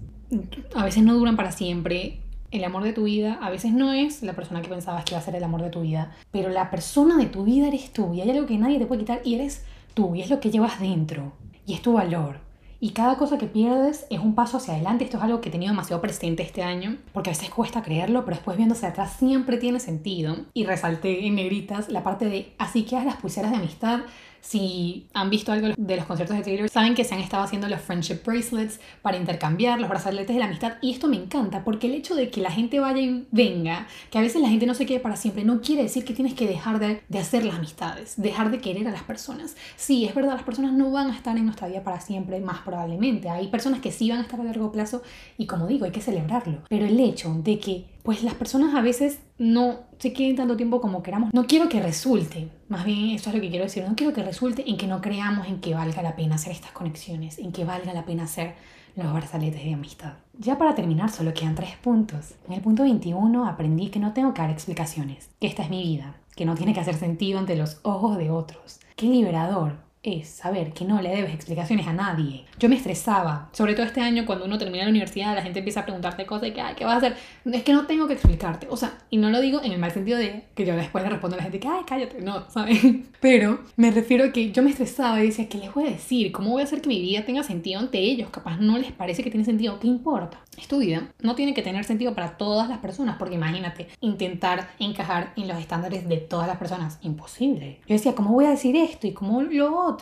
a 0.75 0.85
veces 0.85 1.05
no 1.05 1.15
duran 1.15 1.37
para 1.37 1.53
siempre. 1.53 2.21
El 2.51 2.65
amor 2.65 2.83
de 2.83 2.93
tu 2.93 3.05
vida 3.05 3.39
a 3.41 3.51
veces 3.51 3.73
no 3.73 3.93
es 3.93 4.25
la 4.25 4.35
persona 4.35 4.61
que 4.61 4.69
pensabas 4.69 5.05
que 5.05 5.13
iba 5.15 5.21
a 5.21 5.23
ser 5.23 5.37
el 5.37 5.45
amor 5.45 5.63
de 5.63 5.71
tu 5.71 5.83
vida, 5.83 6.17
pero 6.33 6.49
la 6.49 6.69
persona 6.69 7.17
de 7.17 7.27
tu 7.27 7.45
vida 7.45 7.69
eres 7.69 7.93
tú 7.93 8.13
y 8.13 8.23
hay 8.23 8.31
algo 8.31 8.47
que 8.47 8.59
nadie 8.59 8.81
te 8.81 8.87
puede 8.87 9.03
quitar 9.03 9.21
y 9.25 9.35
eres 9.37 9.65
tú 9.95 10.17
y 10.17 10.23
es 10.23 10.31
lo 10.31 10.41
que 10.41 10.51
llevas 10.51 10.81
dentro 10.81 11.33
y 11.65 11.75
es 11.75 11.83
tu 11.83 11.93
valor. 11.93 12.41
Y 12.79 12.91
cada 12.91 13.17
cosa 13.17 13.39
que 13.39 13.47
pierdes 13.47 14.07
es 14.11 14.21
un 14.21 14.35
paso 14.35 14.59
hacia 14.59 14.75
adelante. 14.75 15.05
Esto 15.05 15.17
es 15.17 15.23
algo 15.23 15.41
que 15.41 15.49
he 15.49 15.53
tenido 15.53 15.73
demasiado 15.73 16.03
presente 16.03 16.43
este 16.43 16.63
año, 16.63 16.99
porque 17.13 17.31
a 17.31 17.33
veces 17.33 17.51
cuesta 17.51 17.83
creerlo, 17.83 18.25
pero 18.25 18.37
después 18.37 18.57
viéndose 18.57 18.87
atrás 18.87 19.15
siempre 19.19 19.57
tiene 19.57 19.81
sentido. 19.81 20.37
Y 20.53 20.65
resalté 20.65 21.27
en 21.27 21.37
negritas 21.37 21.89
la 21.89 22.03
parte 22.03 22.27
de 22.27 22.55
así 22.59 22.85
que 22.85 22.97
las 23.03 23.17
pulseras 23.17 23.51
de 23.51 23.57
amistad 23.57 24.01
si 24.47 25.09
han 25.13 25.29
visto 25.29 25.51
algo 25.51 25.69
de 25.77 25.97
los 25.97 26.05
conciertos 26.05 26.37
de 26.37 26.45
Taylor, 26.45 26.69
saben 26.69 26.95
que 26.95 27.03
se 27.03 27.15
han 27.15 27.21
estado 27.21 27.43
haciendo 27.43 27.69
los 27.69 27.81
friendship 27.81 28.21
bracelets 28.25 28.79
para 29.03 29.17
intercambiar 29.17 29.81
los 29.81 29.91
brazaletes 29.91 30.35
de 30.35 30.39
la 30.39 30.47
amistad. 30.47 30.75
Y 30.81 30.93
esto 30.93 31.09
me 31.09 31.17
encanta 31.17 31.65
porque 31.65 31.89
el 31.89 31.95
hecho 31.95 32.15
de 32.15 32.31
que 32.31 32.41
la 32.41 32.53
gente 32.53 32.79
vaya 32.79 33.01
y 33.01 33.27
venga, 33.33 33.89
que 34.09 34.19
a 34.19 34.21
veces 34.21 34.41
la 34.41 34.49
gente 34.49 34.65
no 34.67 34.75
se 34.75 34.87
quede 34.87 35.01
para 35.01 35.17
siempre, 35.17 35.43
no 35.43 35.61
quiere 35.61 35.83
decir 35.83 36.05
que 36.05 36.15
tienes 36.15 36.35
que 36.35 36.47
dejar 36.47 36.79
de, 36.79 37.03
hacer 37.19 37.45
las 37.45 37.57
amistades, 37.57 38.15
dejar 38.17 38.53
de 38.53 38.61
querer 38.61 38.87
a 38.87 38.93
las 38.93 39.03
personas. 39.03 39.57
Sí, 39.75 40.05
es 40.05 40.15
verdad, 40.15 40.35
las 40.35 40.45
personas 40.45 40.73
no 40.75 40.93
van 40.93 41.11
a 41.11 41.17
estar 41.17 41.37
en 41.37 41.45
nuestra 41.45 41.67
vida 41.67 41.83
para 41.83 42.01
siempre, 42.01 42.39
más 42.41 42.61
probablemente. 42.61 43.29
Hay 43.29 43.49
personas 43.49 43.81
que 43.81 43.91
sí 43.91 44.09
van 44.11 44.21
a 44.21 44.23
estar 44.23 44.41
a 44.41 44.45
largo 44.45 44.71
plazo 44.71 45.03
y 45.39 45.47
como 45.47 45.67
digo, 45.67 45.87
hay 45.87 45.93
que 45.93 46.01
celebrarlo. 46.01 46.59
Pero 46.69 46.87
el 46.87 47.01
hecho 47.01 47.35
de 47.43 47.59
que 47.59 47.85
pues 48.07 48.23
las 48.23 48.35
personas 48.35 48.73
a 48.77 48.83
veces 48.83 49.19
no 49.37 49.81
se 49.99 50.13
queden 50.13 50.37
tanto 50.37 50.57
tiempo 50.57 50.81
como 50.81 51.03
queramos. 51.03 51.35
No 51.35 51.49
quiero 51.49 51.69
que 51.69 51.83
resulte, 51.83 52.49
más 52.69 52.85
bien 52.85 53.11
esto 53.11 53.31
es 53.31 53.35
lo 53.35 53.43
que 53.43 53.51
quiero 53.51 53.65
decir, 53.65 53.83
no 53.83 53.97
quiero 53.97 54.13
que 54.13 54.23
resulte 54.23 54.63
en 54.71 54.77
que 54.77 54.87
no 54.87 55.01
creamos 55.01 55.49
en 55.49 55.61
que 55.61 55.75
valga 55.75 56.03
la 56.03 56.15
pena 56.15 56.37
hacer 56.37 56.53
estas 56.53 56.71
conexiones, 56.71 57.41
en 57.41 57.51
que 57.51 57.65
valga 57.65 57.93
la 57.93 58.05
pena 58.05 58.23
hacer 58.23 58.55
los 58.95 59.13
brazaletes 59.13 59.65
de 59.65 59.75
amistad. 59.75 60.13
Ya 60.39 60.57
para 60.57 60.77
terminar, 60.77 61.11
solo 61.11 61.35
quedan 61.35 61.57
tres 61.57 61.75
puntos. 61.83 62.35
En 62.47 62.53
el 62.53 62.61
punto 62.61 62.85
21 62.85 63.45
aprendí 63.45 63.89
que 63.89 63.99
no 63.99 64.13
tengo 64.13 64.33
que 64.33 64.41
dar 64.41 64.51
explicaciones, 64.53 65.29
que 65.41 65.49
esta 65.49 65.65
es 65.65 65.71
mi 65.71 65.83
vida, 65.83 66.15
que 66.37 66.45
no 66.45 66.55
tiene 66.55 66.75
que 66.75 66.81
hacer 66.81 66.95
sentido 66.95 67.41
ante 67.41 67.57
los 67.57 67.81
ojos 67.83 68.19
de 68.19 68.31
otros. 68.31 68.79
Qué 68.95 69.07
liberador 69.07 69.79
es 70.07 70.29
saber 70.29 70.73
que 70.73 70.85
no 70.85 71.03
le 71.03 71.11
debes 71.11 71.35
explicaciones 71.35 71.87
a 71.89 71.93
nadie. 71.93 72.45
Yo 72.59 72.69
me 72.69 72.77
estresaba, 72.77 73.51
sobre 73.53 73.75
todo 73.75 73.85
este 73.85 74.01
año 74.01 74.25
cuando 74.25 74.45
uno 74.45 74.57
termina 74.57 74.85
la 74.85 74.91
universidad, 74.91 75.35
la 75.35 75.43
gente 75.43 75.59
empieza 75.59 75.81
a 75.81 75.85
preguntarte 75.85 76.25
cosas 76.25 76.49
y 76.49 76.53
que, 76.53 76.61
ay, 76.61 76.75
¿qué 76.77 76.85
vas 76.85 76.95
a 76.95 76.99
hacer? 76.99 77.17
Es 77.53 77.65
que 77.65 77.73
no 77.73 77.87
tengo 77.87 78.07
que 78.07 78.15
explicarte. 78.15 78.69
O 78.71 78.77
sea, 78.77 78.99
y 79.11 79.17
no 79.17 79.31
lo 79.31 79.41
digo 79.41 79.61
en 79.63 79.73
el 79.73 79.79
mal 79.79 79.91
sentido 79.91 80.19
de 80.19 80.45
que 80.55 80.65
yo 80.65 80.77
después 80.77 81.03
le 81.03 81.11
respondo 81.11 81.35
a 81.35 81.39
la 81.39 81.43
gente 81.43 81.59
que, 81.59 81.69
ay, 81.69 81.83
cállate, 81.87 82.23
no, 82.23 82.49
¿sabes? 82.49 82.81
Pero 83.21 83.61
me 83.77 83.91
refiero 83.91 84.25
a 84.25 84.33
que 84.33 84.53
yo 84.53 84.63
me 84.63 84.71
estresaba 84.71 85.21
y 85.23 85.27
decía, 85.27 85.49
¿qué 85.49 85.59
les 85.59 85.75
voy 85.75 85.87
a 85.87 85.91
decir? 85.91 86.31
¿Cómo 86.31 86.51
voy 86.51 86.63
a 86.63 86.65
hacer 86.65 86.81
que 86.81 86.89
mi 86.89 87.01
vida 87.01 87.25
tenga 87.25 87.43
sentido 87.43 87.81
ante 87.81 87.99
ellos? 87.99 88.31
Capaz 88.31 88.59
no 88.59 88.79
les 88.79 88.93
parece 88.93 89.25
que 89.25 89.31
tiene 89.31 89.45
sentido, 89.45 89.81
¿qué 89.81 89.89
importa? 89.89 90.39
Es 90.57 90.69
tu 90.69 90.79
vida, 90.79 91.09
no 91.21 91.35
tiene 91.35 91.53
que 91.53 91.63
tener 91.63 91.85
sentido 91.85 92.15
para 92.15 92.37
todas 92.37 92.69
las 92.69 92.79
personas, 92.79 93.17
porque 93.19 93.35
imagínate, 93.35 93.89
intentar 94.01 94.71
encajar 94.79 95.33
en 95.37 95.49
los 95.49 95.59
estándares 95.59 96.09
de 96.09 96.17
todas 96.19 96.47
las 96.47 96.57
personas, 96.57 96.99
imposible. 97.03 97.81
Yo 97.87 97.95
decía, 97.95 98.15
¿cómo 98.15 98.31
voy 98.31 98.47
a 98.47 98.51
decir 98.51 98.77
esto 98.77 99.07
y 99.07 99.13
cómo 99.13 99.43
lo 99.43 99.77
otro? 99.77 99.96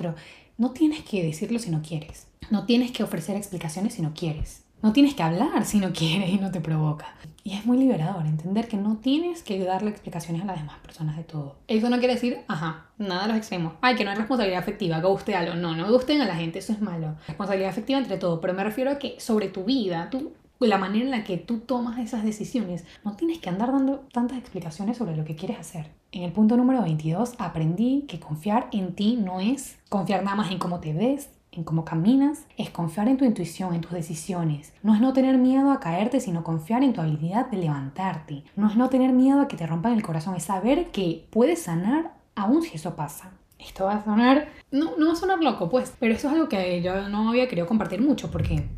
No 0.56 0.70
tienes 0.70 1.02
que 1.02 1.24
decirlo 1.24 1.58
si 1.58 1.70
no 1.70 1.82
quieres. 1.82 2.26
No 2.50 2.66
tienes 2.66 2.92
que 2.92 3.02
ofrecer 3.02 3.36
explicaciones 3.36 3.94
si 3.94 4.02
no 4.02 4.12
quieres. 4.14 4.64
No 4.82 4.92
tienes 4.92 5.14
que 5.14 5.22
hablar 5.22 5.64
si 5.64 5.78
no 5.78 5.94
quieres 5.94 6.28
y 6.28 6.36
no 6.36 6.50
te 6.50 6.60
provoca. 6.60 7.14
Y 7.42 7.54
es 7.54 7.64
muy 7.64 7.78
liberador 7.78 8.26
entender 8.26 8.68
que 8.68 8.76
no 8.76 8.98
tienes 8.98 9.42
que 9.42 9.58
darle 9.64 9.90
explicaciones 9.90 10.42
a 10.42 10.44
las 10.44 10.58
demás 10.58 10.76
personas 10.80 11.16
de 11.16 11.24
todo. 11.24 11.56
Eso 11.68 11.88
no 11.88 11.98
quiere 11.98 12.14
decir, 12.14 12.40
ajá, 12.48 12.86
nada 12.98 13.22
de 13.22 13.28
los 13.28 13.36
extremos. 13.38 13.72
Ay, 13.80 13.96
que 13.96 14.04
no 14.04 14.10
hay 14.10 14.16
responsabilidad 14.16 14.60
afectiva, 14.60 15.00
que 15.24 15.34
algo. 15.34 15.54
No, 15.54 15.74
no 15.74 15.90
gusten 15.90 16.20
a 16.20 16.26
la 16.26 16.36
gente, 16.36 16.58
eso 16.58 16.74
es 16.74 16.82
malo. 16.82 17.16
Responsabilidad 17.26 17.70
afectiva 17.70 17.98
entre 17.98 18.18
todo, 18.18 18.42
pero 18.42 18.52
me 18.52 18.62
refiero 18.62 18.90
a 18.90 18.98
que 18.98 19.18
sobre 19.18 19.48
tu 19.48 19.64
vida, 19.64 20.10
tú 20.10 20.34
la 20.60 20.78
manera 20.78 21.04
en 21.04 21.10
la 21.10 21.24
que 21.24 21.36
tú 21.36 21.58
tomas 21.58 21.98
esas 21.98 22.24
decisiones. 22.24 22.84
No 23.04 23.16
tienes 23.16 23.38
que 23.38 23.48
andar 23.48 23.72
dando 23.72 24.06
tantas 24.12 24.38
explicaciones 24.38 24.96
sobre 24.96 25.16
lo 25.16 25.24
que 25.24 25.36
quieres 25.36 25.58
hacer. 25.58 25.90
En 26.12 26.22
el 26.22 26.32
punto 26.32 26.56
número 26.56 26.82
22 26.82 27.34
aprendí 27.38 28.04
que 28.08 28.20
confiar 28.20 28.68
en 28.72 28.94
ti 28.94 29.16
no 29.16 29.40
es 29.40 29.78
confiar 29.88 30.22
nada 30.22 30.36
más 30.36 30.50
en 30.50 30.58
cómo 30.58 30.80
te 30.80 30.92
ves, 30.92 31.30
en 31.52 31.64
cómo 31.64 31.84
caminas, 31.84 32.46
es 32.56 32.70
confiar 32.70 33.08
en 33.08 33.16
tu 33.16 33.24
intuición, 33.24 33.74
en 33.74 33.80
tus 33.80 33.92
decisiones. 33.92 34.72
No 34.82 34.94
es 34.94 35.00
no 35.00 35.12
tener 35.12 35.38
miedo 35.38 35.70
a 35.70 35.80
caerte, 35.80 36.20
sino 36.20 36.44
confiar 36.44 36.82
en 36.82 36.92
tu 36.92 37.00
habilidad 37.00 37.46
de 37.50 37.58
levantarte. 37.58 38.44
No 38.56 38.68
es 38.68 38.76
no 38.76 38.88
tener 38.90 39.12
miedo 39.12 39.40
a 39.40 39.48
que 39.48 39.56
te 39.56 39.66
rompan 39.66 39.92
el 39.92 40.02
corazón, 40.02 40.34
es 40.34 40.44
saber 40.44 40.90
que 40.90 41.26
puedes 41.30 41.62
sanar 41.62 42.14
aún 42.34 42.62
si 42.62 42.76
eso 42.76 42.96
pasa. 42.96 43.32
Esto 43.58 43.84
va 43.84 43.94
a 43.94 44.04
sonar, 44.04 44.48
no, 44.70 44.96
no 44.98 45.06
va 45.06 45.12
a 45.12 45.16
sonar 45.16 45.42
loco, 45.42 45.70
pues, 45.70 45.94
pero 45.98 46.14
eso 46.14 46.26
es 46.28 46.34
algo 46.34 46.48
que 46.48 46.82
yo 46.82 47.08
no 47.08 47.30
había 47.30 47.48
querido 47.48 47.66
compartir 47.66 48.00
mucho 48.02 48.30
porque 48.30 48.68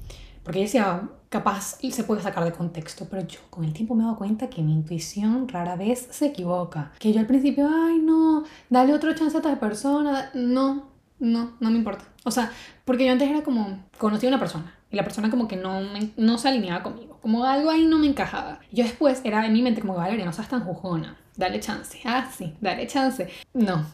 porque 0.47 0.61
decía, 0.61 1.03
capaz 1.29 1.79
se 1.91 2.05
puede 2.05 2.23
sacar 2.23 2.45
de 2.45 2.53
contexto, 2.53 3.07
pero 3.11 3.27
yo 3.27 3.41
con 3.51 3.65
el 3.65 3.73
tiempo 3.73 3.95
me 3.95 4.03
he 4.03 4.07
dado 4.07 4.17
cuenta 4.17 4.49
que 4.49 4.63
mi 4.63 4.73
intuición 4.73 5.49
rara 5.49 5.77
vez 5.77 6.09
se 6.11 6.27
equivoca. 6.27 6.93
Que 6.99 7.13
yo 7.13 7.21
al 7.21 7.27
principio, 7.27 7.69
ay 7.69 7.99
no, 7.99 8.45
dale 8.71 8.95
otro 8.95 9.15
chance 9.15 9.37
a 9.37 9.41
esta 9.41 9.59
persona. 9.59 10.31
No, 10.35 10.89
no, 11.19 11.53
no 11.61 11.71
me 11.71 11.77
importa. 11.77 12.05
O 12.25 12.31
sea, 12.31 12.51
porque 12.85 13.07
yo 13.07 13.13
antes 13.13 13.29
era 13.29 13.43
como, 13.43 13.85
conocí 13.99 14.27
a 14.27 14.29
una 14.29 14.39
persona 14.39 14.75
y 14.91 14.97
la 14.97 15.05
persona 15.05 15.31
como 15.31 15.49
que 15.49 15.57
no, 15.57 15.81
no 16.17 16.39
se 16.39 16.49
alineaba 16.49 16.83
conmigo. 16.83 17.19
Como 17.21 17.45
algo 17.45 17.71
ahí 17.71 17.87
no 17.87 17.99
me 17.99 18.07
encajaba. 18.07 18.61
Yo 18.73 18.85
después 18.85 19.21
era 19.25 19.45
en 19.47 19.53
mi 19.53 19.63
mente 19.63 19.81
como, 19.81 19.95
Valeria, 19.95 20.25
no 20.25 20.33
seas 20.33 20.49
tan 20.49 20.65
jujona. 20.65 21.17
Dale 21.37 21.61
chance. 21.61 22.01
Ah, 22.05 22.31
sí, 22.35 22.55
dale 22.61 22.87
chance. 22.87 23.29
No, 23.53 23.85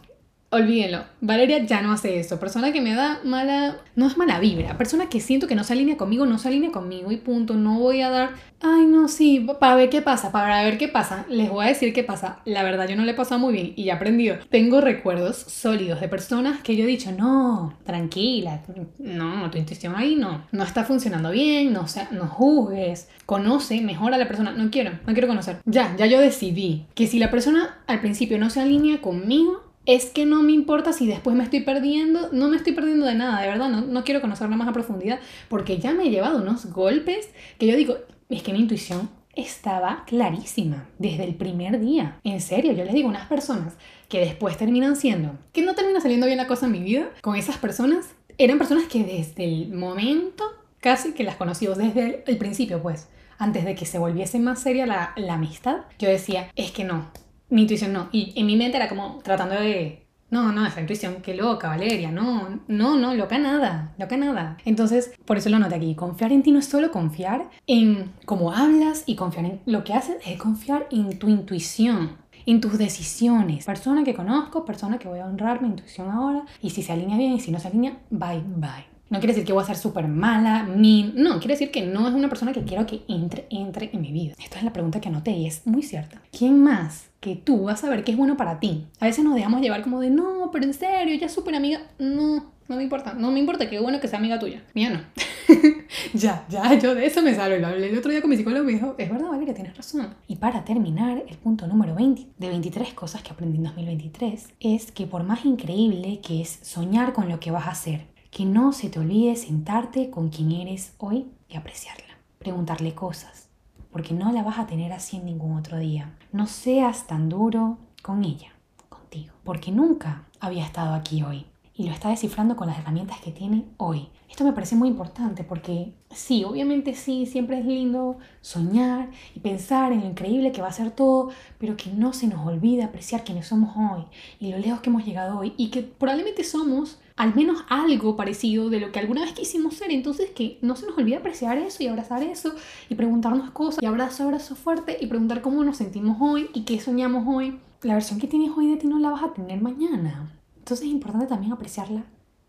olvídenlo. 0.53 1.05
Valeria 1.21 1.65
ya 1.65 1.81
no 1.83 1.93
hace 1.93 2.21
eso. 2.21 2.39
Persona 2.39 2.73
que 2.73 2.81
me 2.81 2.95
da 2.95 3.21
mala, 3.25 3.79
no 3.97 4.07
es 4.07 4.17
mala 4.19 4.39
vibra. 4.39 4.77
Persona 4.77 5.09
que 5.09 5.19
siento 5.19 5.47
que 5.47 5.55
no 5.55 5.65
se 5.65 5.73
alinea 5.73 5.97
conmigo, 5.97 6.27
no 6.27 6.39
se 6.39 6.49
alinea 6.49 6.71
conmigo 6.71 7.11
y 7.11 7.17
punto. 7.17 7.55
No 7.55 7.79
voy 7.79 8.03
a 8.03 8.11
dar, 8.11 8.31
ay 8.61 8.85
no, 8.85 9.09
sí, 9.09 9.47
para 9.59 9.77
ver 9.77 9.89
qué 9.89 10.03
pasa, 10.03 10.31
para 10.31 10.63
ver 10.63 10.77
qué 10.77 10.89
pasa. 10.89 11.25
Les 11.29 11.49
voy 11.51 11.65
a 11.65 11.69
decir 11.69 11.95
qué 11.95 12.05
pasa. 12.05 12.41
La 12.45 12.63
verdad 12.63 12.87
yo 12.87 12.97
no 12.97 13.05
le 13.05 13.13
he 13.13 13.15
pasado 13.15 13.41
muy 13.41 13.55
bien 13.55 13.73
y 13.77 13.89
he 13.89 13.93
aprendido. 13.93 14.37
Tengo 14.51 14.83
recuerdos 14.83 15.37
sólidos 15.37 16.01
de 16.01 16.09
personas 16.09 16.61
que 16.61 16.77
yo 16.77 16.85
he 16.85 16.87
dicho, 16.89 17.11
no, 17.13 17.75
tranquila, 17.85 18.61
no, 18.99 19.51
tu 19.51 19.57
intuición 19.57 19.95
ahí 19.97 20.17
no, 20.17 20.45
no 20.53 20.65
está 20.65 20.85
funcionando 20.85 21.31
bien, 21.31 21.73
no, 21.73 21.89
sea, 21.89 22.09
no 22.13 22.27
juzgues, 22.27 23.09
conoce 23.25 23.81
mejor 23.81 24.13
a 24.13 24.19
la 24.19 24.29
persona. 24.29 24.53
No 24.53 24.71
quiero, 24.71 24.93
no 25.07 25.15
quiero 25.15 25.29
conocer. 25.29 25.61
Ya, 25.65 25.97
ya 25.97 26.05
yo 26.05 26.21
decidí 26.21 26.87
que 26.95 27.07
si 27.07 27.19
la 27.19 27.31
persona 27.31 27.79
al 27.87 28.01
principio 28.01 28.39
no 28.39 28.51
se 28.51 28.61
alinea 28.61 29.01
conmigo, 29.01 29.72
es 29.87 30.07
que 30.07 30.27
no 30.27 30.43
me 30.43 30.53
importa 30.53 30.93
si 30.93 31.07
después 31.07 31.37
me 31.37 31.45
estoy 31.45 31.61
perdiendo, 31.61 32.29
no 32.33 32.49
me 32.49 32.57
estoy 32.57 32.73
perdiendo 32.73 33.07
de 33.07 33.15
nada, 33.15 33.41
de 33.41 33.49
verdad, 33.49 33.69
no, 33.69 33.81
no 33.81 34.05
quiero 34.05 34.21
conocerla 34.21 34.57
más 34.57 34.69
a 34.69 34.73
profundidad, 34.73 35.19
porque 35.49 35.79
ya 35.79 35.93
me 35.93 36.05
he 36.05 36.11
llevado 36.11 36.41
unos 36.41 36.67
golpes 36.67 37.31
que 37.59 37.67
yo 37.67 37.77
digo, 37.77 37.97
es 38.29 38.43
que 38.43 38.53
mi 38.53 38.61
intuición 38.61 39.11
estaba 39.35 40.05
clarísima 40.07 40.89
desde 40.99 41.25
el 41.25 41.35
primer 41.35 41.81
día. 41.81 42.19
En 42.25 42.41
serio, 42.41 42.73
yo 42.73 42.85
les 42.85 42.95
digo, 42.95 43.09
unas 43.09 43.29
personas 43.29 43.75
que 44.09 44.21
después 44.21 44.57
terminan 44.57 44.97
siendo, 44.97 45.39
que 45.53 45.63
no 45.63 45.75
termina 45.75 46.01
saliendo 46.01 46.27
bien 46.27 46.39
la 46.39 46.47
cosa 46.47 46.67
en 46.67 46.73
mi 46.73 46.81
vida, 46.81 47.11
con 47.23 47.37
esas 47.37 47.57
personas, 47.57 48.15
eran 48.39 48.59
personas 48.59 48.85
que 48.85 49.05
desde 49.05 49.45
el 49.45 49.73
momento, 49.73 50.45
casi 50.81 51.13
que 51.13 51.25
las 51.25 51.37
conocí, 51.37 51.67
desde 51.67 52.23
el, 52.27 52.37
principio, 52.37 52.83
pues, 52.83 53.09
antes 53.39 53.65
de 53.65 53.75
que 53.75 53.87
se 53.87 53.99
volviese 53.99 54.39
más 54.39 54.61
seria 54.61 54.87
la, 54.87 55.13
la 55.17 55.35
amistad, 55.35 55.79
yo 55.99 56.09
decía, 56.09 56.51
es 56.55 56.71
que 56.71 56.85
no, 56.85 57.11
mi 57.53 57.63
intuición 57.63 57.93
no. 57.93 58.09
Y 58.13 58.33
en 58.35 58.47
mi 58.47 58.57
mente 58.57 58.79
era 58.79 58.89
como 58.89 59.19
tratando 59.23 59.55
de, 59.55 60.07
no, 60.31 60.51
no, 60.53 60.67
esa 60.67 60.81
intuición, 60.81 61.17
qué 61.23 61.35
loca, 61.35 61.69
Valeria, 61.69 62.11
no, 62.11 62.61
no, 62.67 62.97
no, 62.97 63.15
loca 63.15 63.39
nada, 63.39 63.93
loca 63.99 64.17
nada. 64.17 64.57
Entonces, 64.65 65.13
por 65.27 65.37
eso 65.37 65.51
lo 65.51 65.59
noté 65.59 65.75
aquí. 65.75 65.95
Confiar 65.95 66.33
en 66.33 66.43
ti 66.43 66.51
no 66.51 66.59
es 66.59 66.67
solo 66.67 66.91
confiar 66.91 67.51
en 67.67 68.11
cómo 68.25 68.53
hablas 68.53 69.05
y 69.07 69.17
confiar 69.17 69.45
en 69.45 69.61
lo 69.67 69.85
que 69.85 69.93
haces, 69.93 70.17
es 70.27 70.39
confiar 70.39 70.89
en 70.91 71.19
tu 71.19 71.29
intuición, 71.29 72.17
en 72.47 72.63
tus 72.63 72.79
decisiones. 72.79 73.67
Persona 73.67 74.03
que 74.03 74.15
conozco, 74.15 74.65
persona 74.65 74.99
que 74.99 75.09
voy 75.09 75.21
a 75.21 75.27
honrar 75.27 75.61
mi 75.61 75.69
intuición 75.69 76.11
ahora, 76.11 76.47
y 76.63 76.71
si 76.71 76.83
se 76.83 76.93
alinea 76.93 77.19
bien 77.19 77.35
y 77.35 77.41
si 77.41 77.53
no 77.53 77.61
se 77.61 77.69
alinea, 77.69 77.99
bye, 78.11 78.43
bye. 78.47 78.92
No 79.13 79.19
quiere 79.19 79.35
decir 79.35 79.45
que 79.45 79.53
voy 79.53 79.63
a 79.63 79.67
ser 79.67 79.77
súper 79.77 80.09
mala, 80.09 80.63
mean. 80.63 81.13
No, 81.17 81.39
quiere 81.39 81.53
decir 81.53 81.71
que 81.71 81.83
no 81.83 82.09
es 82.09 82.15
una 82.15 82.31
persona 82.31 82.55
que 82.55 82.63
quiero 82.63 82.87
que 82.87 83.03
entre, 83.09 83.47
entre 83.51 83.91
en 83.93 84.01
mi 84.01 84.11
vida. 84.11 84.33
Esta 84.43 84.57
es 84.57 84.65
la 84.65 84.73
pregunta 84.73 85.03
que 85.03 85.11
anoté 85.11 85.33
y 85.33 85.47
es 85.47 85.67
muy 85.67 85.83
cierta. 85.83 86.23
¿Quién 86.33 86.63
más 86.65 87.11
que 87.21 87.37
tú 87.37 87.65
vas 87.65 87.85
a 87.85 87.91
ver 87.91 88.05
qué 88.05 88.13
es 88.13 88.17
bueno 88.17 88.39
para 88.39 88.59
ti? 88.59 88.87
A 89.01 89.05
veces 89.05 89.23
nos 89.23 89.35
dejamos 89.35 89.61
llevar 89.61 89.83
como 89.83 90.01
de, 90.01 90.09
no, 90.09 90.49
pero 90.51 90.65
en 90.65 90.73
serio, 90.73 91.15
ya 91.15 91.27
es 91.27 91.33
súper 91.33 91.55
amiga. 91.55 91.83
No, 91.99 92.55
no 92.69 92.77
me 92.77 92.85
importa. 92.85 93.13
No 93.13 93.31
me 93.31 93.39
importa, 93.39 93.69
qué 93.69 93.81
bueno 93.81 94.01
que 94.01 94.09
sea 94.09 94.19
amiga 94.19 94.39
tuya. 94.39 94.65
Mía 94.73 94.89
no. 94.89 95.01
ya, 96.15 96.47
ya, 96.49 96.73
yo 96.79 96.95
de 96.95 97.05
eso 97.05 97.21
me 97.21 97.35
salgo. 97.35 97.59
Lo 97.59 97.67
hablé 97.67 97.91
el 97.91 97.99
otro 97.99 98.11
día 98.11 98.23
con 98.23 98.31
mi 98.31 98.39
psicólogo 98.39 98.63
y 98.63 98.67
me 98.67 98.73
dijo, 98.73 98.95
es 98.97 99.11
verdad, 99.11 99.29
Valeria, 99.29 99.53
tienes 99.53 99.77
razón. 99.77 100.15
Y 100.27 100.37
para 100.37 100.65
terminar, 100.65 101.23
el 101.29 101.37
punto 101.37 101.67
número 101.67 101.95
20 101.95 102.29
de 102.39 102.49
23 102.49 102.95
cosas 102.95 103.23
que 103.23 103.33
aprendí 103.33 103.59
en 103.59 103.65
2023 103.65 104.55
es 104.59 104.91
que 104.91 105.07
por 105.07 105.23
más 105.23 105.45
increíble 105.45 106.21
que 106.27 106.41
es 106.41 106.61
soñar 106.63 107.13
con 107.13 107.29
lo 107.29 107.41
que 107.41 107.51
vas 107.51 107.67
a 107.67 107.73
hacer, 107.73 108.12
que 108.33 108.47
no 108.47 108.73
se 108.73 108.89
te 108.89 108.99
olvide 108.99 109.37
sentarte 109.37 110.09
con 110.09 110.31
quien 110.31 110.53
eres 110.53 110.95
hoy 110.97 111.27
y 111.51 111.57
apreciarla. 111.57 112.17
Preguntarle 112.39 112.95
cosas, 112.95 113.51
porque 113.93 114.15
no 114.15 114.33
la 114.33 114.43
vas 114.43 114.59
a 114.59 114.67
tener 114.67 114.91
así 114.95 115.19
en 115.19 115.27
ningún 115.27 115.59
otro 115.59 115.79
día. 115.79 116.17
No 116.33 116.47
seas 116.47 117.07
tan 117.07 117.29
duro 117.29 117.77
con 118.03 118.25
ella, 118.25 118.49
contigo, 118.89 119.35
porque 119.45 119.71
nunca 119.71 120.25
había 120.41 120.65
estado 120.65 120.95
aquí 120.95 121.23
hoy 121.23 121.45
y 121.75 121.87
lo 121.87 121.93
está 121.93 122.09
descifrando 122.09 122.57
con 122.57 122.69
las 122.69 122.79
herramientas 122.79 123.21
que 123.21 123.33
tiene 123.33 123.67
hoy. 123.77 124.09
Esto 124.33 124.45
me 124.45 124.55
parece 124.55 124.77
muy 124.77 124.89
importante 124.89 125.45
porque 125.45 125.93
sí, 126.11 126.43
obviamente 126.43 126.95
sí, 126.95 127.27
siempre 127.27 127.59
es 127.59 127.67
lindo 127.67 128.17
soñar 128.41 129.11
y 129.35 129.41
pensar 129.41 129.93
en 129.93 130.01
lo 130.01 130.07
increíble 130.07 130.53
que 130.53 130.63
va 130.63 130.69
a 130.69 130.73
ser 130.73 130.91
todo, 130.91 131.29
pero 131.59 131.77
que 131.77 131.91
no 131.91 132.15
se 132.15 132.29
nos 132.29 132.47
olvide 132.47 132.83
apreciar 132.83 133.25
quienes 133.25 133.49
somos 133.49 133.77
hoy 133.77 134.07
y 134.41 134.51
lo 134.51 134.57
lejos 134.57 134.81
que 134.81 134.89
hemos 134.89 135.05
llegado 135.05 135.39
hoy 135.39 135.53
y 135.59 135.69
que 135.69 135.83
probablemente 135.83 136.45
somos 136.45 136.99
al 137.15 137.35
menos 137.35 137.63
algo 137.69 138.17
parecido 138.17 138.71
de 138.71 138.81
lo 138.81 138.91
que 138.91 139.01
alguna 139.01 139.21
vez 139.21 139.35
quisimos 139.35 139.75
ser. 139.75 139.91
Entonces 139.91 140.31
que 140.31 140.59
no 140.63 140.77
se 140.77 140.87
nos 140.87 140.97
olvide 140.97 141.17
apreciar 141.17 141.59
eso 141.59 141.83
y 141.83 141.89
abrazar 141.89 142.23
eso 142.23 142.55
y 142.89 142.95
preguntarnos 142.95 143.51
cosas 143.51 143.83
y 143.83 143.87
abrazo, 143.87 144.23
abrazo 144.23 144.57
fuerte 144.57 144.97
y 144.99 145.09
preguntar 145.09 145.43
cómo 145.43 145.63
nos 145.63 145.77
sentimos 145.77 146.17
hoy 146.23 146.49
y 146.55 146.63
qué 146.63 146.81
soñamos 146.81 147.27
hoy. 147.29 147.61
La 147.83 147.93
versión 147.93 148.19
que 148.19 148.29
tienes 148.29 148.51
hoy 148.57 148.71
de 148.71 148.79
ti 148.79 148.87
no 148.87 148.99
la 148.99 149.11
vas 149.11 149.25
a 149.25 149.35
tener 149.35 149.61
mañana. 149.61 150.35
Entonces 150.57 150.87
es 150.87 150.93
importante 150.93 151.27
también 151.27 151.53
apreciarla 151.53 152.07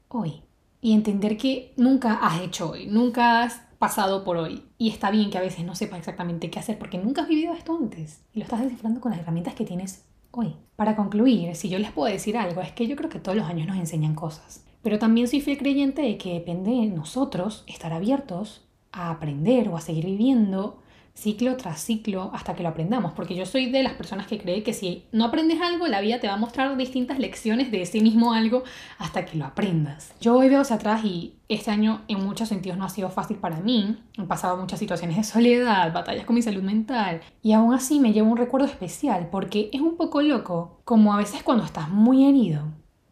hoy 0.07 0.43
y 0.83 0.91
entender 0.91 1.37
que 1.37 1.73
nunca 1.77 2.15
has 2.15 2.41
hecho 2.41 2.71
hoy, 2.71 2.87
nunca 2.87 3.41
has 3.41 3.61
pasado 3.79 4.25
por 4.25 4.35
hoy. 4.35 4.65
Y 4.77 4.89
está 4.89 5.11
bien 5.11 5.29
que 5.29 5.37
a 5.37 5.41
veces 5.41 5.63
no 5.65 5.75
sepas 5.75 5.99
exactamente 5.99 6.51
qué 6.51 6.59
hacer 6.59 6.77
porque 6.77 6.97
nunca 6.97 7.21
has 7.21 7.29
vivido 7.29 7.53
esto 7.53 7.77
antes 7.77 8.21
y 8.33 8.39
lo 8.39 8.43
estás 8.43 8.59
descifrando 8.59 8.99
con 8.99 9.11
las 9.11 9.21
herramientas 9.21 9.55
que 9.55 9.63
tienes 9.63 10.03
hoy. 10.31 10.57
Para 10.75 10.97
concluir, 10.97 11.55
si 11.55 11.69
yo 11.69 11.79
les 11.79 11.93
puedo 11.93 12.11
decir 12.11 12.37
algo, 12.37 12.59
es 12.59 12.73
que 12.73 12.85
yo 12.85 12.97
creo 12.97 13.09
que 13.09 13.19
todos 13.19 13.37
los 13.37 13.47
años 13.47 13.65
nos 13.65 13.77
enseñan 13.77 14.13
cosas. 14.13 14.65
Pero 14.81 14.99
también 14.99 15.29
soy 15.29 15.39
fiel 15.39 15.57
creyente 15.57 16.01
de 16.01 16.17
que 16.17 16.33
depende 16.33 16.71
de 16.71 16.87
nosotros 16.87 17.63
estar 17.65 17.93
abiertos 17.93 18.65
a 18.91 19.09
aprender 19.09 19.69
o 19.69 19.77
a 19.77 19.81
seguir 19.81 20.05
viviendo 20.05 20.82
ciclo 21.13 21.55
tras 21.57 21.79
ciclo 21.79 22.31
hasta 22.33 22.55
que 22.55 22.63
lo 22.63 22.69
aprendamos, 22.69 23.13
porque 23.13 23.35
yo 23.35 23.45
soy 23.45 23.69
de 23.69 23.83
las 23.83 23.93
personas 23.93 24.27
que 24.27 24.39
cree 24.39 24.63
que 24.63 24.73
si 24.73 25.05
no 25.11 25.25
aprendes 25.25 25.61
algo, 25.61 25.87
la 25.87 26.01
vida 26.01 26.19
te 26.19 26.27
va 26.27 26.33
a 26.33 26.37
mostrar 26.37 26.75
distintas 26.75 27.19
lecciones 27.19 27.71
de 27.71 27.81
ese 27.81 28.01
mismo 28.01 28.33
algo 28.33 28.63
hasta 28.97 29.25
que 29.25 29.37
lo 29.37 29.45
aprendas. 29.45 30.13
Yo 30.19 30.35
hoy 30.35 30.49
veo 30.49 30.61
hacia 30.61 30.77
atrás 30.77 31.05
y 31.05 31.35
este 31.49 31.71
año 31.71 32.01
en 32.07 32.23
muchos 32.25 32.49
sentidos 32.49 32.77
no 32.77 32.85
ha 32.85 32.89
sido 32.89 33.09
fácil 33.09 33.37
para 33.37 33.59
mí, 33.59 33.97
he 34.17 34.23
pasado 34.23 34.57
muchas 34.57 34.79
situaciones 34.79 35.17
de 35.17 35.23
soledad, 35.23 35.93
batallas 35.93 36.25
con 36.25 36.35
mi 36.35 36.41
salud 36.41 36.63
mental 36.63 37.21
y 37.41 37.53
aún 37.53 37.73
así 37.73 37.99
me 37.99 38.11
llevo 38.11 38.31
un 38.31 38.37
recuerdo 38.37 38.67
especial 38.67 39.29
porque 39.31 39.69
es 39.71 39.81
un 39.81 39.95
poco 39.97 40.21
loco, 40.21 40.81
como 40.83 41.13
a 41.13 41.17
veces 41.17 41.43
cuando 41.43 41.63
estás 41.63 41.89
muy 41.89 42.25
herido 42.25 42.63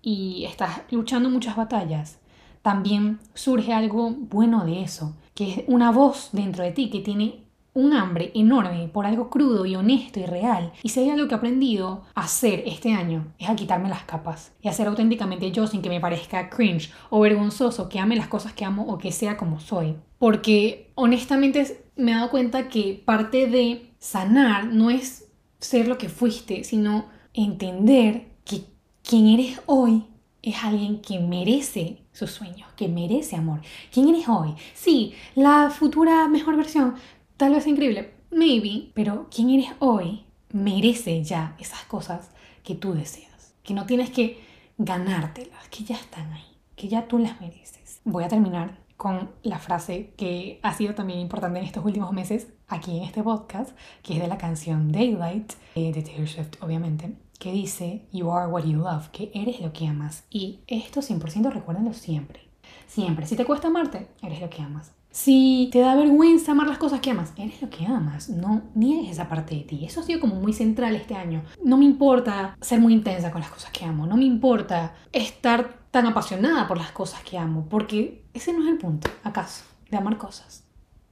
y 0.02 0.46
estás 0.46 0.82
luchando 0.90 1.30
muchas 1.30 1.56
batallas, 1.56 2.20
también 2.64 3.20
surge 3.34 3.74
algo 3.74 4.12
bueno 4.12 4.66
de 4.66 4.82
eso, 4.82 5.16
que 5.36 5.52
es 5.52 5.64
una 5.68 5.92
voz 5.92 6.30
dentro 6.32 6.64
de 6.64 6.72
ti 6.72 6.90
que 6.90 7.00
tiene 7.00 7.51
un 7.74 7.94
hambre 7.94 8.32
enorme 8.36 8.90
por 8.90 9.06
algo 9.06 9.30
crudo 9.30 9.66
y 9.66 9.76
honesto 9.76 10.20
y 10.20 10.26
real. 10.26 10.74
Y 10.84 10.90
si 10.90 11.00
hay 11.00 11.10
algo 11.10 11.28
que 11.28 11.36
he 11.36 11.38
aprendido 11.38 12.04
a 12.16 12.24
hacer 12.24 12.64
este 12.66 12.94
año 12.94 13.34
es 13.40 13.50
a 13.50 13.56
quitarme 13.56 13.90
las 13.90 14.04
capas 14.04 14.54
y 14.62 14.68
a 14.68 14.74
ser 14.74 14.88
auténticamente 14.88 15.52
yo 15.52 15.68
sin 15.68 15.82
que 15.82 15.90
me 15.90 16.02
parezca 16.02 16.50
cringe 16.50 16.92
o 17.10 17.20
vergonzoso, 17.22 17.90
que 17.90 18.00
ame 18.00 18.16
las 18.16 18.28
cosas 18.28 18.54
que 18.54 18.66
amo 18.66 18.84
o 18.88 18.98
que 18.98 19.12
sea 19.12 19.38
como 19.38 19.60
soy. 19.60 19.96
Porque 20.20 20.92
honestamente 20.96 21.86
me 21.96 22.12
he 22.12 22.16
dado 22.16 22.30
cuenta 22.30 22.68
que 22.68 23.02
parte 23.06 23.48
de 23.48 23.94
sanar 24.00 24.66
no 24.66 24.90
es 24.90 25.30
ser 25.60 25.88
lo 25.88 25.98
que 25.98 26.10
fuiste, 26.10 26.64
sino 26.64 27.06
entender 27.34 28.28
que 28.44 28.64
quien 29.04 29.28
eres 29.28 29.62
hoy 29.66 30.06
es 30.42 30.64
alguien 30.64 31.02
que 31.02 31.20
merece 31.20 32.02
sus 32.12 32.32
sueños, 32.32 32.68
que 32.76 32.88
merece 32.88 33.36
amor. 33.36 33.62
¿Quién 33.92 34.10
eres 34.10 34.28
hoy? 34.28 34.56
Sí, 34.74 35.14
la 35.36 35.70
futura 35.70 36.28
mejor 36.28 36.58
versión, 36.58 36.96
Tal 37.42 37.56
vez 37.56 37.66
increíble, 37.66 38.14
maybe, 38.30 38.92
pero 38.94 39.28
quien 39.36 39.50
eres 39.50 39.72
hoy 39.80 40.26
merece 40.54 41.24
ya 41.24 41.56
esas 41.58 41.82
cosas 41.86 42.30
que 42.64 42.76
tú 42.76 42.94
deseas. 42.94 43.56
Que 43.64 43.74
no 43.74 43.88
tienes 43.88 44.12
que 44.12 44.40
ganártelas, 44.78 45.68
que 45.70 45.84
ya 45.84 45.96
están 45.96 46.32
ahí, 46.34 46.46
que 46.76 46.88
ya 46.88 47.08
tú 47.08 47.18
las 47.18 47.42
mereces. 47.42 48.00
Voy 48.04 48.26
a 48.26 48.28
terminar 48.28 48.78
con 48.96 49.32
la 49.42 49.58
frase 49.58 50.14
que 50.18 50.60
ha 50.62 50.76
sido 50.76 50.94
también 50.94 51.18
importante 51.18 51.58
en 51.58 51.66
estos 51.66 51.84
últimos 51.84 52.12
meses 52.14 52.50
aquí 52.68 52.96
en 52.96 53.06
este 53.06 53.24
podcast, 53.24 53.76
que 54.04 54.14
es 54.14 54.22
de 54.22 54.28
la 54.28 54.38
canción 54.38 54.92
Daylight, 54.92 55.54
eh, 55.74 55.92
de 55.92 56.04
Taylor 56.04 56.28
Swift, 56.28 56.62
obviamente, 56.62 57.16
que 57.40 57.52
dice, 57.52 58.06
You 58.12 58.30
are 58.30 58.52
what 58.52 58.66
you 58.66 58.78
love, 58.78 59.08
que 59.08 59.32
eres 59.34 59.62
lo 59.62 59.74
que 59.74 59.88
amas. 59.88 60.26
Y 60.30 60.60
esto 60.68 61.02
100% 61.02 61.52
recuérdenlo 61.52 61.94
siempre. 61.94 62.42
Siempre. 62.86 63.26
Si 63.26 63.36
te 63.36 63.46
cuesta 63.46 63.70
amarte, 63.70 64.10
eres 64.22 64.40
lo 64.42 64.50
que 64.52 64.62
amas. 64.62 64.92
Si 65.12 65.70
te 65.74 65.80
da 65.80 65.96
vergüenza 65.96 66.54
amar 66.54 66.68
las 66.68 66.78
cosas 66.78 67.02
que 67.02 67.12
amas, 67.12 67.34
eres 67.36 67.62
lo 67.62 67.70
que 67.70 67.86
amas, 67.86 68.30
no 68.30 68.62
niegues 68.76 69.12
esa 69.12 69.28
parte 69.28 69.56
de 69.56 69.62
ti. 69.64 69.84
Eso 69.84 70.00
ha 70.00 70.04
sido 70.04 70.22
como 70.22 70.36
muy 70.36 70.54
central 70.54 70.96
este 70.96 71.16
año. 71.16 71.44
No 71.62 71.78
me 71.78 71.84
importa 71.84 72.56
ser 72.62 72.80
muy 72.80 72.94
intensa 72.94 73.30
con 73.30 73.42
las 73.42 73.50
cosas 73.52 73.72
que 73.72 73.84
amo, 73.84 74.08
no 74.08 74.16
me 74.16 74.24
importa 74.24 74.96
estar 75.12 75.82
tan 75.92 76.08
apasionada 76.08 76.66
por 76.66 76.78
las 76.78 76.94
cosas 76.94 77.22
que 77.24 77.38
amo, 77.38 77.68
porque 77.70 78.24
ese 78.34 78.54
no 78.54 78.64
es 78.64 78.70
el 78.70 78.78
punto, 78.78 79.10
acaso, 79.26 79.66
de 79.90 79.98
amar 79.98 80.18
cosas. 80.18 80.64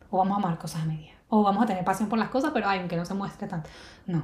O 0.09 0.17
vamos 0.17 0.37
a 0.37 0.39
amar 0.39 0.57
cosas 0.57 0.83
a 0.83 0.85
media. 0.85 1.11
O 1.27 1.43
vamos 1.43 1.61
a 1.61 1.65
tener 1.65 1.83
pasión 1.83 2.07
por 2.07 2.17
las 2.17 2.29
cosas, 2.29 2.51
pero 2.53 2.69
ay, 2.69 2.79
aunque 2.79 2.95
no 2.95 3.05
se 3.05 3.13
muestre 3.13 3.49
tanto. 3.49 3.69
No. 4.07 4.23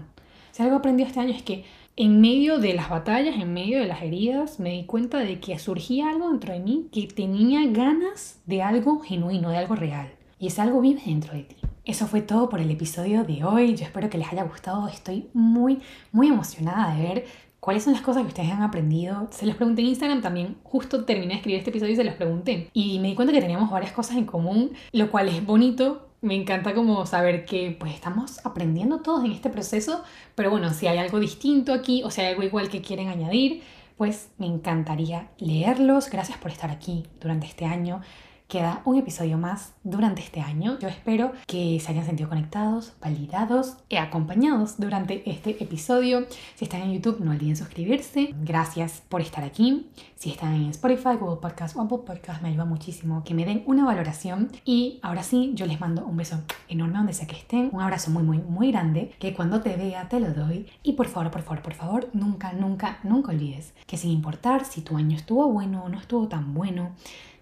Si 0.52 0.64
algo 0.64 0.78
aprendí 0.78 1.04
este 1.04 1.20
año 1.20 1.34
es 1.34 1.44
que 1.44 1.66
en 1.98 2.20
medio 2.20 2.60
de 2.60 2.74
las 2.74 2.90
batallas, 2.90 3.36
en 3.36 3.54
medio 3.54 3.80
de 3.80 3.88
las 3.88 4.02
heridas, 4.02 4.60
me 4.60 4.72
di 4.72 4.84
cuenta 4.84 5.20
de 5.20 5.40
que 5.40 5.58
surgía 5.60 6.10
algo 6.10 6.30
dentro 6.30 6.54
de 6.54 6.60
mí 6.60 6.90
que 6.92 7.08
tenía 7.08 7.66
ganas 7.72 8.42
de 8.46 8.62
algo 8.62 9.00
genuino, 9.00 9.50
de 9.50 9.58
algo 9.58 9.76
real. 9.76 10.12
Y 10.38 10.48
ese 10.48 10.62
algo 10.62 10.82
vive 10.82 11.02
dentro 11.06 11.34
de 11.34 11.44
ti. 11.44 11.56
Eso 11.86 12.08
fue 12.08 12.22
todo 12.22 12.50
por 12.50 12.60
el 12.60 12.70
episodio 12.70 13.24
de 13.24 13.46
hoy. 13.46 13.76
Yo 13.76 13.86
espero 13.86 14.10
que 14.10 14.18
les 14.18 14.28
haya 14.28 14.44
gustado. 14.44 14.90
Estoy 14.90 15.30
muy, 15.34 15.80
muy 16.12 16.28
emocionada 16.28 16.96
de 16.96 17.02
ver 17.02 17.26
cuáles 17.62 17.84
son 17.84 17.94
las 17.94 18.02
cosas 18.02 18.24
que 18.24 18.28
ustedes 18.28 18.52
han 18.52 18.62
aprendido. 18.62 19.30
Se 19.32 19.46
los 19.46 19.56
pregunté 19.56 19.82
en 19.82 19.88
Instagram 19.88 20.22
también, 20.22 20.58
justo 20.64 21.06
terminé 21.06 21.30
de 21.30 21.36
escribir 21.36 21.60
este 21.60 21.70
episodio 21.70 21.94
y 21.94 21.96
se 21.96 22.04
los 22.04 22.16
pregunté. 22.16 22.70
Y 22.74 23.00
me 23.00 23.08
di 23.08 23.16
cuenta 23.16 23.34
que 23.34 23.42
teníamos 23.42 23.72
varias 23.72 23.94
cosas 23.94 24.18
en 24.18 24.26
común, 24.26 24.72
lo 24.92 25.10
cual 25.10 25.30
es 25.30 25.46
bonito. 25.46 26.05
Me 26.26 26.34
encanta 26.34 26.74
como 26.74 27.06
saber 27.06 27.46
que 27.46 27.78
pues 27.80 27.94
estamos 27.94 28.44
aprendiendo 28.44 29.02
todos 29.02 29.24
en 29.24 29.32
este 29.32 29.52
proceso, 29.52 30.04
pero 30.34 30.50
bueno, 30.50 30.74
si 30.74 30.88
hay 30.88 30.98
algo 30.98 31.20
distinto 31.20 31.72
aquí 31.72 32.02
o 32.04 32.10
si 32.10 32.22
hay 32.22 32.30
algo 32.30 32.42
igual 32.42 32.68
que 32.68 32.82
quieren 32.82 33.10
añadir, 33.10 33.62
pues 33.96 34.32
me 34.40 34.48
encantaría 34.48 35.30
leerlos. 35.38 36.10
Gracias 36.10 36.40
por 36.40 36.50
estar 36.50 36.72
aquí 36.72 37.04
durante 37.22 37.46
este 37.46 37.66
año. 37.66 38.02
Queda 38.48 38.84
un 38.86 38.96
episodio 38.96 39.40
más 39.40 39.74
durante 39.84 40.22
este 40.22 40.40
año. 40.40 40.78
Yo 40.78 40.88
espero 40.88 41.32
que 41.48 41.80
se 41.80 41.92
hayan 41.92 42.06
sentido 42.06 42.30
conectados, 42.30 42.94
validados 43.02 43.78
y 43.90 43.96
acompañados 43.96 44.78
durante 44.78 45.28
este 45.28 45.64
episodio. 45.64 46.28
Si 46.54 46.66
están 46.66 46.84
en 46.84 46.94
YouTube, 46.94 47.22
no 47.22 47.32
olviden 47.32 47.58
suscribirse. 47.58 48.36
Gracias 48.44 49.02
por 49.10 49.22
estar 49.22 49.44
aquí. 49.44 49.88
Si 50.16 50.30
están 50.30 50.54
en 50.54 50.70
Spotify, 50.70 51.16
Google 51.20 51.42
Podcast 51.42 51.76
o 51.76 51.82
Apple 51.82 52.02
Podcast, 52.06 52.44
me 52.44 52.50
ayuda 52.50 52.66
muchísimo 52.66 53.24
que 53.24 53.34
me 53.34 53.46
den 53.46 53.64
una 53.66 53.84
valoración. 53.84 54.52
Y 54.64 55.00
ahora 55.02 55.24
sí, 55.24 55.54
yo 55.56 55.66
les 55.66 55.80
mando 55.80 56.06
un 56.06 56.16
beso 56.16 56.40
enorme 56.70 57.00
donde 57.00 57.14
sea 57.14 57.26
que 57.26 57.38
estén. 57.38 57.72
Un 57.74 57.82
abrazo 57.82 58.12
muy, 58.12 58.22
muy, 58.22 58.38
muy 58.38 58.72
grande. 58.72 59.12
Que 59.18 59.34
cuando 59.34 59.62
te 59.62 59.76
vea, 59.76 60.08
te 60.08 60.20
lo 60.20 60.32
doy. 60.32 60.68
Y 60.84 60.94
por 60.94 61.08
favor, 61.08 61.32
por 61.32 61.42
favor, 61.42 61.64
por 61.64 61.74
favor, 61.74 62.10
nunca, 62.14 62.54
nunca, 62.54 63.00
nunca 63.02 63.32
olvides 63.32 63.74
que 63.88 63.98
sin 63.98 64.12
importar 64.12 64.66
si 64.66 64.82
tu 64.82 64.98
año 64.98 65.18
estuvo 65.18 65.52
bueno 65.52 65.84
o 65.84 65.90
no 65.90 66.00
estuvo 66.00 66.28
tan 66.28 66.54
bueno, 66.54 66.92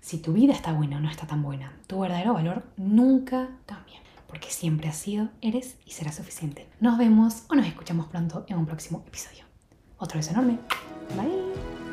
si 0.03 0.17
tu 0.17 0.33
vida 0.33 0.51
está 0.51 0.73
buena 0.73 0.97
o 0.97 0.99
no 0.99 1.09
está 1.09 1.25
tan 1.25 1.41
buena, 1.41 1.71
tu 1.87 2.01
verdadero 2.01 2.33
valor 2.33 2.63
nunca 2.75 3.47
cambia, 3.65 4.01
porque 4.27 4.49
siempre 4.51 4.89
has 4.89 4.97
sido, 4.97 5.29
eres 5.39 5.77
y 5.85 5.91
será 5.91 6.11
suficiente. 6.11 6.67
Nos 6.81 6.97
vemos 6.97 7.45
o 7.49 7.55
nos 7.55 7.65
escuchamos 7.65 8.07
pronto 8.07 8.45
en 8.49 8.57
un 8.57 8.65
próximo 8.65 9.01
episodio. 9.07 9.45
Otro 9.97 10.17
beso 10.17 10.31
enorme. 10.31 10.59
Bye. 11.15 11.92